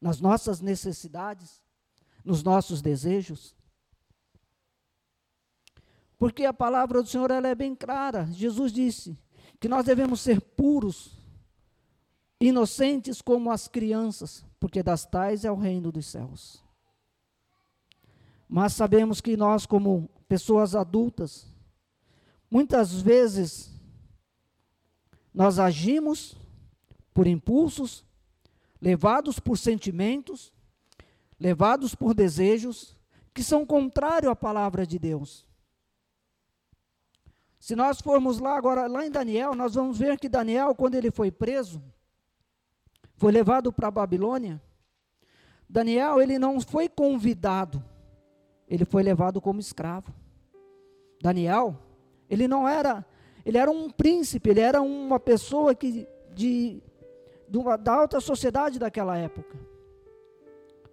nas 0.00 0.20
nossas 0.20 0.60
necessidades, 0.60 1.60
nos 2.24 2.42
nossos 2.42 2.80
desejos? 2.80 3.54
Porque 6.18 6.44
a 6.44 6.52
palavra 6.52 7.02
do 7.02 7.08
Senhor 7.08 7.30
ela 7.30 7.48
é 7.48 7.54
bem 7.54 7.74
clara. 7.74 8.28
Jesus 8.32 8.72
disse 8.72 9.18
que 9.58 9.68
nós 9.68 9.84
devemos 9.84 10.20
ser 10.20 10.40
puros, 10.40 11.18
inocentes 12.40 13.20
como 13.20 13.50
as 13.50 13.68
crianças, 13.68 14.44
porque 14.58 14.82
das 14.82 15.04
tais 15.04 15.44
é 15.44 15.50
o 15.50 15.56
reino 15.56 15.90
dos 15.90 16.06
céus. 16.06 16.62
Mas 18.48 18.72
sabemos 18.72 19.20
que 19.20 19.36
nós, 19.36 19.64
como 19.64 20.10
pessoas 20.28 20.74
adultas, 20.74 21.46
muitas 22.50 23.00
vezes 23.00 23.70
nós 25.32 25.58
agimos 25.58 26.36
por 27.14 27.26
impulsos, 27.26 28.04
levados 28.80 29.38
por 29.38 29.56
sentimentos, 29.56 30.52
levados 31.38 31.94
por 31.94 32.14
desejos 32.14 32.96
que 33.32 33.42
são 33.42 33.64
contrários 33.64 34.30
à 34.30 34.36
palavra 34.36 34.86
de 34.86 34.98
Deus. 34.98 35.46
Se 37.58 37.76
nós 37.76 38.00
formos 38.00 38.38
lá 38.38 38.56
agora, 38.56 38.86
lá 38.86 39.06
em 39.06 39.10
Daniel, 39.10 39.54
nós 39.54 39.74
vamos 39.74 39.98
ver 39.98 40.18
que 40.18 40.28
Daniel, 40.28 40.74
quando 40.74 40.94
ele 40.94 41.10
foi 41.10 41.30
preso, 41.30 41.82
foi 43.16 43.30
levado 43.30 43.70
para 43.70 43.88
a 43.88 43.90
Babilônia. 43.90 44.60
Daniel, 45.68 46.20
ele 46.20 46.38
não 46.38 46.60
foi 46.60 46.88
convidado, 46.88 47.84
ele 48.66 48.84
foi 48.84 49.02
levado 49.02 49.40
como 49.40 49.60
escravo. 49.60 50.12
Daniel, 51.22 51.78
ele 52.30 52.48
não 52.48 52.66
era 52.66 53.04
ele 53.50 53.58
era 53.58 53.68
um 53.68 53.90
príncipe, 53.90 54.48
ele 54.48 54.60
era 54.60 54.80
uma 54.80 55.18
pessoa 55.18 55.74
que, 55.74 56.06
de, 56.32 56.80
de 57.48 57.58
uma, 57.58 57.76
da 57.76 57.92
alta 57.92 58.20
sociedade 58.20 58.78
daquela 58.78 59.18
época. 59.18 59.58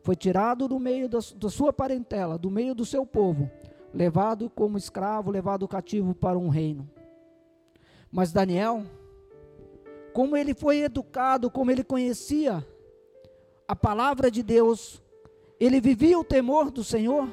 Foi 0.02 0.16
tirado 0.16 0.68
do 0.68 0.80
meio 0.80 1.08
da, 1.08 1.20
da 1.36 1.52
sua 1.52 1.72
parentela, 1.72 2.36
do 2.36 2.50
meio 2.50 2.74
do 2.74 2.84
seu 2.84 3.06
povo, 3.06 3.48
levado 3.94 4.50
como 4.50 4.76
escravo, 4.76 5.30
levado 5.30 5.68
cativo 5.68 6.16
para 6.16 6.36
um 6.36 6.50
reino. 6.50 6.90
Mas 8.12 8.32
Daniel, 8.32 8.82
como 10.12 10.36
ele 10.36 10.56
foi 10.56 10.80
educado, 10.80 11.52
como 11.52 11.70
ele 11.70 11.84
conhecia 11.84 12.66
a 13.68 13.76
palavra 13.76 14.32
de 14.32 14.42
Deus, 14.42 15.00
ele 15.60 15.80
vivia 15.80 16.18
o 16.18 16.24
temor 16.24 16.72
do 16.72 16.84
Senhor. 16.84 17.30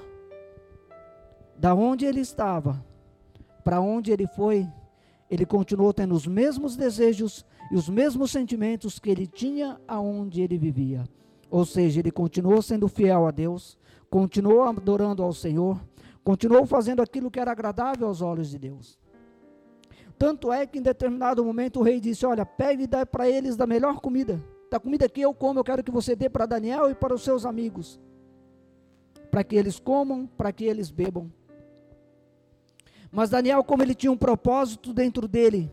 Da 1.57 1.74
onde 1.74 2.05
ele 2.05 2.20
estava, 2.20 2.84
para 3.64 3.80
onde 3.80 4.12
ele 4.12 4.26
foi, 4.26 4.68
ele 5.30 5.46
continuou 5.46 5.92
tendo 5.92 6.14
os 6.14 6.26
mesmos 6.26 6.76
desejos 6.76 7.44
e 7.70 7.76
os 7.76 7.88
mesmos 7.88 8.30
sentimentos 8.30 8.98
que 8.98 9.10
ele 9.10 9.26
tinha 9.26 9.80
aonde 9.88 10.42
ele 10.42 10.58
vivia. 10.58 11.04
Ou 11.50 11.64
seja, 11.64 12.00
ele 12.00 12.10
continuou 12.10 12.60
sendo 12.60 12.88
fiel 12.88 13.26
a 13.26 13.30
Deus, 13.30 13.78
continuou 14.10 14.62
adorando 14.62 15.22
ao 15.22 15.32
Senhor, 15.32 15.80
continuou 16.22 16.66
fazendo 16.66 17.00
aquilo 17.00 17.30
que 17.30 17.40
era 17.40 17.52
agradável 17.52 18.08
aos 18.08 18.20
olhos 18.20 18.50
de 18.50 18.58
Deus. 18.58 18.98
Tanto 20.18 20.52
é 20.52 20.66
que 20.66 20.78
em 20.78 20.82
determinado 20.82 21.44
momento 21.44 21.80
o 21.80 21.82
rei 21.82 22.00
disse: 22.00 22.24
Olha, 22.24 22.46
pegue 22.46 22.84
e 22.84 22.86
dá 22.86 23.04
para 23.04 23.28
eles 23.28 23.56
da 23.56 23.66
melhor 23.66 24.00
comida, 24.00 24.42
da 24.70 24.78
comida 24.78 25.08
que 25.08 25.20
eu 25.20 25.34
como, 25.34 25.58
eu 25.58 25.64
quero 25.64 25.82
que 25.82 25.90
você 25.90 26.14
dê 26.14 26.28
para 26.28 26.46
Daniel 26.46 26.90
e 26.90 26.94
para 26.94 27.14
os 27.14 27.22
seus 27.22 27.44
amigos, 27.44 28.00
para 29.30 29.42
que 29.42 29.56
eles 29.56 29.78
comam, 29.78 30.26
para 30.26 30.52
que 30.52 30.64
eles 30.64 30.90
bebam. 30.90 31.30
Mas 33.14 33.30
Daniel, 33.30 33.62
como 33.62 33.80
ele 33.80 33.94
tinha 33.94 34.10
um 34.10 34.16
propósito 34.16 34.92
dentro 34.92 35.28
dele, 35.28 35.70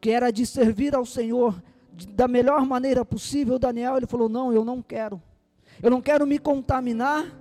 que 0.00 0.10
era 0.10 0.32
de 0.32 0.44
servir 0.44 0.92
ao 0.92 1.06
Senhor 1.06 1.62
da 2.10 2.26
melhor 2.26 2.66
maneira 2.66 3.04
possível, 3.04 3.60
Daniel, 3.60 3.96
ele 3.96 4.08
falou: 4.08 4.28
Não, 4.28 4.52
eu 4.52 4.64
não 4.64 4.82
quero. 4.82 5.22
Eu 5.80 5.88
não 5.88 6.02
quero 6.02 6.26
me 6.26 6.36
contaminar 6.36 7.32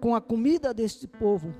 com 0.00 0.14
a 0.14 0.22
comida 0.22 0.72
deste 0.72 1.06
povo. 1.06 1.54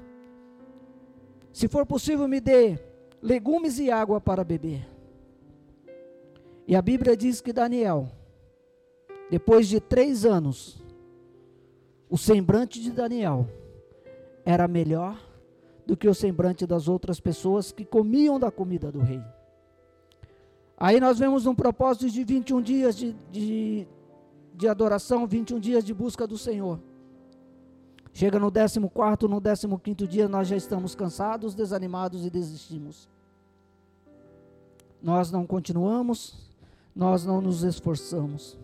Se 1.52 1.68
for 1.68 1.84
possível, 1.84 2.26
me 2.26 2.40
dê 2.40 2.78
legumes 3.20 3.78
e 3.78 3.90
água 3.90 4.18
para 4.18 4.42
beber. 4.42 4.88
E 6.66 6.74
a 6.74 6.80
Bíblia 6.80 7.14
diz 7.14 7.42
que 7.42 7.52
Daniel, 7.52 8.08
depois 9.30 9.68
de 9.68 9.80
três 9.80 10.24
anos, 10.24 10.82
o 12.08 12.16
semblante 12.16 12.80
de 12.80 12.90
Daniel 12.90 13.46
era 14.46 14.66
melhor 14.66 15.31
do 15.86 15.96
que 15.96 16.08
o 16.08 16.14
semblante 16.14 16.66
das 16.66 16.88
outras 16.88 17.20
pessoas 17.20 17.72
que 17.72 17.84
comiam 17.84 18.38
da 18.38 18.50
comida 18.50 18.90
do 18.90 19.00
rei. 19.00 19.22
Aí 20.76 20.98
nós 21.00 21.18
vemos 21.18 21.46
um 21.46 21.54
propósito 21.54 22.10
de 22.10 22.24
21 22.24 22.60
dias 22.60 22.96
de, 22.96 23.14
de, 23.30 23.86
de 24.54 24.68
adoração, 24.68 25.26
21 25.26 25.60
dias 25.60 25.84
de 25.84 25.94
busca 25.94 26.26
do 26.26 26.36
Senhor. 26.36 26.80
Chega 28.12 28.38
no 28.38 28.50
14, 28.50 29.66
no 29.66 29.78
15 29.78 30.06
dia, 30.06 30.28
nós 30.28 30.48
já 30.48 30.56
estamos 30.56 30.94
cansados, 30.94 31.54
desanimados 31.54 32.26
e 32.26 32.30
desistimos. 32.30 33.08
Nós 35.00 35.30
não 35.30 35.46
continuamos, 35.46 36.50
nós 36.94 37.24
não 37.24 37.40
nos 37.40 37.62
esforçamos. 37.62 38.58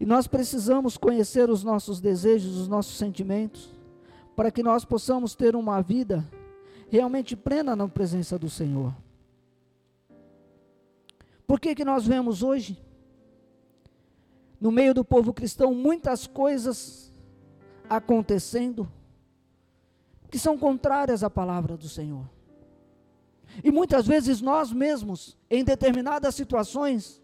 E 0.00 0.04
nós 0.04 0.26
precisamos 0.26 0.96
conhecer 0.96 1.48
os 1.48 1.62
nossos 1.62 2.00
desejos, 2.00 2.56
os 2.56 2.68
nossos 2.68 2.96
sentimentos, 2.96 3.73
para 4.34 4.50
que 4.50 4.62
nós 4.62 4.84
possamos 4.84 5.34
ter 5.34 5.54
uma 5.54 5.80
vida 5.80 6.24
realmente 6.88 7.34
plena 7.36 7.74
na 7.74 7.88
presença 7.88 8.38
do 8.38 8.48
Senhor. 8.50 8.94
Por 11.46 11.60
que, 11.60 11.74
que 11.74 11.84
nós 11.84 12.06
vemos 12.06 12.42
hoje, 12.42 12.78
no 14.60 14.70
meio 14.70 14.94
do 14.94 15.04
povo 15.04 15.32
cristão, 15.32 15.74
muitas 15.74 16.26
coisas 16.26 17.12
acontecendo 17.88 18.90
que 20.30 20.38
são 20.38 20.56
contrárias 20.58 21.22
à 21.22 21.30
palavra 21.30 21.76
do 21.76 21.88
Senhor? 21.88 22.28
E 23.62 23.70
muitas 23.70 24.06
vezes 24.06 24.40
nós 24.40 24.72
mesmos, 24.72 25.36
em 25.50 25.62
determinadas 25.62 26.34
situações, 26.34 27.22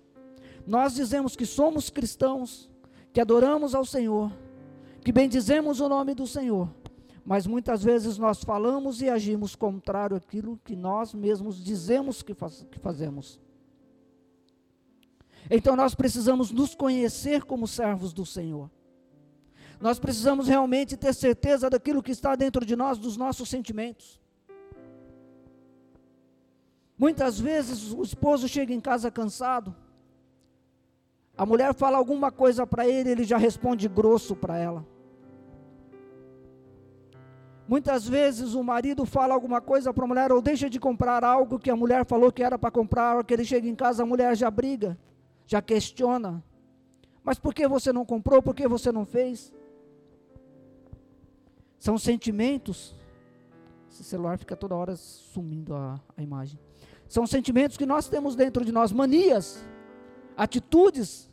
nós 0.67 0.95
dizemos 0.95 1.35
que 1.35 1.47
somos 1.47 1.91
cristãos, 1.91 2.71
que 3.13 3.21
adoramos 3.21 3.75
ao 3.75 3.85
Senhor, 3.85 4.31
que 5.03 5.11
bendizemos 5.11 5.81
o 5.81 5.89
nome 5.89 6.15
do 6.15 6.27
Senhor, 6.27 6.69
mas 7.31 7.47
muitas 7.47 7.85
vezes 7.85 8.19
nós 8.19 8.43
falamos 8.43 9.01
e 9.01 9.09
agimos 9.09 9.55
contrário 9.55 10.17
àquilo 10.17 10.59
que 10.65 10.75
nós 10.75 11.15
mesmos 11.15 11.63
dizemos 11.63 12.23
que, 12.23 12.35
faz, 12.35 12.67
que 12.69 12.77
fazemos. 12.81 13.39
Então 15.49 15.77
nós 15.77 15.95
precisamos 15.95 16.51
nos 16.51 16.75
conhecer 16.75 17.45
como 17.45 17.69
servos 17.69 18.13
do 18.13 18.27
Senhor. 18.27 18.69
Nós 19.81 20.01
precisamos 20.01 20.49
realmente 20.49 20.97
ter 20.97 21.15
certeza 21.15 21.71
daquilo 21.71 22.03
que 22.03 22.11
está 22.11 22.35
dentro 22.35 22.67
de 22.67 22.75
nós, 22.75 22.99
dos 22.99 23.17
nossos 23.17 23.49
sentimentos. 23.49 24.21
Muitas 26.99 27.39
vezes 27.39 27.93
o 27.93 28.03
esposo 28.03 28.49
chega 28.49 28.75
em 28.75 28.81
casa 28.81 29.09
cansado, 29.09 29.73
a 31.39 31.47
mulher 31.47 31.73
fala 31.75 31.97
alguma 31.97 32.33
coisa 32.33 32.67
para 32.67 32.89
ele, 32.89 33.11
ele 33.11 33.23
já 33.23 33.37
responde 33.37 33.87
grosso 33.87 34.35
para 34.35 34.59
ela. 34.59 34.85
Muitas 37.71 38.05
vezes 38.05 38.55
o 38.55 38.65
marido 38.65 39.07
fala 39.07 39.33
alguma 39.33 39.61
coisa 39.61 39.95
para 39.95 40.03
a 40.03 40.09
mulher 40.09 40.33
ou 40.33 40.43
deixa 40.43 40.69
de 40.69 40.81
comprar 40.81 41.23
algo 41.23 41.57
que 41.57 41.71
a 41.71 41.77
mulher 41.77 42.05
falou 42.05 42.33
que 42.33 42.43
era 42.43 42.59
para 42.59 42.69
comprar, 42.69 43.15
hora 43.15 43.23
que 43.23 43.33
ele 43.33 43.45
chega 43.45 43.69
em 43.69 43.77
casa 43.77 44.03
a 44.03 44.07
mulher 44.07 44.37
já 44.37 44.51
briga, 44.51 44.99
já 45.47 45.63
questiona. 45.63 46.43
Mas 47.23 47.39
por 47.39 47.55
que 47.55 47.69
você 47.69 47.93
não 47.93 48.05
comprou? 48.05 48.43
Por 48.43 48.57
que 48.57 48.67
você 48.67 48.91
não 48.91 49.07
fez? 49.07 49.53
São 51.79 51.97
sentimentos. 51.97 52.93
Esse 53.89 54.03
celular 54.03 54.37
fica 54.37 54.57
toda 54.57 54.75
hora 54.75 54.97
sumindo 54.97 55.73
a, 55.73 56.01
a 56.17 56.23
imagem. 56.25 56.59
São 57.07 57.25
sentimentos 57.25 57.77
que 57.77 57.87
nós 57.87 58.09
temos 58.09 58.35
dentro 58.35 58.65
de 58.65 58.73
nós, 58.73 58.91
manias, 58.91 59.65
atitudes 60.37 61.31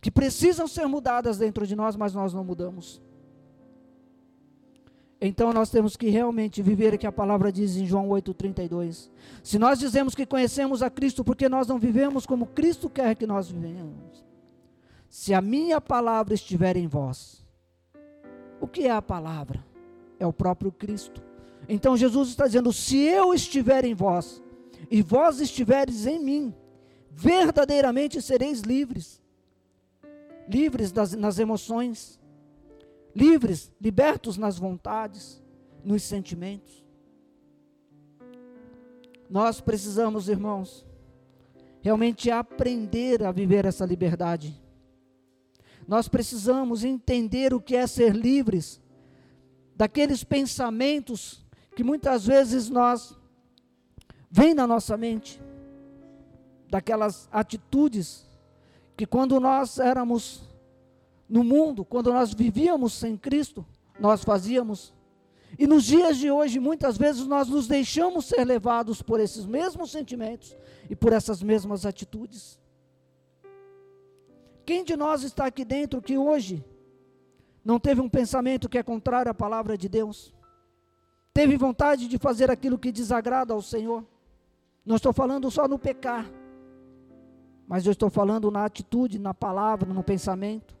que 0.00 0.10
precisam 0.10 0.66
ser 0.66 0.86
mudadas 0.86 1.36
dentro 1.36 1.66
de 1.66 1.76
nós, 1.76 1.96
mas 1.96 2.14
nós 2.14 2.32
não 2.32 2.42
mudamos. 2.42 3.02
Então 5.20 5.52
nós 5.52 5.70
temos 5.70 5.96
que 5.96 6.10
realmente 6.10 6.60
viver 6.60 6.94
o 6.94 6.98
que 6.98 7.06
a 7.06 7.12
palavra 7.12 7.50
diz 7.50 7.76
em 7.76 7.86
João 7.86 8.08
8,32. 8.08 9.08
Se 9.42 9.58
nós 9.58 9.78
dizemos 9.78 10.14
que 10.14 10.26
conhecemos 10.26 10.82
a 10.82 10.90
Cristo, 10.90 11.24
porque 11.24 11.48
nós 11.48 11.66
não 11.66 11.78
vivemos 11.78 12.26
como 12.26 12.46
Cristo 12.46 12.90
quer 12.90 13.16
que 13.16 13.26
nós 13.26 13.50
vivemos? 13.50 14.24
Se 15.08 15.32
a 15.32 15.40
minha 15.40 15.80
palavra 15.80 16.34
estiver 16.34 16.76
em 16.76 16.86
vós, 16.86 17.44
o 18.60 18.66
que 18.66 18.82
é 18.86 18.90
a 18.90 19.00
palavra? 19.00 19.64
É 20.18 20.26
o 20.26 20.32
próprio 20.32 20.70
Cristo. 20.70 21.22
Então 21.68 21.96
Jesus 21.96 22.28
está 22.28 22.46
dizendo: 22.46 22.72
se 22.72 22.98
eu 22.98 23.32
estiver 23.32 23.84
em 23.84 23.94
vós, 23.94 24.42
e 24.90 25.02
vós 25.02 25.40
estiveres 25.40 26.06
em 26.06 26.22
mim, 26.22 26.54
verdadeiramente 27.10 28.20
sereis 28.20 28.60
livres. 28.60 29.22
Livres 30.48 30.92
das, 30.92 31.12
nas 31.12 31.38
emoções, 31.38 32.20
livres, 33.16 33.72
libertos 33.80 34.36
nas 34.36 34.58
vontades, 34.58 35.42
nos 35.82 36.02
sentimentos. 36.02 36.84
Nós 39.28 39.58
precisamos, 39.58 40.28
irmãos, 40.28 40.84
realmente 41.80 42.30
aprender 42.30 43.24
a 43.24 43.32
viver 43.32 43.64
essa 43.64 43.86
liberdade. 43.86 44.60
Nós 45.88 46.08
precisamos 46.08 46.84
entender 46.84 47.54
o 47.54 47.60
que 47.60 47.74
é 47.74 47.86
ser 47.86 48.14
livres 48.14 48.80
daqueles 49.74 50.22
pensamentos 50.22 51.46
que 51.74 51.82
muitas 51.82 52.26
vezes 52.26 52.68
nós 52.68 53.16
vem 54.30 54.52
na 54.52 54.66
nossa 54.66 54.96
mente 54.96 55.40
daquelas 56.68 57.28
atitudes 57.32 58.26
que 58.96 59.06
quando 59.06 59.38
nós 59.40 59.78
éramos 59.78 60.55
no 61.28 61.42
mundo, 61.42 61.84
quando 61.84 62.12
nós 62.12 62.32
vivíamos 62.32 62.92
sem 62.92 63.16
Cristo, 63.16 63.64
nós 63.98 64.22
fazíamos. 64.22 64.94
E 65.58 65.66
nos 65.66 65.84
dias 65.84 66.16
de 66.18 66.30
hoje, 66.30 66.60
muitas 66.60 66.96
vezes 66.96 67.26
nós 67.26 67.48
nos 67.48 67.66
deixamos 67.66 68.26
ser 68.26 68.44
levados 68.44 69.02
por 69.02 69.20
esses 69.20 69.46
mesmos 69.46 69.90
sentimentos 69.90 70.56
e 70.88 70.94
por 70.94 71.12
essas 71.12 71.42
mesmas 71.42 71.86
atitudes. 71.86 72.58
Quem 74.64 74.84
de 74.84 74.96
nós 74.96 75.22
está 75.22 75.46
aqui 75.46 75.64
dentro 75.64 76.02
que 76.02 76.18
hoje 76.18 76.64
não 77.64 77.78
teve 77.78 78.00
um 78.00 78.08
pensamento 78.08 78.68
que 78.68 78.78
é 78.78 78.82
contrário 78.82 79.30
à 79.30 79.34
palavra 79.34 79.78
de 79.78 79.88
Deus? 79.88 80.34
Teve 81.32 81.56
vontade 81.56 82.08
de 82.08 82.18
fazer 82.18 82.50
aquilo 82.50 82.78
que 82.78 82.92
desagrada 82.92 83.52
ao 83.52 83.62
Senhor? 83.62 84.04
Não 84.84 84.96
estou 84.96 85.12
falando 85.12 85.50
só 85.50 85.66
no 85.66 85.78
pecar, 85.78 86.30
mas 87.66 87.86
eu 87.86 87.92
estou 87.92 88.08
falando 88.08 88.50
na 88.50 88.64
atitude, 88.64 89.18
na 89.18 89.34
palavra, 89.34 89.92
no 89.92 90.02
pensamento, 90.02 90.75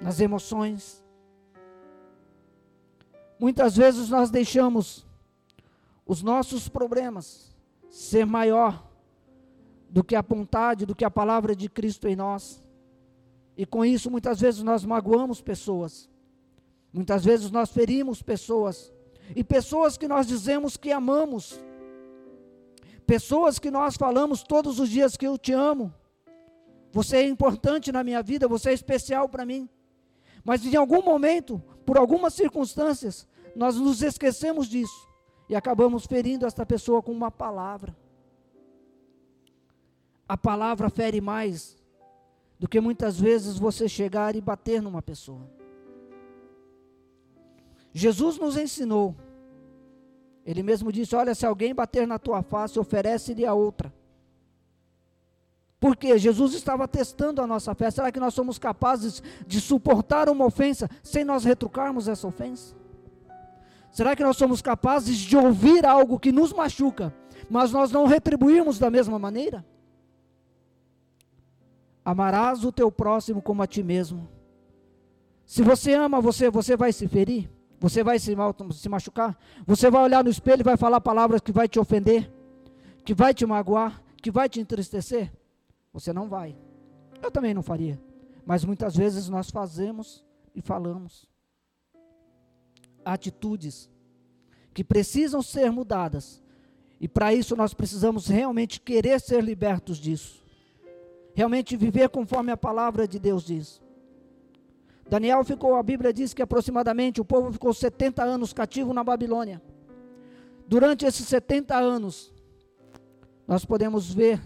nas 0.00 0.20
emoções. 0.20 1.04
Muitas 3.38 3.76
vezes 3.76 4.08
nós 4.08 4.30
deixamos 4.30 5.06
os 6.06 6.22
nossos 6.22 6.68
problemas 6.68 7.54
ser 7.90 8.24
maior 8.24 8.86
do 9.88 10.02
que 10.02 10.14
a 10.14 10.22
vontade, 10.22 10.86
do 10.86 10.94
que 10.94 11.04
a 11.04 11.10
palavra 11.10 11.54
de 11.54 11.68
Cristo 11.68 12.08
em 12.08 12.16
nós. 12.16 12.62
E 13.56 13.64
com 13.64 13.84
isso, 13.84 14.10
muitas 14.10 14.40
vezes 14.40 14.62
nós 14.62 14.84
magoamos 14.84 15.40
pessoas. 15.40 16.08
Muitas 16.92 17.24
vezes 17.24 17.50
nós 17.50 17.70
ferimos 17.70 18.22
pessoas. 18.22 18.92
E 19.34 19.42
pessoas 19.42 19.96
que 19.96 20.06
nós 20.06 20.26
dizemos 20.26 20.76
que 20.76 20.92
amamos, 20.92 21.58
Pessoas 23.06 23.60
que 23.60 23.70
nós 23.70 23.96
falamos 23.96 24.42
todos 24.42 24.80
os 24.80 24.90
dias 24.90 25.16
que 25.16 25.26
eu 25.26 25.38
te 25.38 25.52
amo. 25.52 25.94
Você 26.90 27.18
é 27.18 27.28
importante 27.28 27.92
na 27.92 28.02
minha 28.02 28.20
vida, 28.20 28.48
você 28.48 28.70
é 28.70 28.72
especial 28.72 29.28
para 29.28 29.46
mim. 29.46 29.68
Mas 30.46 30.64
em 30.64 30.76
algum 30.76 31.02
momento, 31.02 31.60
por 31.84 31.98
algumas 31.98 32.34
circunstâncias, 32.34 33.26
nós 33.54 33.76
nos 33.76 34.02
esquecemos 34.02 34.68
disso 34.68 35.08
e 35.48 35.56
acabamos 35.56 36.06
ferindo 36.06 36.46
esta 36.46 36.64
pessoa 36.64 37.02
com 37.02 37.10
uma 37.12 37.30
palavra. 37.30 37.96
A 40.28 40.36
palavra 40.36 40.88
fere 40.88 41.20
mais 41.20 41.76
do 42.58 42.68
que 42.68 42.80
muitas 42.80 43.18
vezes 43.18 43.58
você 43.58 43.88
chegar 43.88 44.36
e 44.36 44.40
bater 44.40 44.80
numa 44.80 45.02
pessoa. 45.02 45.50
Jesus 47.92 48.38
nos 48.38 48.56
ensinou 48.56 49.16
ele 50.46 50.62
mesmo 50.62 50.92
disse: 50.92 51.16
Olha, 51.16 51.34
se 51.34 51.44
alguém 51.44 51.74
bater 51.74 52.06
na 52.06 52.20
tua 52.20 52.40
face, 52.40 52.78
oferece-lhe 52.78 53.44
a 53.44 53.52
outra. 53.52 53.92
Porque 55.86 56.18
Jesus 56.18 56.52
estava 56.52 56.88
testando 56.88 57.40
a 57.40 57.46
nossa 57.46 57.72
fé. 57.72 57.88
Será 57.92 58.10
que 58.10 58.18
nós 58.18 58.34
somos 58.34 58.58
capazes 58.58 59.22
de 59.46 59.60
suportar 59.60 60.28
uma 60.28 60.44
ofensa 60.44 60.90
sem 61.00 61.24
nós 61.24 61.44
retrucarmos 61.44 62.08
essa 62.08 62.26
ofensa? 62.26 62.74
Será 63.92 64.16
que 64.16 64.24
nós 64.24 64.36
somos 64.36 64.60
capazes 64.60 65.16
de 65.16 65.36
ouvir 65.36 65.86
algo 65.86 66.18
que 66.18 66.32
nos 66.32 66.52
machuca, 66.52 67.14
mas 67.48 67.70
nós 67.70 67.92
não 67.92 68.04
retribuirmos 68.04 68.80
da 68.80 68.90
mesma 68.90 69.16
maneira? 69.16 69.64
Amarás 72.04 72.64
o 72.64 72.72
teu 72.72 72.90
próximo 72.90 73.40
como 73.40 73.62
a 73.62 73.66
ti 73.68 73.84
mesmo. 73.84 74.28
Se 75.44 75.62
você 75.62 75.94
ama 75.94 76.20
você, 76.20 76.50
você 76.50 76.76
vai 76.76 76.92
se 76.92 77.06
ferir? 77.06 77.48
Você 77.78 78.02
vai 78.02 78.18
se, 78.18 78.34
se 78.72 78.88
machucar? 78.88 79.38
Você 79.64 79.88
vai 79.88 80.02
olhar 80.02 80.24
no 80.24 80.30
espelho 80.30 80.62
e 80.62 80.64
vai 80.64 80.76
falar 80.76 81.00
palavras 81.00 81.40
que 81.40 81.52
vai 81.52 81.68
te 81.68 81.78
ofender, 81.78 82.28
que 83.04 83.14
vai 83.14 83.32
te 83.32 83.46
magoar, 83.46 84.02
que 84.20 84.32
vai 84.32 84.48
te 84.48 84.58
entristecer? 84.58 85.30
Você 85.96 86.12
não 86.12 86.28
vai. 86.28 86.54
Eu 87.22 87.30
também 87.30 87.54
não 87.54 87.62
faria. 87.62 87.98
Mas 88.44 88.66
muitas 88.66 88.94
vezes 88.94 89.30
nós 89.30 89.48
fazemos 89.48 90.22
e 90.54 90.60
falamos. 90.60 91.26
Atitudes 93.02 93.88
que 94.74 94.84
precisam 94.84 95.40
ser 95.40 95.72
mudadas. 95.72 96.42
E 97.00 97.08
para 97.08 97.32
isso 97.32 97.56
nós 97.56 97.72
precisamos 97.72 98.28
realmente 98.28 98.78
querer 98.78 99.18
ser 99.18 99.42
libertos 99.42 99.96
disso. 99.96 100.44
Realmente 101.34 101.78
viver 101.78 102.10
conforme 102.10 102.52
a 102.52 102.58
palavra 102.58 103.08
de 103.08 103.18
Deus 103.18 103.42
diz. 103.42 103.80
Daniel 105.08 105.42
ficou, 105.44 105.76
a 105.76 105.82
Bíblia 105.82 106.12
diz 106.12 106.34
que 106.34 106.42
aproximadamente 106.42 107.22
o 107.22 107.24
povo 107.24 107.50
ficou 107.50 107.72
70 107.72 108.22
anos 108.22 108.52
cativo 108.52 108.92
na 108.92 109.02
Babilônia. 109.02 109.62
Durante 110.68 111.06
esses 111.06 111.26
70 111.26 111.74
anos, 111.74 112.34
nós 113.48 113.64
podemos 113.64 114.12
ver 114.12 114.42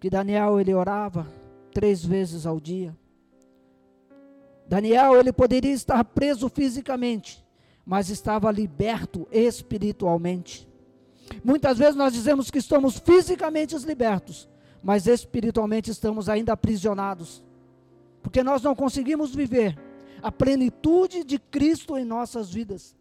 que 0.00 0.10
Daniel 0.10 0.60
ele 0.60 0.74
orava 0.74 1.26
três 1.72 2.04
vezes 2.04 2.46
ao 2.46 2.60
dia. 2.60 2.96
Daniel 4.66 5.16
ele 5.18 5.32
poderia 5.32 5.72
estar 5.72 6.04
preso 6.04 6.48
fisicamente, 6.48 7.44
mas 7.84 8.10
estava 8.10 8.50
liberto 8.50 9.26
espiritualmente. 9.30 10.68
Muitas 11.44 11.78
vezes 11.78 11.96
nós 11.96 12.12
dizemos 12.12 12.50
que 12.50 12.58
estamos 12.58 12.98
fisicamente 12.98 13.76
libertos, 13.78 14.48
mas 14.82 15.06
espiritualmente 15.06 15.90
estamos 15.90 16.28
ainda 16.28 16.52
aprisionados 16.52 17.42
porque 18.22 18.42
nós 18.42 18.62
não 18.62 18.74
conseguimos 18.74 19.34
viver 19.34 19.78
a 20.22 20.30
plenitude 20.30 21.24
de 21.24 21.38
Cristo 21.38 21.96
em 21.96 22.04
nossas 22.04 22.50
vidas, 22.50 22.96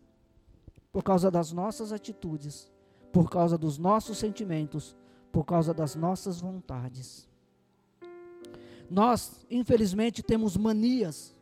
por 0.92 1.04
causa 1.04 1.30
das 1.32 1.52
nossas 1.52 1.92
atitudes, 1.92 2.72
por 3.12 3.30
causa 3.30 3.58
dos 3.58 3.78
nossos 3.78 4.18
sentimentos, 4.18 4.96
por 5.32 5.44
causa 5.44 5.74
das 5.74 5.96
nossas 5.96 6.40
vontades. 6.40 7.28
Nós, 8.90 9.46
infelizmente, 9.50 10.24
temos 10.24 10.56
manias, 10.56 11.36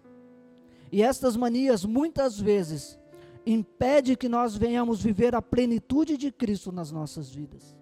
e 0.91 1.01
estas 1.01 1.35
manias 1.35 1.85
muitas 1.85 2.39
vezes 2.39 2.97
impedem 3.45 4.15
que 4.15 4.27
nós 4.27 4.55
venhamos 4.55 5.01
viver 5.01 5.35
a 5.35 5.41
plenitude 5.41 6.17
de 6.17 6.31
Cristo 6.31 6.71
nas 6.71 6.91
nossas 6.91 7.29
vidas. 7.29 7.75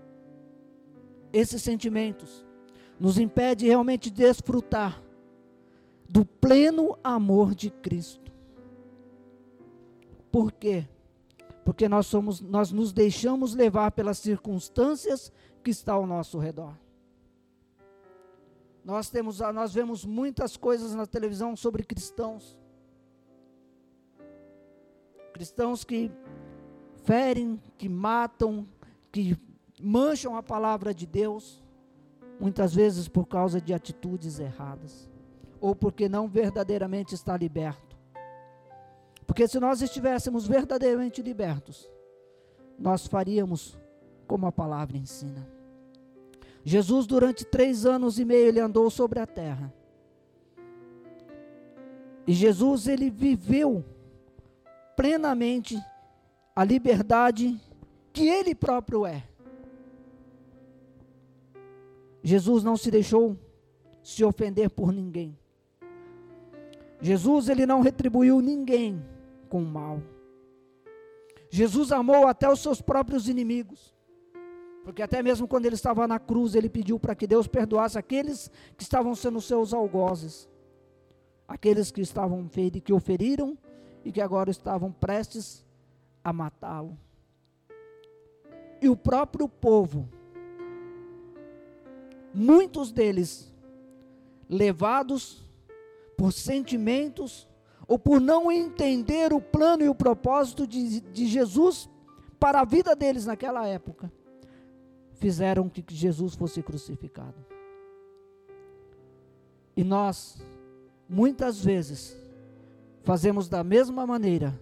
Esses 1.32 1.62
sentimentos 1.62 2.46
nos 3.00 3.18
impedem 3.18 3.70
realmente 3.70 4.10
desfrutar 4.10 5.02
do 6.08 6.26
pleno 6.26 6.98
amor 7.04 7.56
de 7.56 7.70
Cristo. 7.70 8.32
Por 10.32 10.52
quê? 10.52 10.88
Porque 11.64 11.88
nós 11.88 12.08
somos 12.08 12.42
nós 12.42 12.72
nos 12.72 12.92
deixamos 12.92 13.56
levar 13.56 13.92
pelas 13.92 14.18
circunstâncias 14.18 15.32
que 15.64 15.72
estão 15.72 15.96
ao 15.96 16.08
nosso 16.08 16.38
redor. 16.38 16.74
Nós 18.84 19.10
temos 19.10 19.40
nós 19.40 19.74
vemos 19.74 20.06
muitas 20.06 20.58
coisas 20.58 20.94
na 20.94 21.06
televisão 21.06 21.56
sobre 21.56 21.84
cristãos. 21.84 22.58
Cristãos 25.34 25.84
que 25.84 26.12
ferem, 27.04 27.62
que 27.78 27.88
matam, 27.90 28.68
que 29.12 29.38
mancham 29.82 30.36
a 30.36 30.44
palavra 30.44 30.94
de 30.94 31.08
Deus, 31.08 31.64
muitas 32.40 32.74
vezes 32.76 33.08
por 33.08 33.26
causa 33.26 33.60
de 33.60 33.74
atitudes 33.74 34.40
erradas 34.40 35.10
ou 35.64 35.74
porque 35.74 36.10
não 36.10 36.28
verdadeiramente 36.28 37.16
está 37.16 37.38
liberto. 37.38 37.98
Porque 39.26 39.48
se 39.48 39.62
nós 39.62 39.82
estivéssemos 39.82 40.46
verdadeiramente 40.46 41.22
libertos, 41.22 41.90
nós 42.78 43.08
faríamos 43.08 43.80
como 44.34 44.48
a 44.48 44.52
palavra 44.52 44.98
ensina. 44.98 45.48
Jesus, 46.64 47.06
durante 47.06 47.46
três 47.46 47.86
anos 47.86 48.18
e 48.18 48.26
meio, 48.26 48.48
ele 48.48 48.60
andou 48.60 48.90
sobre 48.90 49.20
a 49.20 49.28
terra. 49.28 49.72
E 52.26 52.34
Jesus, 52.34 52.88
ele 52.88 53.12
viveu 53.12 53.86
plenamente 54.96 55.80
a 56.56 56.64
liberdade 56.64 57.62
que 58.12 58.28
ele 58.28 58.56
próprio 58.56 59.06
é. 59.06 59.24
Jesus 62.24 62.64
não 62.64 62.76
se 62.76 62.90
deixou 62.90 63.38
se 64.02 64.24
ofender 64.24 64.72
por 64.72 64.92
ninguém. 64.92 65.38
Jesus 67.00 67.50
ele 67.50 67.68
não 67.68 67.82
retribuiu 67.82 68.42
ninguém 68.42 69.00
com 69.48 69.62
mal. 69.62 70.02
Jesus 71.52 71.92
amou 71.92 72.26
até 72.26 72.52
os 72.52 72.62
seus 72.62 72.82
próprios 72.82 73.30
inimigos. 73.30 73.94
Porque 74.84 75.02
até 75.02 75.24
mesmo 75.24 75.48
quando 75.48 75.66
ele 75.66 75.76
estava 75.76 76.08
na 76.08 76.20
cruz, 76.20 76.56
ele 76.56 76.70
pediu 76.70 77.00
para 77.00 77.16
que 77.16 77.26
Deus 77.26 77.48
perdoasse 77.48 77.98
aqueles 77.98 78.52
que 78.76 78.84
estavam 78.84 79.16
sendo 79.16 79.40
seus 79.40 79.74
algozes. 79.74 80.50
Aqueles 81.48 81.92
que 81.92 82.02
estavam 82.02 82.50
que 82.84 82.94
o 82.94 83.00
feriram 83.00 83.58
e 84.04 84.12
que 84.12 84.22
agora 84.22 84.50
estavam 84.52 84.92
prestes 84.92 85.66
a 86.24 86.34
matá-lo. 86.34 86.98
E 88.82 88.90
o 88.90 88.98
próprio 88.98 89.48
povo, 89.48 90.10
muitos 92.34 92.92
deles 92.92 93.54
levados 94.50 95.46
por 96.18 96.34
sentimentos 96.34 97.48
ou 97.88 97.98
por 97.98 98.20
não 98.20 98.52
entender 98.52 99.32
o 99.34 99.40
plano 99.40 99.84
e 99.84 99.90
o 99.90 99.96
propósito 99.96 100.68
de, 100.68 101.00
de 101.00 101.26
Jesus 101.28 101.90
para 102.40 102.62
a 102.62 102.66
vida 102.66 102.96
deles 102.96 103.26
naquela 103.26 103.66
época, 103.68 104.12
fizeram 105.24 105.70
que 105.70 105.82
Jesus 105.88 106.36
fosse 106.36 106.62
crucificado. 106.62 107.38
E 109.74 109.82
nós, 109.82 110.46
muitas 111.08 111.64
vezes, 111.64 112.18
fazemos 113.04 113.48
da 113.48 113.64
mesma 113.64 114.06
maneira. 114.06 114.54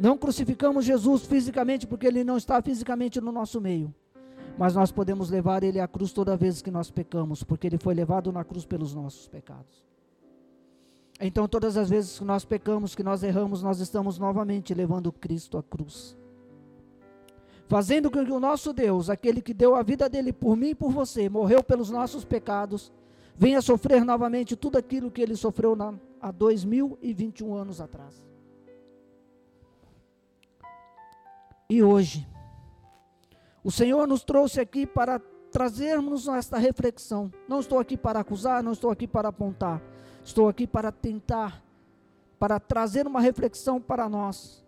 Não 0.00 0.16
crucificamos 0.16 0.86
Jesus 0.86 1.26
fisicamente, 1.26 1.86
porque 1.86 2.06
ele 2.06 2.24
não 2.24 2.38
está 2.38 2.62
fisicamente 2.62 3.20
no 3.20 3.30
nosso 3.30 3.60
meio. 3.60 3.94
Mas 4.56 4.74
nós 4.74 4.90
podemos 4.90 5.28
levar 5.28 5.62
ele 5.62 5.78
à 5.78 5.86
cruz 5.86 6.10
toda 6.10 6.38
vez 6.38 6.62
que 6.62 6.70
nós 6.70 6.90
pecamos, 6.90 7.44
porque 7.44 7.66
ele 7.66 7.76
foi 7.76 7.92
levado 7.92 8.32
na 8.32 8.42
cruz 8.42 8.64
pelos 8.64 8.94
nossos 8.94 9.28
pecados. 9.28 9.84
Então, 11.20 11.46
todas 11.46 11.76
as 11.76 11.90
vezes 11.90 12.18
que 12.18 12.24
nós 12.24 12.46
pecamos, 12.46 12.94
que 12.94 13.02
nós 13.02 13.22
erramos, 13.22 13.62
nós 13.62 13.78
estamos 13.78 14.18
novamente 14.18 14.72
levando 14.72 15.12
Cristo 15.12 15.58
à 15.58 15.62
cruz. 15.62 16.16
Fazendo 17.68 18.10
com 18.10 18.24
que 18.24 18.32
o 18.32 18.40
nosso 18.40 18.72
Deus, 18.72 19.08
aquele 19.08 19.40
que 19.40 19.54
deu 19.54 19.76
a 19.76 19.82
vida 19.82 20.08
dele 20.08 20.32
por 20.32 20.56
mim 20.56 20.70
e 20.70 20.74
por 20.74 20.90
você, 20.90 21.28
morreu 21.28 21.62
pelos 21.62 21.90
nossos 21.90 22.24
pecados, 22.24 22.90
venha 23.36 23.62
sofrer 23.62 24.04
novamente 24.04 24.56
tudo 24.56 24.78
aquilo 24.78 25.10
que 25.10 25.20
ele 25.20 25.36
sofreu 25.36 25.76
na, 25.76 25.94
há 26.20 26.30
2021 26.30 27.54
anos 27.54 27.80
atrás. 27.80 28.20
E 31.68 31.82
hoje, 31.82 32.26
o 33.62 33.70
Senhor 33.70 34.08
nos 34.08 34.24
trouxe 34.24 34.58
aqui 34.58 34.86
para 34.86 35.20
trazermos 35.52 36.26
esta 36.26 36.58
reflexão. 36.58 37.30
Não 37.46 37.60
estou 37.60 37.78
aqui 37.78 37.96
para 37.96 38.20
acusar, 38.20 38.62
não 38.62 38.72
estou 38.72 38.90
aqui 38.90 39.06
para 39.06 39.28
apontar 39.28 39.82
Estou 40.28 40.46
aqui 40.46 40.66
para 40.66 40.92
tentar, 40.92 41.64
para 42.38 42.60
trazer 42.60 43.06
uma 43.06 43.18
reflexão 43.18 43.80
para 43.80 44.10
nós, 44.10 44.62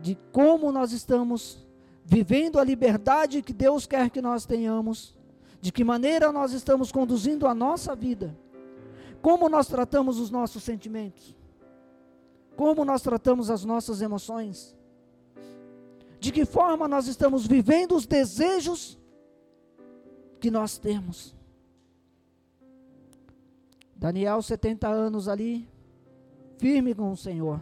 de 0.00 0.16
como 0.32 0.72
nós 0.72 0.92
estamos 0.92 1.67
vivendo 2.10 2.58
a 2.58 2.64
liberdade 2.64 3.42
que 3.42 3.52
Deus 3.52 3.86
quer 3.86 4.08
que 4.08 4.22
nós 4.22 4.46
tenhamos, 4.46 5.14
de 5.60 5.70
que 5.70 5.84
maneira 5.84 6.32
nós 6.32 6.52
estamos 6.52 6.90
conduzindo 6.90 7.46
a 7.46 7.54
nossa 7.54 7.94
vida, 7.94 8.34
como 9.20 9.46
nós 9.46 9.68
tratamos 9.68 10.18
os 10.18 10.30
nossos 10.30 10.62
sentimentos, 10.62 11.36
como 12.56 12.82
nós 12.82 13.02
tratamos 13.02 13.50
as 13.50 13.62
nossas 13.62 14.00
emoções, 14.00 14.74
de 16.18 16.32
que 16.32 16.46
forma 16.46 16.88
nós 16.88 17.08
estamos 17.08 17.46
vivendo 17.46 17.94
os 17.94 18.06
desejos 18.06 18.98
que 20.40 20.50
nós 20.50 20.78
temos. 20.78 21.36
Daniel, 23.94 24.40
70 24.40 24.88
anos 24.88 25.28
ali, 25.28 25.68
firme 26.56 26.94
com 26.94 27.12
o 27.12 27.16
Senhor, 27.18 27.60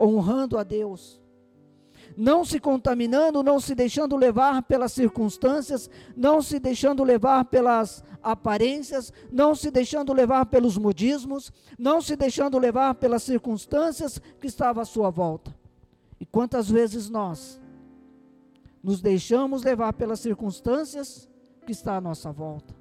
honrando 0.00 0.56
a 0.56 0.62
Deus, 0.62 1.20
não 2.16 2.44
se 2.44 2.60
contaminando, 2.60 3.42
não 3.42 3.60
se 3.60 3.74
deixando 3.74 4.16
levar 4.16 4.62
pelas 4.62 4.92
circunstâncias, 4.92 5.88
não 6.16 6.42
se 6.42 6.58
deixando 6.58 7.02
levar 7.04 7.44
pelas 7.46 8.04
aparências, 8.22 9.12
não 9.30 9.54
se 9.54 9.70
deixando 9.70 10.12
levar 10.12 10.46
pelos 10.46 10.76
modismos, 10.76 11.52
não 11.78 12.00
se 12.00 12.16
deixando 12.16 12.58
levar 12.58 12.94
pelas 12.94 13.22
circunstâncias 13.22 14.20
que 14.40 14.46
estavam 14.46 14.82
à 14.82 14.84
sua 14.84 15.10
volta. 15.10 15.54
E 16.20 16.26
quantas 16.26 16.68
vezes 16.68 17.08
nós 17.08 17.60
nos 18.82 19.00
deixamos 19.00 19.62
levar 19.62 19.92
pelas 19.94 20.20
circunstâncias 20.20 21.28
que 21.64 21.72
está 21.72 21.96
à 21.96 22.00
nossa 22.00 22.30
volta? 22.30 22.74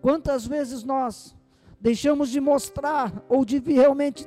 Quantas 0.00 0.46
vezes 0.46 0.82
nós 0.82 1.34
deixamos 1.80 2.28
de 2.28 2.40
mostrar 2.40 3.24
ou 3.28 3.44
de 3.44 3.58
realmente 3.58 4.26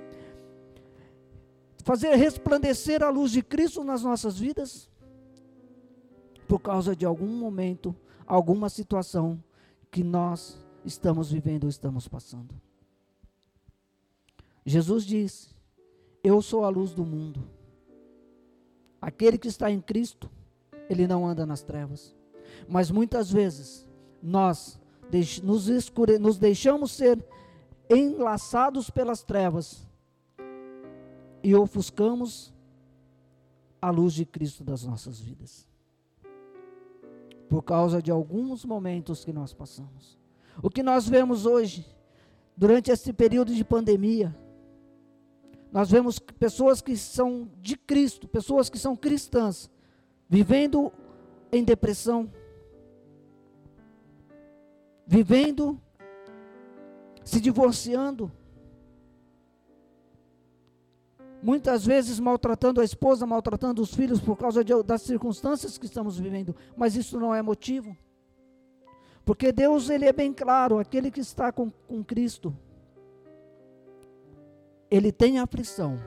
fazer 1.85 2.15
resplandecer 2.15 3.03
a 3.03 3.09
luz 3.09 3.31
de 3.31 3.43
Cristo 3.43 3.83
nas 3.83 4.01
nossas 4.01 4.39
vidas? 4.39 4.89
Por 6.47 6.59
causa 6.59 6.95
de 6.95 7.05
algum 7.05 7.27
momento, 7.27 7.95
alguma 8.25 8.69
situação 8.69 9.41
que 9.91 10.03
nós 10.03 10.59
estamos 10.83 11.31
vivendo 11.31 11.65
ou 11.65 11.69
estamos 11.69 12.07
passando. 12.07 12.55
Jesus 14.65 15.05
disse: 15.05 15.49
Eu 16.23 16.41
sou 16.41 16.65
a 16.65 16.69
luz 16.69 16.91
do 16.91 17.05
mundo. 17.05 17.47
Aquele 18.99 19.37
que 19.37 19.47
está 19.47 19.69
em 19.69 19.79
Cristo, 19.79 20.29
ele 20.89 21.07
não 21.07 21.25
anda 21.27 21.45
nas 21.45 21.61
trevas. 21.61 22.15
Mas 22.67 22.89
muitas 22.89 23.31
vezes 23.31 23.87
nós 24.23 24.79
nos, 25.43 25.67
escure, 25.67 26.17
nos 26.17 26.39
deixamos 26.39 26.93
ser 26.93 27.23
enlaçados 27.87 28.89
pelas 28.89 29.21
trevas 29.21 29.84
e 31.45 31.53
ofuscamos 31.53 32.51
a 33.79 33.91
luz 33.91 34.13
de 34.15 34.25
Cristo 34.25 34.63
das 34.63 34.83
nossas 34.83 35.19
vidas. 35.19 35.67
Por 37.47 37.61
causa 37.61 38.01
de 38.01 38.09
alguns 38.09 38.65
momentos 38.65 39.23
que 39.23 39.31
nós 39.31 39.53
passamos. 39.53 40.17
O 40.63 40.71
que 40.71 40.81
nós 40.81 41.07
vemos 41.07 41.45
hoje, 41.45 41.85
durante 42.57 42.89
esse 42.89 43.13
período 43.13 43.53
de 43.53 43.63
pandemia, 43.63 44.35
nós 45.71 45.91
vemos 45.91 46.17
pessoas 46.17 46.81
que 46.81 46.97
são 46.97 47.47
de 47.61 47.77
Cristo, 47.77 48.27
pessoas 48.27 48.67
que 48.67 48.79
são 48.79 48.95
cristãs, 48.95 49.69
vivendo 50.27 50.91
em 51.51 51.63
depressão, 51.63 52.27
vivendo, 55.05 55.79
se 57.23 57.39
divorciando, 57.39 58.31
muitas 61.45 61.85
vezes 61.85 62.19
maltratando 62.19 62.81
a 62.81 62.83
esposa, 62.83 63.23
maltratando 63.23 63.79
os 63.79 63.93
filhos 63.93 64.19
por 64.19 64.35
causa 64.35 64.63
de, 64.63 64.73
das 64.81 65.03
circunstâncias 65.03 65.77
que 65.77 65.85
estamos 65.85 66.17
vivendo, 66.17 66.55
mas 66.75 66.95
isso 66.95 67.19
não 67.19 67.35
é 67.35 67.41
motivo. 67.43 67.95
Porque 69.23 69.51
Deus, 69.51 69.91
ele 69.91 70.05
é 70.05 70.11
bem 70.11 70.33
claro, 70.33 70.79
aquele 70.79 71.11
que 71.11 71.19
está 71.19 71.51
com, 71.51 71.69
com 71.87 72.03
Cristo, 72.03 72.51
ele 74.89 75.11
tem 75.11 75.37
aflição, 75.37 75.99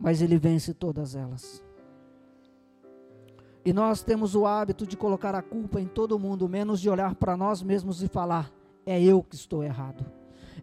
mas 0.00 0.22
ele 0.22 0.38
vence 0.38 0.72
todas 0.72 1.14
elas. 1.14 1.62
E 3.62 3.74
nós 3.74 4.02
temos 4.02 4.34
o 4.34 4.46
hábito 4.46 4.86
de 4.86 4.96
colocar 4.96 5.34
a 5.34 5.42
culpa 5.42 5.78
em 5.78 5.86
todo 5.86 6.18
mundo, 6.18 6.48
menos 6.48 6.80
de 6.80 6.88
olhar 6.88 7.14
para 7.14 7.36
nós 7.36 7.62
mesmos 7.62 8.02
e 8.02 8.08
falar: 8.08 8.50
é 8.86 9.02
eu 9.02 9.22
que 9.22 9.34
estou 9.34 9.62
errado, 9.62 10.06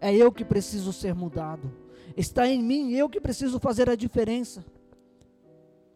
é 0.02 0.16
eu 0.16 0.32
que 0.32 0.44
preciso 0.44 0.92
ser 0.92 1.14
mudado, 1.14 1.85
está 2.16 2.48
em 2.48 2.62
mim, 2.62 2.92
eu 2.92 3.10
que 3.10 3.20
preciso 3.20 3.60
fazer 3.60 3.90
a 3.90 3.96
diferença. 3.96 4.66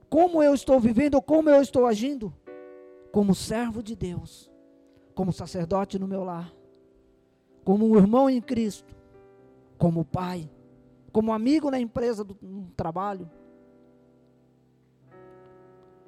Como 0.10 0.42
eu 0.42 0.54
estou 0.54 0.80
vivendo, 0.80 1.22
como 1.22 1.50
eu 1.50 1.62
estou 1.62 1.86
agindo, 1.86 2.34
como 3.12 3.36
servo 3.36 3.84
de 3.84 3.96
Deus, 3.96 4.52
como 5.14 5.32
sacerdote 5.32 6.00
no 6.00 6.08
meu 6.08 6.24
lar, 6.24 6.52
como 7.64 7.86
um 7.86 7.98
irmão 7.98 8.30
em 8.30 8.42
Cristo, 8.42 8.96
como 9.78 10.06
pai, 10.06 10.50
como 11.12 11.32
amigo 11.32 11.70
na 11.70 11.80
empresa 11.80 12.24
do 12.24 12.36
trabalho 12.76 13.30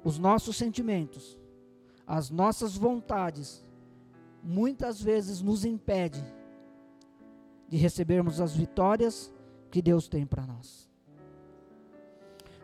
os 0.04 0.18
nossos 0.18 0.56
sentimentos, 0.56 1.38
as 2.06 2.30
nossas 2.30 2.76
vontades, 2.76 3.64
muitas 4.42 5.00
vezes 5.00 5.40
nos 5.40 5.64
impede 5.64 6.22
de 7.68 7.76
recebermos 7.76 8.40
as 8.40 8.54
vitórias 8.54 9.32
que 9.72 9.80
Deus 9.80 10.06
tem 10.06 10.26
para 10.26 10.46
nós. 10.46 10.88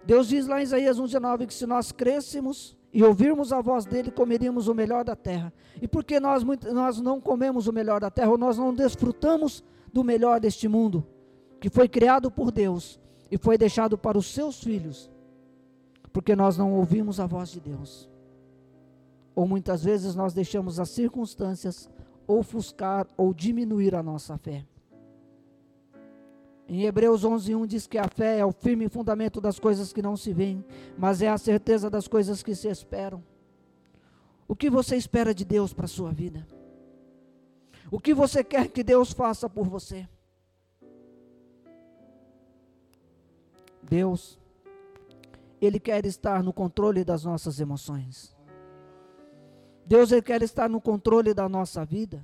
Deus 0.04 0.28
diz 0.28 0.46
lá 0.46 0.60
em 0.60 0.64
Isaías 0.64 1.00
1,19 1.00 1.46
que 1.46 1.54
se 1.54 1.66
nós 1.66 1.90
crescemos 1.90 2.76
e 2.92 3.02
ouvirmos 3.02 3.52
a 3.52 3.60
voz 3.62 3.86
dele, 3.86 4.10
comeríamos 4.10 4.68
o 4.68 4.74
melhor 4.74 5.04
da 5.04 5.16
terra. 5.16 5.52
E 5.80 5.88
porque 5.88 6.20
nós, 6.20 6.44
nós 6.44 7.00
não 7.00 7.20
comemos 7.20 7.66
o 7.66 7.72
melhor 7.72 8.00
da 8.00 8.10
terra, 8.10 8.30
ou 8.30 8.38
nós 8.38 8.58
não 8.58 8.74
desfrutamos 8.74 9.64
do 9.92 10.04
melhor 10.04 10.38
deste 10.38 10.68
mundo, 10.68 11.06
que 11.60 11.70
foi 11.70 11.88
criado 11.88 12.30
por 12.30 12.50
Deus 12.52 13.00
e 13.30 13.38
foi 13.38 13.56
deixado 13.56 13.96
para 13.96 14.18
os 14.18 14.26
seus 14.26 14.62
filhos, 14.62 15.10
porque 16.12 16.36
nós 16.36 16.56
não 16.58 16.74
ouvimos 16.74 17.20
a 17.20 17.26
voz 17.26 17.50
de 17.50 17.60
Deus. 17.60 18.08
Ou 19.34 19.46
muitas 19.46 19.82
vezes 19.82 20.14
nós 20.14 20.34
deixamos 20.34 20.78
as 20.78 20.90
circunstâncias 20.90 21.88
ofuscar 22.26 23.06
ou 23.16 23.32
diminuir 23.32 23.94
a 23.94 24.02
nossa 24.02 24.36
fé. 24.36 24.64
Em 26.68 26.82
Hebreus 26.82 27.24
11:1 27.24 27.66
diz 27.66 27.86
que 27.86 27.96
a 27.96 28.06
fé 28.06 28.38
é 28.38 28.44
o 28.44 28.52
firme 28.52 28.88
fundamento 28.90 29.40
das 29.40 29.58
coisas 29.58 29.90
que 29.90 30.02
não 30.02 30.16
se 30.16 30.34
veem, 30.34 30.62
mas 30.98 31.22
é 31.22 31.28
a 31.28 31.38
certeza 31.38 31.88
das 31.88 32.06
coisas 32.06 32.42
que 32.42 32.54
se 32.54 32.68
esperam. 32.68 33.24
O 34.46 34.54
que 34.54 34.68
você 34.68 34.94
espera 34.94 35.34
de 35.34 35.46
Deus 35.46 35.72
para 35.72 35.86
a 35.86 35.88
sua 35.88 36.12
vida? 36.12 36.46
O 37.90 37.98
que 37.98 38.12
você 38.12 38.44
quer 38.44 38.68
que 38.68 38.84
Deus 38.84 39.12
faça 39.12 39.48
por 39.48 39.66
você? 39.66 40.06
Deus 43.82 44.38
ele 45.60 45.80
quer 45.80 46.04
estar 46.04 46.42
no 46.42 46.52
controle 46.52 47.02
das 47.02 47.24
nossas 47.24 47.58
emoções. 47.60 48.36
Deus 49.86 50.12
ele 50.12 50.20
quer 50.20 50.42
estar 50.42 50.68
no 50.68 50.82
controle 50.82 51.32
da 51.32 51.48
nossa 51.48 51.82
vida. 51.82 52.22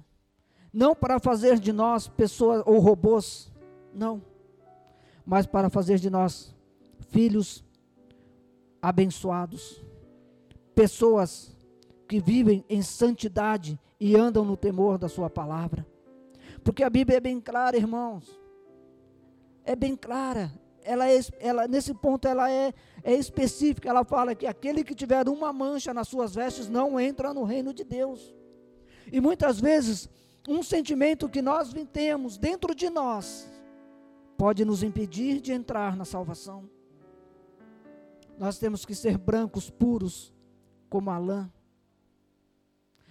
Não 0.71 0.95
para 0.95 1.19
fazer 1.19 1.59
de 1.59 1.73
nós 1.73 2.09
pessoas 2.09 2.63
ou 2.67 2.79
robôs, 2.79 3.51
não. 3.95 4.34
Mas 5.25 5.47
para 5.47 5.71
fazer 5.71 5.99
de 5.99 6.11
nós 6.11 6.55
filhos 7.09 7.65
abençoados. 8.81 9.83
Pessoas 10.75 11.57
que 12.09 12.21
vivem 12.21 12.65
em 12.69 12.83
santidade 12.83 13.79
e 13.99 14.17
andam 14.17 14.45
no 14.45 14.57
temor 14.57 14.99
da 14.99 15.09
sua 15.09 15.31
palavra. 15.31 15.87
Porque 16.63 16.83
a 16.83 16.91
Bíblia 16.91 17.19
é 17.19 17.21
bem 17.21 17.41
clara, 17.41 17.77
irmãos. 17.77 18.39
É 19.65 19.75
bem 19.75 19.97
clara 19.97 20.53
ela, 20.85 21.11
é, 21.11 21.19
ela, 21.41 21.67
nesse 21.67 21.95
ponto 21.95 22.29
ela 22.29 22.51
é, 22.51 22.73
é 23.03 23.15
específica, 23.15 23.89
ela 23.89 24.05
fala 24.05 24.35
que 24.35 24.47
aquele 24.47 24.85
que 24.85 24.95
tiver 24.95 25.27
uma 25.29 25.53
mancha 25.53 25.93
nas 25.93 26.07
suas 26.07 26.35
vestes 26.35 26.69
não 26.69 27.01
entra 27.01 27.33
no 27.33 27.43
reino 27.43 27.73
de 27.73 27.83
Deus. 27.83 28.35
E 29.11 29.21
muitas 29.21 29.59
vezes, 29.59 30.09
um 30.47 30.63
sentimento 30.63 31.29
que 31.29 31.43
nós 31.43 31.73
temos 31.93 32.37
dentro 32.37 32.75
de 32.75 32.91
nós 32.91 33.51
pode 34.45 34.63
nos 34.63 34.83
impedir 34.83 35.41
de 35.41 35.55
entrar 35.55 35.97
na 35.97 36.05
salvação. 36.05 36.69
Nós 38.37 38.59
temos 38.59 38.85
que 38.85 38.95
ser 38.95 39.17
brancos, 39.17 39.71
puros, 39.71 40.35
como 40.91 41.11
a 41.11 41.17
lã. 41.17 41.51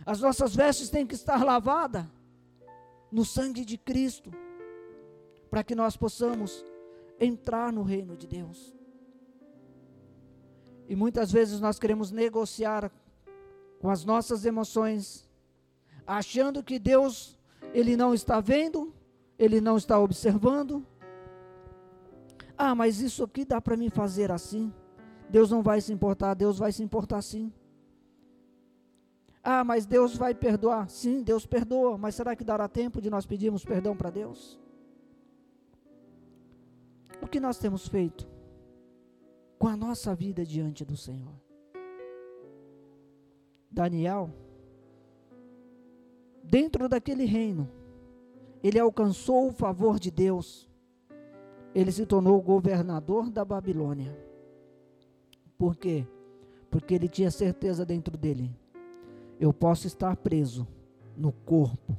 As 0.05 0.21
nossas 0.21 0.55
vestes 0.55 0.91
têm 0.91 1.07
que 1.07 1.15
estar 1.15 1.43
lavadas 1.43 2.05
no 3.11 3.25
sangue 3.25 3.65
de 3.65 3.79
Cristo, 3.79 4.31
para 5.49 5.63
que 5.63 5.73
nós 5.73 5.97
possamos 5.97 6.63
entrar 7.19 7.73
no 7.73 7.81
reino 7.81 8.15
de 8.15 8.27
Deus. 8.27 8.71
E 10.88 10.95
muitas 10.95 11.31
vezes 11.31 11.59
nós 11.59 11.79
queremos 11.79 12.11
negociar 12.11 12.91
com 13.79 13.89
as 13.89 14.05
nossas 14.05 14.45
emoções, 14.45 15.27
achando 16.05 16.61
que 16.61 16.77
Deus 16.77 17.39
ele 17.73 17.97
não 17.97 18.13
está 18.13 18.39
vendo, 18.39 18.93
ele 19.39 19.59
não 19.59 19.77
está 19.77 19.99
observando. 19.99 20.86
Ah, 22.66 22.74
mas 22.74 23.01
isso 23.01 23.26
aqui 23.26 23.43
dá 23.43 23.59
para 23.59 23.76
mim 23.76 23.89
fazer 23.89 24.32
assim. 24.32 24.74
Deus 25.30 25.51
não 25.51 25.61
vai 25.61 25.82
se 25.82 25.91
importar, 25.91 26.34
Deus 26.34 26.57
vai 26.57 26.72
se 26.72 26.82
importar 26.82 27.22
sim. 27.22 27.51
Ah, 29.43 29.66
mas 29.66 29.86
Deus 29.86 30.16
vai 30.16 30.34
perdoar. 30.34 30.89
Sim, 30.89 31.22
Deus 31.22 31.45
perdoa, 31.45 31.97
mas 31.97 32.16
será 32.16 32.38
que 32.38 32.43
dará 32.45 32.70
tempo 32.70 33.01
de 33.01 33.09
nós 33.09 33.26
pedirmos 33.26 33.66
perdão 33.66 33.97
para 33.97 34.09
Deus? 34.09 34.57
O 37.22 37.28
que 37.28 37.38
nós 37.38 37.57
temos 37.57 37.86
feito 37.86 38.26
com 39.59 39.68
a 39.68 39.76
nossa 39.76 40.16
vida 40.16 40.45
diante 40.45 40.86
do 40.86 40.95
Senhor? 40.95 41.36
Daniel, 43.70 44.34
dentro 46.41 46.88
daquele 46.88 47.26
reino, 47.26 47.70
ele 48.64 48.80
alcançou 48.80 49.49
o 49.49 49.51
favor 49.51 49.99
de 49.99 50.09
Deus. 50.09 50.72
Ele 51.74 51.91
se 51.91 52.05
tornou 52.05 52.41
governador 52.41 53.30
da 53.30 53.43
Babilônia. 53.43 54.15
Por 55.57 55.76
quê? 55.76 56.05
Porque 56.69 56.93
ele 56.93 57.07
tinha 57.07 57.32
certeza 57.32 57.86
dentro 57.86 58.17
dele: 58.17 58.49
eu 59.39 59.53
posso 59.53 59.88
estar 59.88 60.15
preso 60.17 60.67
no 61.17 61.32
corpo, 61.32 61.97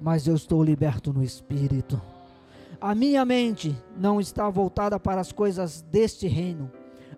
mas 0.00 0.26
eu 0.26 0.34
estou 0.34 0.62
liberto 0.62 1.12
no 1.12 1.22
espírito. 1.22 2.00
A 2.80 2.94
minha 2.94 3.24
mente 3.24 3.76
não 3.96 4.20
está 4.20 4.48
voltada 4.50 4.98
para 4.98 5.20
as 5.20 5.32
coisas 5.32 5.82
deste 5.82 6.26
reino. 6.26 6.70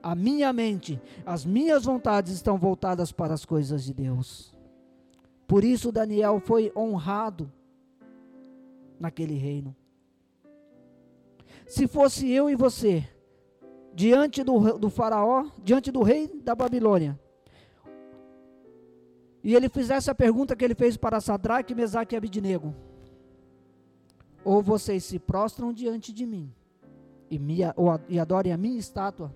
A 0.03 0.15
minha 0.15 0.53
mente, 0.53 1.01
as 1.25 1.45
minhas 1.45 1.85
vontades 1.85 2.33
estão 2.33 2.57
voltadas 2.57 3.11
para 3.11 3.35
as 3.35 3.45
coisas 3.45 3.85
de 3.85 3.93
Deus. 3.93 4.55
Por 5.47 5.65
isso 5.65 5.91
Daniel 5.91 6.41
foi 6.41 6.73
honrado 6.77 7.51
naquele 8.99 9.35
reino. 9.35 9.75
Se 11.67 11.89
fosse 11.89 12.31
eu 12.31 12.49
e 12.49 12.55
você, 12.55 13.09
diante 13.93 14.45
do, 14.45 14.79
do 14.79 14.89
faraó, 14.89 15.47
diante 15.63 15.91
do 15.91 16.03
rei 16.03 16.29
da 16.29 16.55
Babilônia, 16.55 17.19
e 19.43 19.55
ele 19.55 19.69
fizesse 19.69 20.11
a 20.11 20.15
pergunta 20.15 20.55
que 20.57 20.65
ele 20.65 20.75
fez 20.75 20.97
para 20.97 21.21
Sadraque, 21.21 21.75
Mesaque 21.75 22.15
e 22.15 22.19
Abidinego, 22.19 22.75
ou 24.45 24.63
vocês 24.63 25.05
se 25.05 25.19
prostram 25.19 25.73
diante 25.73 26.13
de 26.13 26.25
mim, 26.25 26.53
e, 27.29 27.39
me, 27.39 27.59
ou, 27.75 28.01
e 28.09 28.19
adorem 28.19 28.53
a 28.53 28.57
minha 28.57 28.79
estátua, 28.79 29.35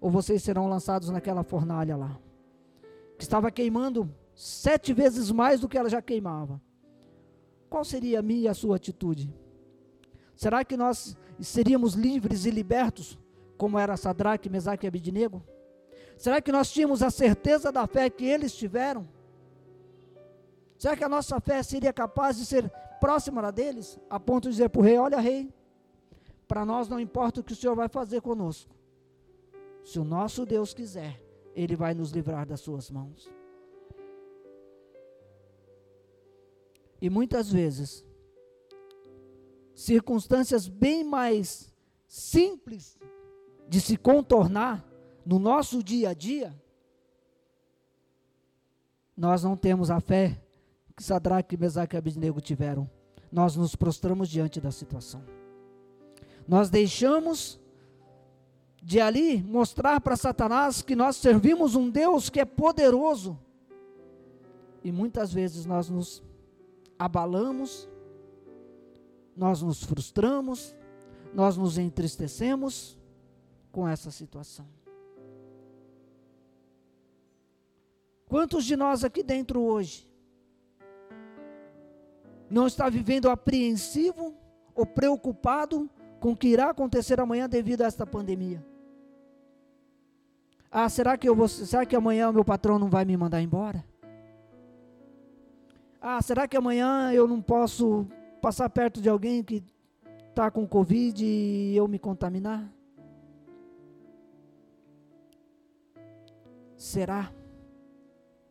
ou 0.00 0.10
vocês 0.10 0.42
serão 0.42 0.68
lançados 0.68 1.10
naquela 1.10 1.42
fornalha 1.42 1.96
lá, 1.96 2.18
que 3.18 3.24
estava 3.24 3.50
queimando 3.50 4.08
sete 4.34 4.92
vezes 4.92 5.30
mais 5.30 5.60
do 5.60 5.68
que 5.68 5.78
ela 5.78 5.88
já 5.88 6.00
queimava. 6.00 6.60
Qual 7.68 7.84
seria 7.84 8.20
a 8.20 8.22
minha 8.22 8.42
e 8.42 8.48
a 8.48 8.54
sua 8.54 8.76
atitude? 8.76 9.34
Será 10.36 10.64
que 10.64 10.76
nós 10.76 11.16
seríamos 11.40 11.94
livres 11.94 12.44
e 12.44 12.50
libertos, 12.50 13.18
como 13.56 13.78
era 13.78 13.96
Sadraque, 13.96 14.50
Mesaque 14.50 14.86
e 14.86 14.88
Abidinego? 14.88 15.42
Será 16.16 16.40
que 16.40 16.52
nós 16.52 16.70
tínhamos 16.70 17.02
a 17.02 17.10
certeza 17.10 17.72
da 17.72 17.86
fé 17.86 18.08
que 18.08 18.24
eles 18.24 18.54
tiveram? 18.54 19.08
Será 20.78 20.96
que 20.96 21.04
a 21.04 21.08
nossa 21.08 21.40
fé 21.40 21.62
seria 21.62 21.92
capaz 21.92 22.36
de 22.36 22.46
ser 22.46 22.70
próxima 23.00 23.42
da 23.42 23.50
deles, 23.50 23.98
a 24.08 24.18
ponto 24.18 24.44
de 24.44 24.50
dizer 24.50 24.68
para 24.68 24.80
o 24.80 24.84
rei: 24.84 24.98
Olha, 24.98 25.18
rei, 25.20 25.52
para 26.46 26.64
nós 26.64 26.88
não 26.88 27.00
importa 27.00 27.40
o 27.40 27.44
que 27.44 27.52
o 27.52 27.56
Senhor 27.56 27.74
vai 27.74 27.88
fazer 27.88 28.20
conosco, 28.20 28.74
se 29.84 29.98
o 29.98 30.04
nosso 30.04 30.46
Deus 30.46 30.72
quiser, 30.72 31.22
Ele 31.54 31.76
vai 31.76 31.94
nos 31.94 32.10
livrar 32.10 32.46
das 32.46 32.60
Suas 32.60 32.90
mãos. 32.90 33.30
E 37.00 37.10
muitas 37.10 37.50
vezes, 37.50 38.04
circunstâncias 39.74 40.68
bem 40.68 41.02
mais 41.04 41.72
simples 42.06 42.98
de 43.68 43.80
se 43.80 43.96
contornar 43.96 44.84
no 45.24 45.38
nosso 45.38 45.82
dia 45.82 46.10
a 46.10 46.14
dia, 46.14 46.54
nós 49.16 49.42
não 49.42 49.56
temos 49.56 49.90
a 49.90 50.00
fé 50.00 50.40
que 50.96 51.02
Sadraque, 51.02 51.56
Mesaque 51.56 51.96
e 51.96 51.98
Abednego 51.98 52.40
tiveram. 52.40 52.88
Nós 53.30 53.56
nos 53.56 53.74
prostramos 53.74 54.28
diante 54.28 54.60
da 54.60 54.70
situação. 54.70 55.24
Nós 56.46 56.70
deixamos 56.70 57.60
de 58.82 59.00
ali 59.00 59.42
mostrar 59.42 60.00
para 60.00 60.14
Satanás 60.14 60.82
que 60.82 60.94
nós 60.94 61.16
servimos 61.16 61.74
um 61.74 61.88
Deus 61.88 62.28
que 62.28 62.38
é 62.38 62.44
poderoso. 62.44 63.38
E 64.84 64.92
muitas 64.92 65.32
vezes 65.32 65.64
nós 65.64 65.88
nos 65.88 66.22
abalamos, 66.98 67.88
nós 69.36 69.62
nos 69.62 69.82
frustramos, 69.82 70.74
nós 71.32 71.56
nos 71.56 71.78
entristecemos 71.78 72.98
com 73.72 73.88
essa 73.88 74.10
situação. 74.10 74.66
Quantos 78.26 78.64
de 78.64 78.76
nós 78.76 79.04
aqui 79.04 79.22
dentro 79.22 79.60
hoje 79.60 80.08
não 82.50 82.66
está 82.66 82.88
vivendo 82.88 83.28
apreensivo 83.28 84.34
ou 84.74 84.86
preocupado 84.86 85.90
com 86.20 86.32
o 86.32 86.36
que 86.36 86.48
irá 86.48 86.70
acontecer 86.70 87.20
amanhã 87.20 87.48
devido 87.48 87.82
a 87.82 87.86
esta 87.86 88.06
pandemia? 88.06 88.64
Ah, 90.70 90.88
será 90.88 91.16
que 91.16 91.28
eu 91.28 91.34
vou, 91.36 91.46
será 91.46 91.86
que 91.86 91.94
amanhã 91.94 92.30
o 92.30 92.32
meu 92.32 92.44
patrão 92.44 92.78
não 92.78 92.88
vai 92.88 93.04
me 93.04 93.16
mandar 93.16 93.40
embora? 93.40 93.84
Ah, 96.00 96.20
será 96.20 96.48
que 96.48 96.56
amanhã 96.56 97.12
eu 97.12 97.28
não 97.28 97.40
posso 97.40 98.06
passar 98.44 98.68
perto 98.68 99.00
de 99.00 99.08
alguém 99.08 99.42
que 99.42 99.64
está 100.28 100.50
com 100.50 100.68
Covid 100.68 101.24
e 101.24 101.74
eu 101.74 101.88
me 101.88 101.98
contaminar? 101.98 102.70
Será? 106.76 107.32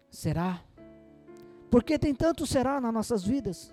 Será? 0.09 0.61
Porque 1.69 1.99
tem 1.99 2.15
tanto 2.15 2.47
será 2.47 2.81
nas 2.81 2.91
nossas 2.91 3.23
vidas. 3.23 3.71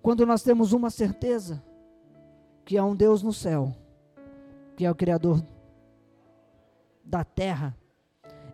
Quando 0.00 0.24
nós 0.24 0.44
temos 0.44 0.72
uma 0.72 0.90
certeza 0.90 1.60
que 2.64 2.78
há 2.78 2.84
um 2.84 2.94
Deus 2.94 3.20
no 3.20 3.32
céu, 3.32 3.74
que 4.76 4.84
é 4.84 4.90
o 4.92 4.94
Criador 4.94 5.44
da 7.04 7.24
terra, 7.24 7.76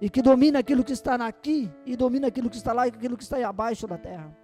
e 0.01 0.09
que 0.09 0.23
domina 0.23 0.61
aquilo 0.61 0.83
que 0.83 0.95
está 0.95 1.17
aqui, 1.17 1.71
e 1.85 1.95
domina 1.97 2.29
aquilo 2.29 2.49
que 2.49 2.57
está 2.57 2.73
lá, 2.73 2.87
e 2.87 2.91
aquilo 2.91 3.15
que 3.15 3.25
está 3.25 3.47
abaixo 3.47 3.87
da 3.87 3.99
terra. 3.99 4.35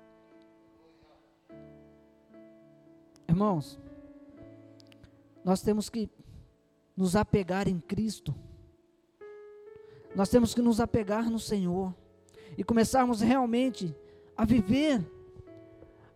Irmãos, 3.34 3.80
nós 5.44 5.60
temos 5.60 5.90
que 5.90 6.08
nos 6.96 7.16
apegar 7.16 7.66
em 7.66 7.80
Cristo, 7.80 8.32
nós 10.14 10.28
temos 10.28 10.54
que 10.54 10.62
nos 10.62 10.78
apegar 10.78 11.28
no 11.28 11.40
Senhor, 11.40 11.92
e 12.56 12.62
começarmos 12.62 13.20
realmente 13.20 13.92
a 14.36 14.44
viver, 14.44 15.04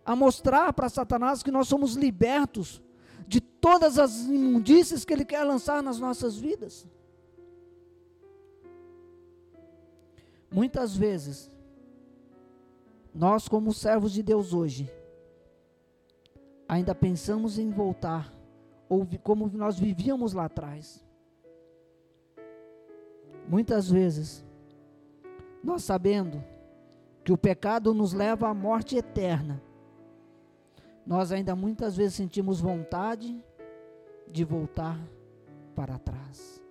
a 0.05 0.15
mostrar 0.15 0.73
para 0.73 0.89
Satanás 0.89 1.43
que 1.43 1.51
nós 1.51 1.67
somos 1.67 1.97
libertos 1.97 2.81
de 3.27 3.41
todas 3.41 3.99
as 3.99 4.21
imundícies 4.21 5.05
que 5.05 5.13
ele 5.13 5.25
quer 5.25 5.43
lançar 5.43 5.83
nas 5.83 5.99
nossas 5.99 6.37
vidas. 6.37 6.87
Muitas 10.49 10.97
vezes, 10.97 11.51
nós, 13.13 13.49
como 13.49 13.75
servos 13.75 14.13
de 14.13 14.23
Deus 14.23 14.53
hoje, 14.53 14.89
ainda 16.69 16.95
pensamos 16.95 17.59
em 17.59 17.71
voltar, 17.71 18.33
ou 18.89 19.07
como 19.23 19.49
nós 19.49 19.79
vivíamos 19.79 20.35
lá 20.35 20.45
atrás. 20.45 21.03
Muitas 23.49 23.91
vezes, 23.91 24.45
nós 25.65 25.83
sabendo 25.83 26.45
que 27.25 27.33
o 27.33 27.39
pecado 27.39 27.95
nos 27.95 28.13
leva 28.13 28.49
à 28.49 28.55
morte 28.55 28.97
eterna, 28.97 29.63
nós 31.07 31.33
ainda 31.33 31.57
muitas 31.57 31.97
vezes 31.97 32.15
sentimos 32.15 32.61
vontade 32.61 33.43
de 34.31 34.45
voltar 34.45 35.01
para 35.75 35.99
trás. 35.99 36.63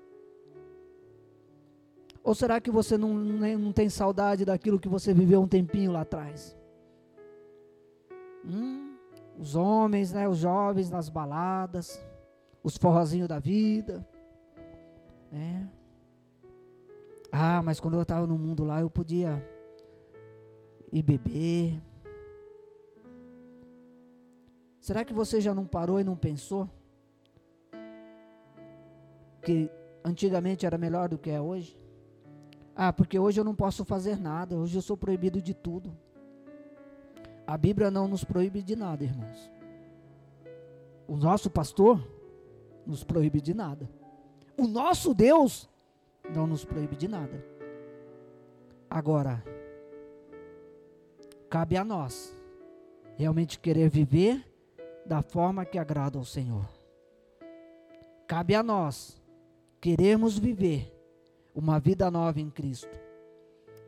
Ou 2.23 2.35
será 2.35 2.61
que 2.61 2.69
você 2.69 2.97
não, 2.97 3.13
não 3.13 3.71
tem 3.71 3.89
saudade 3.89 4.45
daquilo 4.45 4.79
que 4.79 4.89
você 4.89 5.13
viveu 5.13 5.41
um 5.41 5.47
tempinho 5.47 5.91
lá 5.91 6.01
atrás? 6.01 6.55
Hum, 8.45 8.86
os 9.37 9.55
homens, 9.55 10.11
né, 10.11 10.27
os 10.27 10.37
jovens 10.37 10.89
nas 10.89 11.09
baladas, 11.09 12.03
os 12.63 12.75
forrozinhos 12.75 13.27
da 13.27 13.39
vida. 13.39 14.05
Né? 15.31 15.69
Ah, 17.31 17.61
mas 17.61 17.79
quando 17.79 17.95
eu 17.95 18.01
estava 18.01 18.25
no 18.25 18.37
mundo 18.37 18.63
lá, 18.63 18.81
eu 18.81 18.89
podia 18.89 19.45
ir 20.91 21.03
beber. 21.03 21.81
Será 24.79 25.03
que 25.03 25.13
você 25.13 25.39
já 25.39 25.53
não 25.53 25.65
parou 25.65 25.99
e 25.99 26.03
não 26.03 26.15
pensou? 26.15 26.69
Que 29.41 29.69
antigamente 30.03 30.65
era 30.65 30.77
melhor 30.77 31.09
do 31.09 31.17
que 31.17 31.29
é 31.29 31.39
hoje? 31.39 31.77
Ah, 32.75 32.93
porque 32.93 33.19
hoje 33.19 33.39
eu 33.39 33.43
não 33.43 33.55
posso 33.55 33.83
fazer 33.83 34.17
nada, 34.17 34.55
hoje 34.55 34.77
eu 34.77 34.81
sou 34.81 34.95
proibido 34.95 35.41
de 35.41 35.53
tudo. 35.53 35.95
A 37.47 37.57
Bíblia 37.57 37.89
não 37.89 38.09
nos 38.09 38.25
proíbe 38.25 38.61
de 38.61 38.75
nada, 38.75 39.05
irmãos. 39.05 39.49
O 41.07 41.15
nosso 41.15 41.49
pastor 41.49 42.05
nos 42.85 43.05
proíbe 43.05 43.39
de 43.39 43.53
nada. 43.53 43.89
O 44.57 44.67
nosso 44.67 45.13
Deus 45.13 45.69
não 46.35 46.45
nos 46.45 46.65
proíbe 46.65 46.97
de 46.97 47.07
nada. 47.07 47.41
Agora, 48.89 49.41
cabe 51.49 51.77
a 51.77 51.85
nós 51.85 52.35
realmente 53.15 53.57
querer 53.59 53.89
viver 53.89 54.45
da 55.05 55.21
forma 55.21 55.65
que 55.65 55.79
agrada 55.79 56.17
ao 56.17 56.25
Senhor. 56.25 56.67
Cabe 58.27 58.53
a 58.55 58.61
nós 58.61 59.21
queremos 59.79 60.37
viver 60.37 60.93
uma 61.55 61.79
vida 61.79 62.11
nova 62.11 62.41
em 62.41 62.49
Cristo. 62.49 62.89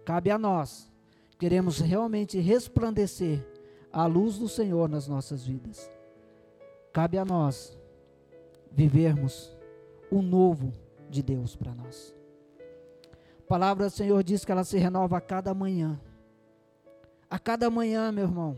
Cabe 0.05 0.31
a 0.31 0.37
nós, 0.37 0.89
queremos 1.37 1.79
realmente 1.79 2.39
resplandecer 2.39 3.45
a 3.91 4.05
luz 4.05 4.37
do 4.37 4.47
Senhor 4.47 4.87
nas 4.87 5.07
nossas 5.07 5.45
vidas. 5.45 5.89
Cabe 6.93 7.17
a 7.17 7.25
nós 7.25 7.77
vivermos 8.71 9.55
o 10.11 10.21
novo 10.21 10.73
de 11.09 11.21
Deus 11.21 11.55
para 11.55 11.73
nós. 11.73 12.15
A 13.39 13.47
palavra 13.47 13.85
do 13.85 13.91
Senhor 13.91 14.23
diz 14.23 14.45
que 14.45 14.51
ela 14.51 14.63
se 14.63 14.77
renova 14.77 15.17
a 15.17 15.21
cada 15.21 15.53
manhã. 15.53 15.99
A 17.29 17.39
cada 17.39 17.69
manhã, 17.69 18.11
meu 18.11 18.25
irmão, 18.25 18.57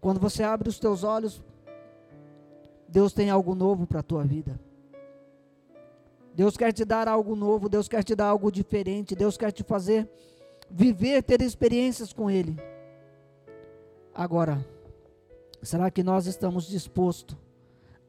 quando 0.00 0.20
você 0.20 0.42
abre 0.42 0.68
os 0.68 0.78
teus 0.78 1.04
olhos, 1.04 1.42
Deus 2.88 3.12
tem 3.12 3.30
algo 3.30 3.54
novo 3.54 3.86
para 3.86 4.00
a 4.00 4.02
tua 4.02 4.24
vida. 4.24 4.58
Deus 6.34 6.56
quer 6.56 6.72
te 6.72 6.84
dar 6.84 7.08
algo 7.08 7.34
novo, 7.34 7.68
Deus 7.68 7.88
quer 7.88 8.04
te 8.04 8.14
dar 8.14 8.26
algo 8.26 8.50
diferente, 8.50 9.16
Deus 9.16 9.36
quer 9.36 9.50
te 9.50 9.64
fazer 9.64 10.08
viver, 10.70 11.22
ter 11.22 11.42
experiências 11.42 12.12
com 12.12 12.30
Ele. 12.30 12.56
Agora, 14.18 14.66
será 15.62 15.92
que 15.92 16.02
nós 16.02 16.26
estamos 16.26 16.66
dispostos 16.66 17.36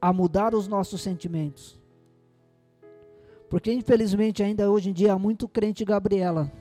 a 0.01 0.12
mudar 0.12 0.55
os 0.55 0.68
nossos 0.68 1.01
sentimentos? 1.01 1.80
Porque 3.47 3.72
infelizmente 3.72 4.41
ainda 4.41 4.72
hoje 4.72 4.89
em 4.89 4.93
dia 4.93 5.14
há 5.14 5.20
muito 5.20 5.47
crente 5.47 5.86
Gabriela. 5.86 6.51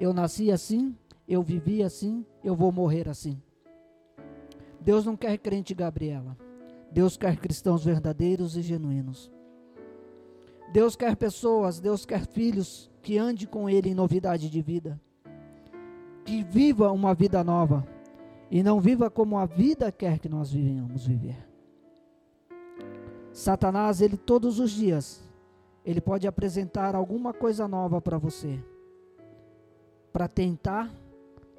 Eu 0.00 0.12
nasci 0.12 0.50
assim, 0.50 0.96
eu 1.28 1.44
vivi 1.44 1.80
assim, 1.80 2.26
eu 2.42 2.56
vou 2.56 2.72
morrer 2.72 3.08
assim. 3.08 3.40
Deus 4.80 5.06
não 5.06 5.16
quer 5.16 5.38
crente 5.38 5.72
Gabriela. 5.72 6.36
Deus 6.90 7.16
quer 7.16 7.36
cristãos 7.36 7.84
verdadeiros 7.84 8.56
e 8.56 8.62
genuínos. 8.62 9.30
Deus 10.72 10.96
quer 10.96 11.14
pessoas, 11.14 11.78
Deus 11.78 12.04
quer 12.04 12.26
filhos 12.26 12.90
que 13.00 13.16
ande 13.16 13.46
com 13.46 13.70
Ele 13.70 13.90
em 13.90 13.94
novidade 13.94 14.50
de 14.50 14.60
vida, 14.60 15.00
que 16.24 16.42
viva 16.42 16.90
uma 16.90 17.14
vida 17.14 17.44
nova 17.44 17.94
e 18.50 18.62
não 18.62 18.80
viva 18.80 19.10
como 19.10 19.36
a 19.38 19.46
vida 19.46 19.90
quer 19.90 20.18
que 20.18 20.28
nós 20.28 20.52
venhamos 20.52 21.06
viver. 21.06 21.46
Satanás, 23.32 24.00
ele 24.00 24.16
todos 24.16 24.58
os 24.58 24.70
dias, 24.70 25.22
ele 25.84 26.00
pode 26.00 26.26
apresentar 26.26 26.94
alguma 26.94 27.34
coisa 27.34 27.68
nova 27.68 28.00
para 28.00 28.18
você, 28.18 28.58
para 30.12 30.26
tentar 30.26 30.90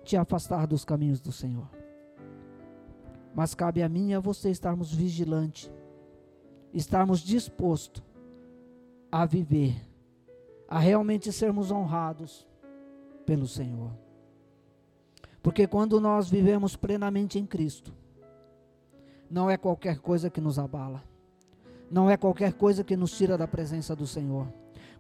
te 0.04 0.18
afastar 0.18 0.66
dos 0.66 0.84
caminhos 0.84 1.20
do 1.20 1.32
Senhor. 1.32 1.70
Mas 3.36 3.54
cabe 3.54 3.84
a 3.84 3.90
mim 3.90 4.10
e 4.10 4.14
a 4.16 4.20
você 4.20 4.50
estarmos 4.50 4.94
vigilantes, 4.94 5.72
estarmos 6.74 7.20
dispostos 7.20 8.04
a 9.12 9.26
viver, 9.26 9.76
a 10.68 10.80
realmente 10.80 11.32
sermos 11.32 11.70
honrados 11.70 12.48
pelo 13.26 13.48
Senhor. 13.48 13.92
Porque 15.48 15.66
quando 15.66 16.02
nós 16.02 16.30
vivemos 16.30 16.76
plenamente 16.76 17.40
em 17.40 17.46
Cristo, 17.46 17.94
não 19.32 19.50
é 19.50 19.56
qualquer 19.56 19.98
coisa 19.98 20.30
que 20.30 20.42
nos 20.42 20.60
abala, 20.60 21.02
não 21.90 22.10
é 22.10 22.18
qualquer 22.18 22.52
coisa 22.52 22.84
que 22.84 22.98
nos 22.98 23.18
tira 23.18 23.38
da 23.38 23.48
presença 23.48 23.96
do 23.96 24.06
Senhor. 24.06 24.46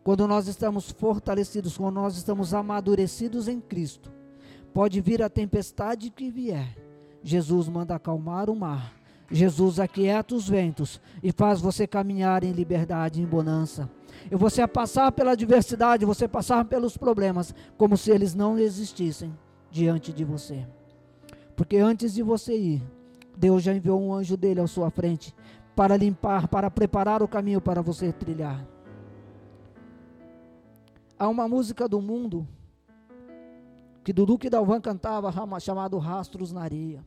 Quando 0.05 0.25
nós 0.25 0.47
estamos 0.47 0.89
fortalecidos, 0.89 1.77
quando 1.77 1.95
nós 1.95 2.15
estamos 2.15 2.53
amadurecidos 2.53 3.49
em 3.49 3.59
Cristo, 3.59 4.09
pode 4.73 5.01
vir 5.01 5.21
a 5.21 5.27
tempestade 5.27 6.09
que 6.09 6.31
vier, 6.31 6.77
Jesus 7.21 7.67
manda 7.67 7.95
acalmar 7.95 8.49
o 8.49 8.55
mar, 8.55 8.93
Jesus 9.29 9.81
aquieta 9.81 10.33
os 10.33 10.47
ventos 10.47 11.01
e 11.21 11.33
faz 11.33 11.59
você 11.59 11.85
caminhar 11.85 12.45
em 12.45 12.53
liberdade, 12.53 13.21
em 13.21 13.25
bonança. 13.25 13.89
E 14.31 14.35
você 14.37 14.65
passar 14.65 15.11
pela 15.11 15.31
adversidade, 15.31 16.05
você 16.05 16.25
passar 16.25 16.63
pelos 16.63 16.95
problemas, 16.95 17.53
como 17.77 17.97
se 17.97 18.11
eles 18.11 18.33
não 18.33 18.57
existissem 18.57 19.35
diante 19.71 20.11
de 20.11 20.23
você. 20.23 20.65
Porque 21.55 21.77
antes 21.77 22.13
de 22.13 22.21
você 22.21 22.55
ir, 22.55 22.83
Deus 23.35 23.63
já 23.63 23.73
enviou 23.73 24.01
um 24.01 24.13
anjo 24.13 24.37
dele 24.37 24.59
à 24.59 24.67
sua 24.67 24.89
frente 24.89 25.35
para 25.75 25.95
limpar, 25.95 26.47
para 26.47 26.71
preparar 26.71 27.21
o 27.21 27.27
caminho 27.27 27.61
para 27.61 27.81
você 27.81 28.11
trilhar. 28.11 28.65
Há 31.19 31.27
uma 31.27 31.47
música 31.47 31.87
do 31.87 32.01
mundo 32.01 32.47
que 34.03 34.13
Dudu 34.13 34.39
e 34.43 34.49
Dalvan 34.49 34.79
cantava 34.79 35.31
chamado 35.59 35.97
Rastros 35.97 36.51
na 36.51 36.61
Areia. 36.61 37.03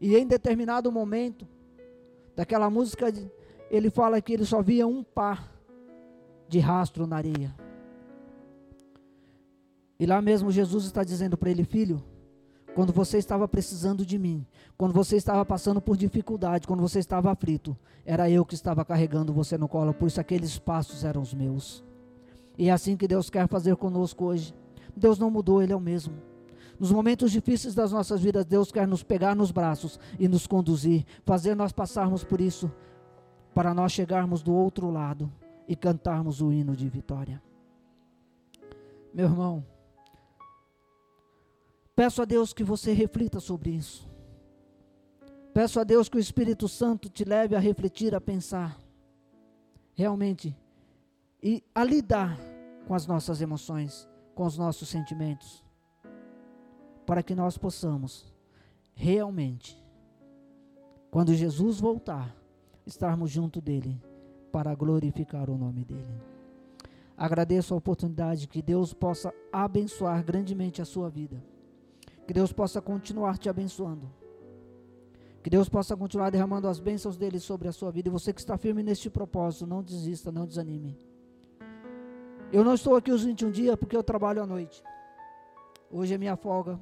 E 0.00 0.16
em 0.16 0.26
determinado 0.26 0.92
momento 0.92 1.46
daquela 2.36 2.68
música, 2.68 3.12
ele 3.70 3.90
fala 3.90 4.20
que 4.20 4.32
ele 4.32 4.44
só 4.44 4.62
via 4.62 4.86
um 4.86 5.02
par 5.02 5.50
de 6.48 6.58
rastro 6.58 7.06
na 7.06 7.16
areia. 7.16 7.54
E 9.98 10.06
lá 10.06 10.20
mesmo 10.20 10.50
Jesus 10.50 10.84
está 10.84 11.04
dizendo 11.04 11.36
para 11.36 11.50
ele, 11.50 11.64
filho, 11.64 12.02
quando 12.74 12.92
você 12.92 13.18
estava 13.18 13.46
precisando 13.46 14.04
de 14.04 14.18
mim, 14.18 14.44
quando 14.76 14.92
você 14.92 15.16
estava 15.16 15.44
passando 15.44 15.80
por 15.80 15.96
dificuldade, 15.96 16.66
quando 16.66 16.80
você 16.80 16.98
estava 16.98 17.30
aflito, 17.30 17.76
era 18.04 18.28
eu 18.28 18.44
que 18.44 18.54
estava 18.54 18.84
carregando 18.84 19.32
você 19.32 19.56
no 19.56 19.68
colo, 19.68 19.94
por 19.94 20.08
isso 20.08 20.20
aqueles 20.20 20.58
passos 20.58 21.04
eram 21.04 21.22
os 21.22 21.32
meus. 21.32 21.84
E 22.58 22.68
é 22.68 22.72
assim 22.72 22.96
que 22.96 23.06
Deus 23.06 23.30
quer 23.30 23.48
fazer 23.48 23.76
conosco 23.76 24.24
hoje. 24.24 24.54
Deus 24.96 25.18
não 25.18 25.30
mudou, 25.30 25.62
Ele 25.62 25.72
é 25.72 25.76
o 25.76 25.80
mesmo. 25.80 26.14
Nos 26.78 26.90
momentos 26.90 27.30
difíceis 27.30 27.74
das 27.74 27.92
nossas 27.92 28.20
vidas, 28.20 28.44
Deus 28.44 28.72
quer 28.72 28.86
nos 28.86 29.02
pegar 29.02 29.34
nos 29.36 29.52
braços 29.52 29.98
e 30.18 30.26
nos 30.26 30.46
conduzir, 30.46 31.04
fazer 31.24 31.54
nós 31.54 31.72
passarmos 31.72 32.24
por 32.24 32.40
isso, 32.40 32.70
para 33.54 33.72
nós 33.72 33.92
chegarmos 33.92 34.42
do 34.42 34.52
outro 34.52 34.90
lado 34.90 35.32
e 35.68 35.76
cantarmos 35.76 36.40
o 36.40 36.52
hino 36.52 36.74
de 36.74 36.88
vitória. 36.88 37.40
Meu 39.12 39.26
irmão, 39.26 39.64
peço 41.94 42.22
a 42.22 42.24
Deus 42.24 42.52
que 42.52 42.64
você 42.64 42.92
reflita 42.92 43.40
sobre 43.40 43.70
isso. 43.70 44.08
Peço 45.52 45.78
a 45.78 45.84
Deus 45.84 46.08
que 46.08 46.16
o 46.16 46.20
Espírito 46.20 46.68
Santo 46.68 47.08
te 47.08 47.24
leve 47.24 47.54
a 47.54 47.60
refletir, 47.60 48.14
a 48.14 48.20
pensar, 48.20 48.78
realmente, 49.94 50.56
e 51.42 51.62
a 51.74 51.84
lidar 51.84 52.38
com 52.86 52.94
as 52.94 53.06
nossas 53.06 53.40
emoções, 53.40 54.08
com 54.34 54.44
os 54.44 54.58
nossos 54.58 54.88
sentimentos 54.88 55.64
para 57.04 57.22
que 57.22 57.34
nós 57.34 57.56
possamos 57.56 58.32
realmente, 58.94 59.82
quando 61.10 61.34
Jesus 61.34 61.80
voltar, 61.80 62.34
estarmos 62.86 63.30
junto 63.30 63.60
dele 63.60 64.00
para 64.50 64.74
glorificar 64.74 65.50
o 65.50 65.58
nome 65.58 65.84
dele. 65.84 66.14
Agradeço 67.16 67.74
a 67.74 67.76
oportunidade 67.76 68.48
que 68.48 68.60
Deus 68.60 68.92
possa 68.92 69.32
abençoar 69.52 70.24
grandemente 70.24 70.82
a 70.82 70.84
sua 70.84 71.08
vida. 71.08 71.42
Que 72.26 72.32
Deus 72.32 72.52
possa 72.52 72.80
continuar 72.80 73.38
te 73.38 73.48
abençoando. 73.48 74.10
Que 75.42 75.50
Deus 75.50 75.68
possa 75.68 75.96
continuar 75.96 76.30
derramando 76.30 76.68
as 76.68 76.80
bênçãos 76.80 77.16
dele 77.16 77.38
sobre 77.38 77.68
a 77.68 77.72
sua 77.72 77.90
vida. 77.90 78.08
E 78.08 78.12
você 78.12 78.32
que 78.32 78.40
está 78.40 78.56
firme 78.56 78.82
neste 78.82 79.10
propósito, 79.10 79.66
não 79.66 79.82
desista, 79.82 80.32
não 80.32 80.46
desanime. 80.46 80.98
Eu 82.52 82.64
não 82.64 82.74
estou 82.74 82.96
aqui 82.96 83.10
os 83.10 83.24
21 83.24 83.50
dias 83.50 83.76
porque 83.76 83.96
eu 83.96 84.02
trabalho 84.02 84.42
à 84.42 84.46
noite. 84.46 84.82
Hoje 85.90 86.14
é 86.14 86.18
minha 86.18 86.36
folga 86.36 86.80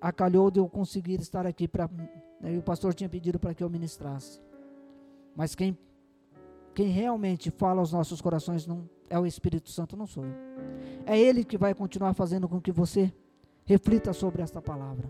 acalhou 0.00 0.50
de 0.50 0.58
eu 0.58 0.68
conseguir 0.68 1.20
estar 1.20 1.46
aqui 1.46 1.68
para. 1.68 1.88
Né, 2.40 2.56
o 2.56 2.62
pastor 2.62 2.94
tinha 2.94 3.08
pedido 3.08 3.38
para 3.38 3.54
que 3.54 3.62
eu 3.62 3.68
ministrasse. 3.68 4.40
Mas 5.36 5.54
quem, 5.54 5.76
quem 6.74 6.88
realmente 6.88 7.50
fala 7.50 7.80
aos 7.80 7.92
nossos 7.92 8.20
corações 8.20 8.66
não 8.66 8.88
é 9.08 9.18
o 9.18 9.26
Espírito 9.26 9.70
Santo, 9.70 9.96
não 9.96 10.06
sou 10.06 10.24
eu. 10.24 10.34
É 11.04 11.18
Ele 11.18 11.44
que 11.44 11.58
vai 11.58 11.74
continuar 11.74 12.14
fazendo 12.14 12.48
com 12.48 12.60
que 12.60 12.72
você 12.72 13.12
reflita 13.70 14.12
sobre 14.12 14.42
esta 14.42 14.60
palavra. 14.60 15.08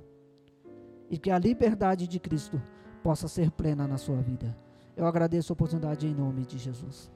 E 1.08 1.16
que 1.16 1.30
a 1.30 1.38
liberdade 1.38 2.06
de 2.06 2.20
Cristo 2.20 2.60
possa 3.02 3.26
ser 3.26 3.50
plena 3.50 3.88
na 3.88 3.96
sua 3.96 4.20
vida. 4.20 4.54
Eu 4.94 5.06
agradeço 5.06 5.50
a 5.50 5.54
oportunidade 5.54 6.06
em 6.06 6.14
nome 6.14 6.44
de 6.44 6.58
Jesus. 6.58 7.10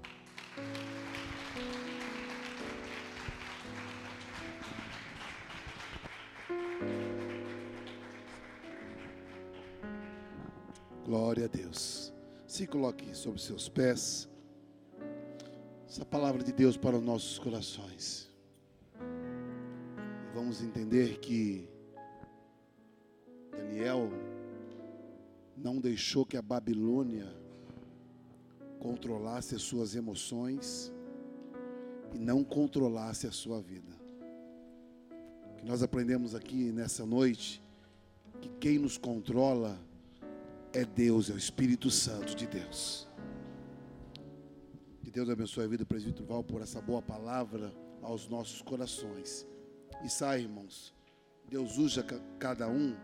Glória 11.05 11.45
a 11.45 11.49
Deus. 11.49 12.11
Se 12.47 12.67
coloque 12.67 13.15
sobre 13.15 13.39
seus 13.39 13.69
pés. 13.69 14.31
Essa 15.87 16.07
palavra 16.07 16.43
de 16.43 16.55
Deus 16.55 16.79
para 16.79 16.97
os 16.97 17.03
nossos 17.03 17.39
corações. 17.39 18.34
Vamos 20.35 20.61
entender 20.61 21.21
que 21.21 21.69
Daniel 23.53 24.11
não 25.57 25.79
deixou 25.79 26.27
que 26.27 26.37
a 26.37 26.43
Babilônia 26.43 27.33
controlasse 28.81 29.55
as 29.55 29.63
suas 29.63 29.95
emoções 29.95 30.93
e 32.13 32.19
não 32.19 32.43
controlasse 32.43 33.29
a 33.29 33.31
sua 33.31 33.63
vida. 33.63 33.95
O 35.53 35.55
que 35.55 35.65
nós 35.65 35.85
aprendemos 35.85 36.35
aqui 36.35 36.73
nessa 36.73 37.07
noite 37.07 37.63
que 38.41 38.49
quem 38.59 38.77
nos 38.77 38.99
controla 38.99 39.79
é 40.73 40.85
Deus, 40.85 41.31
é 41.31 41.33
o 41.33 41.39
Espírito 41.39 41.91
Santo 41.91 42.35
de 42.35 42.49
Deus. 42.49 43.07
Que 45.01 45.13
Deus 45.13 45.31
abençoe 45.31 45.65
a 45.65 45.69
vida 45.69 45.85
do 45.85 45.87
presbítero 45.87 46.27
Val 46.27 46.43
por 46.43 46.61
essa 46.61 46.81
boa 46.81 47.01
palavra 47.01 47.73
aos 48.03 48.29
nossos 48.29 48.61
corações. 48.61 49.47
E 50.05 50.09
sai, 50.11 50.43
irmãos, 50.43 50.95
Deus 51.49 51.79
usa 51.79 52.05
cada 52.39 52.69
um 52.69 52.95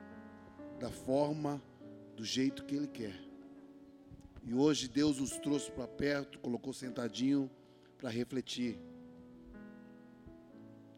da 0.79 0.91
forma, 0.91 1.61
do 2.15 2.23
jeito 2.23 2.63
que 2.67 2.75
Ele 2.75 2.87
quer. 2.87 3.19
E 4.43 4.53
hoje 4.53 4.87
Deus 4.87 5.19
nos 5.19 5.39
trouxe 5.39 5.73
para 5.73 5.89
perto, 5.89 6.39
colocou 6.41 6.75
sentadinho 6.75 7.51
para 7.97 8.11
refletir. 8.11 8.79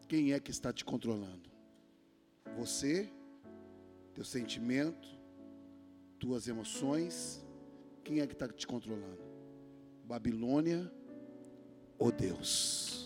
Quem 0.09 0.33
é 0.33 0.39
que 0.41 0.51
está 0.51 0.73
te 0.73 0.83
controlando? 0.83 1.49
Você, 2.57 3.09
teu 4.13 4.25
sentimento, 4.25 5.07
tuas 6.19 6.49
emoções, 6.49 7.41
quem 8.03 8.19
é 8.19 8.27
que 8.27 8.33
está 8.33 8.47
te 8.49 8.67
controlando? 8.67 9.23
Babilônia 10.03 10.91
ou 11.97 12.11
Deus? 12.11 13.02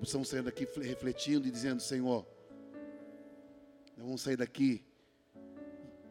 Que 0.00 0.06
possamos 0.06 0.30
sair 0.30 0.42
daqui 0.42 0.66
refletindo 0.80 1.46
e 1.46 1.50
dizendo: 1.50 1.82
Senhor, 1.82 2.26
nós 3.98 4.06
vamos 4.06 4.22
sair 4.22 4.36
daqui 4.36 4.82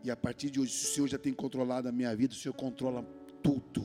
e 0.03 0.11
a 0.11 0.15
partir 0.15 0.51
de 0.51 0.59
hoje, 0.59 0.71
se 0.71 0.85
o 0.85 0.93
Senhor 0.93 1.07
já 1.07 1.17
tem 1.17 1.33
controlado 1.33 1.89
a 1.89 1.91
minha 1.91 2.15
vida, 2.15 2.33
o 2.33 2.37
Senhor 2.37 2.53
controla 2.53 3.03
tudo 3.41 3.83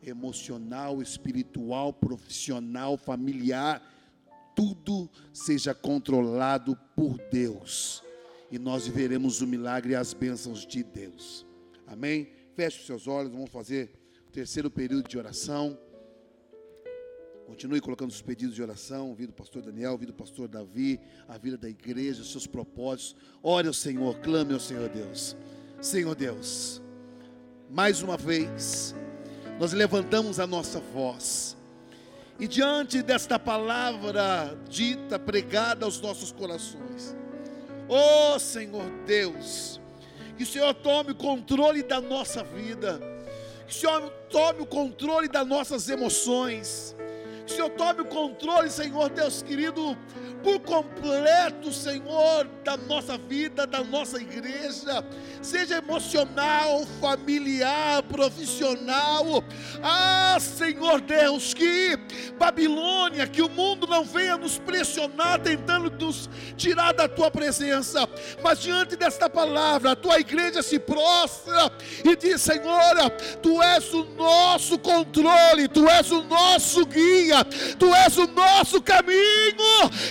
emocional, 0.00 1.02
espiritual, 1.02 1.92
profissional, 1.92 2.96
familiar, 2.96 3.82
tudo 4.54 5.10
seja 5.32 5.74
controlado 5.74 6.78
por 6.94 7.18
Deus 7.30 8.00
e 8.48 8.60
nós 8.60 8.86
viveremos 8.86 9.40
o 9.40 9.46
milagre 9.46 9.92
e 9.92 9.96
as 9.96 10.14
bênçãos 10.14 10.64
de 10.64 10.84
Deus. 10.84 11.44
Amém? 11.84 12.30
Feche 12.54 12.78
os 12.78 12.86
seus 12.86 13.08
olhos, 13.08 13.32
vamos 13.32 13.50
fazer 13.50 13.90
terceiro 14.30 14.70
período 14.70 15.08
de 15.08 15.18
oração. 15.18 15.76
Continue 17.46 17.80
colocando 17.80 18.10
os 18.10 18.20
pedidos 18.20 18.56
de 18.56 18.62
oração, 18.62 19.14
vida 19.14 19.30
do 19.30 19.36
pastor 19.36 19.62
Daniel, 19.62 19.96
vida 19.96 20.10
do 20.10 20.18
pastor 20.18 20.48
Davi, 20.48 21.00
a 21.28 21.38
vida 21.38 21.56
da 21.56 21.68
igreja, 21.68 22.20
os 22.20 22.32
seus 22.32 22.44
propósitos. 22.44 23.14
Ore 23.40 23.68
ao 23.68 23.72
Senhor, 23.72 24.18
clame 24.18 24.52
ao 24.52 24.58
Senhor 24.58 24.88
Deus. 24.88 25.36
Senhor 25.80 26.16
Deus, 26.16 26.82
mais 27.70 28.02
uma 28.02 28.16
vez, 28.16 28.96
nós 29.60 29.72
levantamos 29.72 30.40
a 30.40 30.46
nossa 30.46 30.80
voz. 30.80 31.56
E 32.40 32.48
diante 32.48 33.00
desta 33.00 33.38
palavra 33.38 34.58
dita, 34.68 35.16
pregada 35.16 35.84
aos 35.84 36.00
nossos 36.00 36.32
corações, 36.32 37.16
oh 37.88 38.40
Senhor 38.40 38.90
Deus, 39.06 39.80
que 40.36 40.42
o 40.42 40.46
Senhor 40.46 40.74
tome 40.74 41.12
o 41.12 41.14
controle 41.14 41.84
da 41.84 42.00
nossa 42.00 42.42
vida, 42.42 43.00
que 43.68 43.72
o 43.72 43.76
Senhor 43.76 44.10
tome 44.30 44.62
o 44.62 44.66
controle 44.66 45.28
das 45.28 45.46
nossas 45.46 45.88
emoções, 45.88 46.95
Senhor 47.46 47.70
tome 47.70 48.02
o 48.02 48.04
controle, 48.04 48.70
Senhor 48.70 49.08
Deus 49.10 49.42
querido, 49.42 49.96
por 50.46 50.60
completo, 50.60 51.72
Senhor, 51.72 52.46
da 52.62 52.76
nossa 52.76 53.18
vida, 53.18 53.66
da 53.66 53.82
nossa 53.82 54.16
igreja, 54.20 55.04
seja 55.42 55.78
emocional, 55.78 56.86
familiar, 57.00 58.02
profissional. 58.04 59.42
Ah, 59.82 60.38
Senhor 60.40 61.00
Deus, 61.00 61.52
que 61.52 61.98
Babilônia, 62.38 63.26
que 63.26 63.42
o 63.42 63.48
mundo 63.48 63.86
não 63.86 64.04
venha 64.04 64.36
nos 64.36 64.58
pressionar, 64.58 65.40
tentando 65.40 65.90
nos 65.90 66.30
tirar 66.56 66.92
da 66.92 67.08
tua 67.08 67.30
presença, 67.30 68.08
mas 68.42 68.60
diante 68.60 68.94
desta 68.94 69.28
palavra, 69.28 69.92
a 69.92 69.96
tua 69.96 70.20
igreja 70.20 70.62
se 70.62 70.78
prostra 70.78 71.72
e 72.04 72.14
diz: 72.14 72.40
Senhor, 72.40 73.10
tu 73.42 73.60
és 73.62 73.92
o 73.92 74.04
nosso 74.16 74.78
controle, 74.78 75.66
tu 75.66 75.88
és 75.88 76.10
o 76.12 76.22
nosso 76.22 76.86
guia, 76.86 77.35
tu 77.78 77.94
és 77.94 78.16
o 78.18 78.26
nosso 78.26 78.80
caminho, 78.80 79.16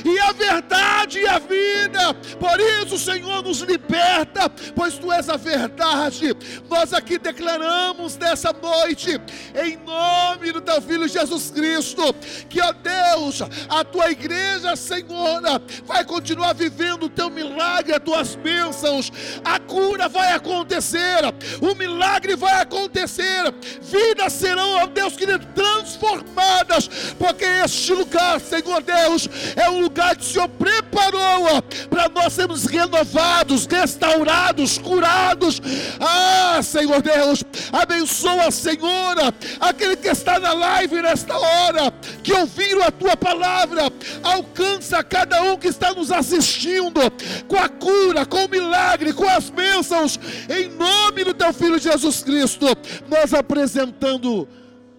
e 0.03 0.19
a 0.19 0.31
verdade 0.31 1.19
e 1.19 1.27
a 1.27 1.39
vida. 1.39 2.13
Por 2.39 2.59
isso, 2.59 2.97
Senhor, 2.97 3.43
nos 3.43 3.59
liberta, 3.59 4.49
pois 4.75 4.97
tu 4.97 5.11
és 5.11 5.29
a 5.29 5.37
verdade. 5.37 6.35
Nós 6.69 6.93
aqui 6.93 7.17
declaramos 7.17 8.17
nessa 8.17 8.53
noite, 8.53 9.19
em 9.55 9.77
nome 9.77 10.51
do 10.51 10.61
teu 10.61 10.81
filho 10.81 11.07
Jesus 11.07 11.51
Cristo, 11.51 12.13
que, 12.49 12.61
ó 12.61 12.71
Deus, 12.71 13.41
a 13.69 13.83
tua 13.83 14.11
igreja, 14.11 14.75
Senhor, 14.75 15.41
vai 15.85 16.03
continuar 16.03 16.53
vivendo 16.53 17.03
o 17.03 17.09
teu 17.09 17.29
milagre, 17.29 17.93
as 17.93 18.03
tuas 18.03 18.35
bênçãos. 18.35 19.11
A 19.43 19.59
cura 19.59 20.07
vai 20.07 20.33
acontecer, 20.33 21.21
o 21.61 21.75
milagre 21.75 22.35
vai 22.35 22.61
acontecer, 22.61 23.53
vidas 23.81 24.33
serão, 24.33 24.83
ó 24.83 24.85
Deus 24.85 25.15
querido, 25.15 25.45
transformadas, 25.53 26.89
porque 27.17 27.45
este 27.45 27.93
lugar, 27.93 28.39
Senhor 28.39 28.81
Deus, 28.81 29.29
é 29.55 29.69
um 29.69 29.81
lugar 29.81 30.15
que 30.15 30.23
o 30.23 30.25
Senhor 30.25 30.47
preparou 30.49 31.61
para 31.89 32.09
nós 32.09 32.33
sermos 32.33 32.65
renovados, 32.65 33.65
restaurados, 33.65 34.77
curados. 34.77 35.61
Ah, 35.99 36.61
Senhor 36.61 37.01
Deus, 37.01 37.43
abençoa, 37.71 38.51
Senhora, 38.51 39.33
aquele 39.59 39.95
que 39.95 40.07
está 40.07 40.39
na 40.39 40.53
live 40.53 41.01
nesta 41.01 41.37
hora, 41.37 41.93
que 42.23 42.33
ouviram 42.33 42.83
a 42.83 42.91
tua 42.91 43.15
palavra, 43.15 43.83
alcança 44.23 45.03
cada 45.03 45.41
um 45.43 45.57
que 45.57 45.67
está 45.67 45.93
nos 45.93 46.11
assistindo 46.11 46.99
com 47.47 47.57
a 47.57 47.69
cura, 47.69 48.25
com 48.25 48.45
o 48.45 48.49
milagre, 48.49 49.13
com 49.13 49.27
as 49.27 49.49
bênçãos, 49.49 50.19
em 50.49 50.69
nome 50.69 51.23
do 51.23 51.33
teu 51.33 51.53
filho 51.53 51.79
Jesus 51.79 52.23
Cristo, 52.23 52.65
nós 53.07 53.33
apresentando 53.33 54.47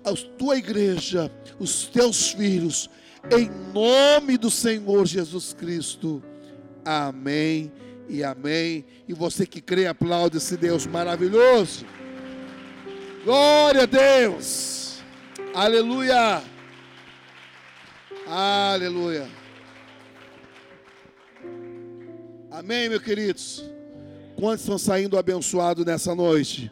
a 0.05 0.13
tua 0.39 0.57
igreja, 0.57 1.31
os 1.59 1.87
teus 1.87 2.31
filhos, 2.31 2.91
em 3.31 3.51
nome 3.73 4.37
do 4.37 4.51
Senhor 4.51 5.07
Jesus 5.07 5.53
Cristo. 5.53 6.23
Amém 6.85 7.73
e 8.09 8.23
amém. 8.23 8.85
E 9.09 9.13
você 9.13 9.47
que 9.47 9.61
crê, 9.61 9.87
aplaude 9.87 10.37
esse 10.37 10.57
Deus 10.57 10.87
maravilhoso. 10.87 11.85
Glória 13.25 13.83
a 13.83 13.87
Deus. 13.87 15.03
Aleluia. 15.55 16.43
Aleluia. 18.27 19.29
Amém, 22.51 22.89
meus 22.89 23.03
queridos. 23.03 23.65
Quantos 24.37 24.61
estão 24.61 24.79
saindo 24.79 25.19
abençoados 25.19 25.85
nessa 25.85 26.15
noite? 26.15 26.71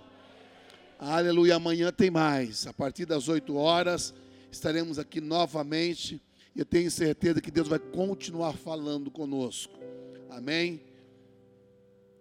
Aleluia. 0.99 1.57
Amanhã 1.57 1.93
tem 1.93 2.11
mais. 2.11 2.67
A 2.67 2.73
partir 2.73 3.05
das 3.05 3.29
8 3.29 3.55
horas 3.57 4.15
estaremos 4.55 4.99
aqui 4.99 5.21
novamente. 5.21 6.21
E 6.55 6.61
eu 6.61 6.65
tenho 6.65 6.91
certeza 6.91 7.41
que 7.41 7.51
Deus 7.51 7.69
vai 7.69 7.79
continuar 7.79 8.55
falando 8.55 9.11
conosco. 9.11 9.79
Amém? 10.31 10.83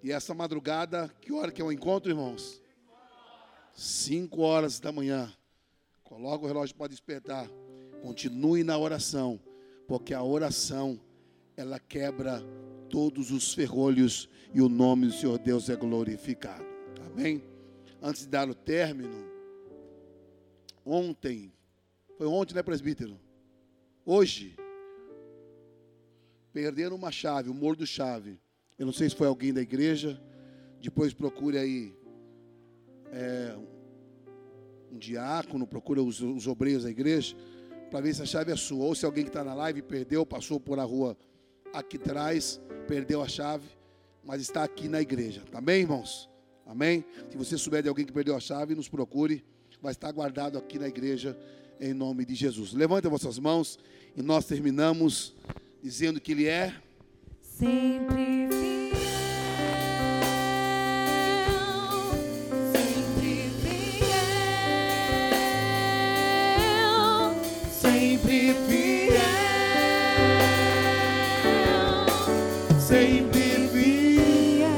E 0.01 0.11
essa 0.11 0.33
madrugada, 0.33 1.09
que 1.21 1.31
hora 1.31 1.51
que 1.51 1.61
é 1.61 1.65
o 1.65 1.71
encontro, 1.71 2.11
irmãos? 2.11 2.61
5 3.73 4.41
horas 4.41 4.79
da 4.79 4.91
manhã. 4.91 5.31
Coloca 6.03 6.43
o 6.43 6.47
relógio 6.47 6.75
para 6.75 6.89
despertar. 6.89 7.49
Continue 8.01 8.63
na 8.63 8.77
oração, 8.77 9.39
porque 9.87 10.13
a 10.13 10.21
oração 10.21 10.99
ela 11.55 11.79
quebra 11.79 12.43
todos 12.89 13.31
os 13.31 13.53
ferrolhos 13.53 14.29
e 14.53 14.61
o 14.61 14.67
nome 14.67 15.07
do 15.07 15.13
Senhor 15.13 15.37
Deus 15.39 15.69
é 15.69 15.75
glorificado. 15.75 16.65
Amém? 17.05 17.43
Antes 18.01 18.23
de 18.23 18.27
dar 18.27 18.49
o 18.49 18.53
término, 18.53 19.25
ontem, 20.85 21.53
foi 22.23 22.31
ontem, 22.31 22.55
né, 22.55 22.63
presbítero? 22.63 23.19
Hoje, 24.05 24.55
perderam 26.53 26.95
uma 26.95 27.11
chave, 27.11 27.49
o 27.49 27.53
morro 27.53 27.75
do 27.75 27.85
chave. 27.85 28.39
Eu 28.79 28.85
não 28.85 28.93
sei 28.93 29.09
se 29.09 29.15
foi 29.17 29.27
alguém 29.27 29.51
da 29.51 29.59
igreja. 29.59 30.17
Depois 30.79 31.13
procure 31.13 31.57
aí 31.57 31.93
é, 33.11 33.57
um 34.89 34.97
diácono, 34.97 35.67
procura 35.67 36.01
os, 36.01 36.21
os 36.21 36.47
obreiros 36.47 36.85
da 36.85 36.89
igreja, 36.89 37.35
para 37.91 37.99
ver 37.99 38.15
se 38.15 38.21
a 38.21 38.25
chave 38.25 38.53
é 38.53 38.55
sua. 38.55 38.85
Ou 38.85 38.95
se 38.95 39.05
alguém 39.05 39.25
que 39.25 39.29
está 39.29 39.43
na 39.43 39.53
live 39.53 39.81
perdeu, 39.81 40.25
passou 40.25 40.61
por 40.61 40.79
a 40.79 40.83
rua 40.83 41.17
aqui 41.73 41.97
atrás, 41.97 42.61
perdeu 42.87 43.21
a 43.21 43.27
chave, 43.27 43.67
mas 44.23 44.41
está 44.41 44.63
aqui 44.63 44.87
na 44.87 45.01
igreja. 45.01 45.43
Tá 45.51 45.59
bem, 45.59 45.81
irmãos? 45.81 46.29
Amém? 46.65 47.03
Se 47.29 47.35
você 47.35 47.57
souber 47.57 47.83
de 47.83 47.89
alguém 47.89 48.05
que 48.05 48.13
perdeu 48.13 48.33
a 48.33 48.39
chave, 48.39 48.75
nos 48.75 48.87
procure. 48.87 49.43
Vai 49.81 49.91
estar 49.91 50.09
guardado 50.13 50.57
aqui 50.57 50.79
na 50.79 50.87
igreja 50.87 51.37
em 51.83 51.93
nome 51.93 52.25
de 52.25 52.33
Jesus. 52.33 52.71
Levante 52.71 53.07
as 53.07 53.11
vossas 53.11 53.37
mãos 53.37 53.77
e 54.15 54.21
nós 54.21 54.45
terminamos 54.45 55.33
dizendo 55.83 56.21
que 56.21 56.31
Ele 56.31 56.47
é 56.47 56.73
sempre 57.41 58.13
sempre 67.81 68.55
fiel, 68.65 69.19
sempre 72.79 73.67
fiel. 73.73 74.69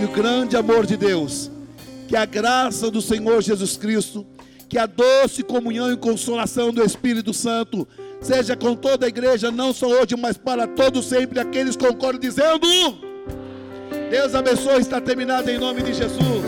E 0.00 0.04
o 0.06 0.08
grande 0.08 0.56
amor 0.56 0.86
de 0.86 0.96
Deus, 0.96 1.50
que 2.08 2.16
a 2.16 2.24
graça 2.24 2.90
do 2.90 3.02
Senhor 3.02 3.42
Jesus 3.42 3.76
Cristo, 3.76 4.26
que 4.70 4.78
a 4.78 4.86
doce 4.86 5.42
comunhão 5.42 5.92
e 5.92 5.96
consolação 5.96 6.72
do 6.72 6.80
Espírito 6.80 7.34
Santo 7.34 7.88
seja 8.20 8.54
com 8.56 8.76
toda 8.76 9.04
a 9.04 9.08
igreja, 9.08 9.50
não 9.50 9.72
só 9.72 9.88
hoje, 9.88 10.14
mas 10.16 10.36
para 10.36 10.68
todos 10.68 11.06
sempre. 11.06 11.40
Aqueles 11.40 11.76
concordam 11.76 12.20
dizendo: 12.20 12.68
Deus 14.08 14.32
abençoe, 14.32 14.80
está 14.80 15.00
terminado 15.00 15.50
em 15.50 15.58
nome 15.58 15.82
de 15.82 15.92
Jesus. 15.92 16.39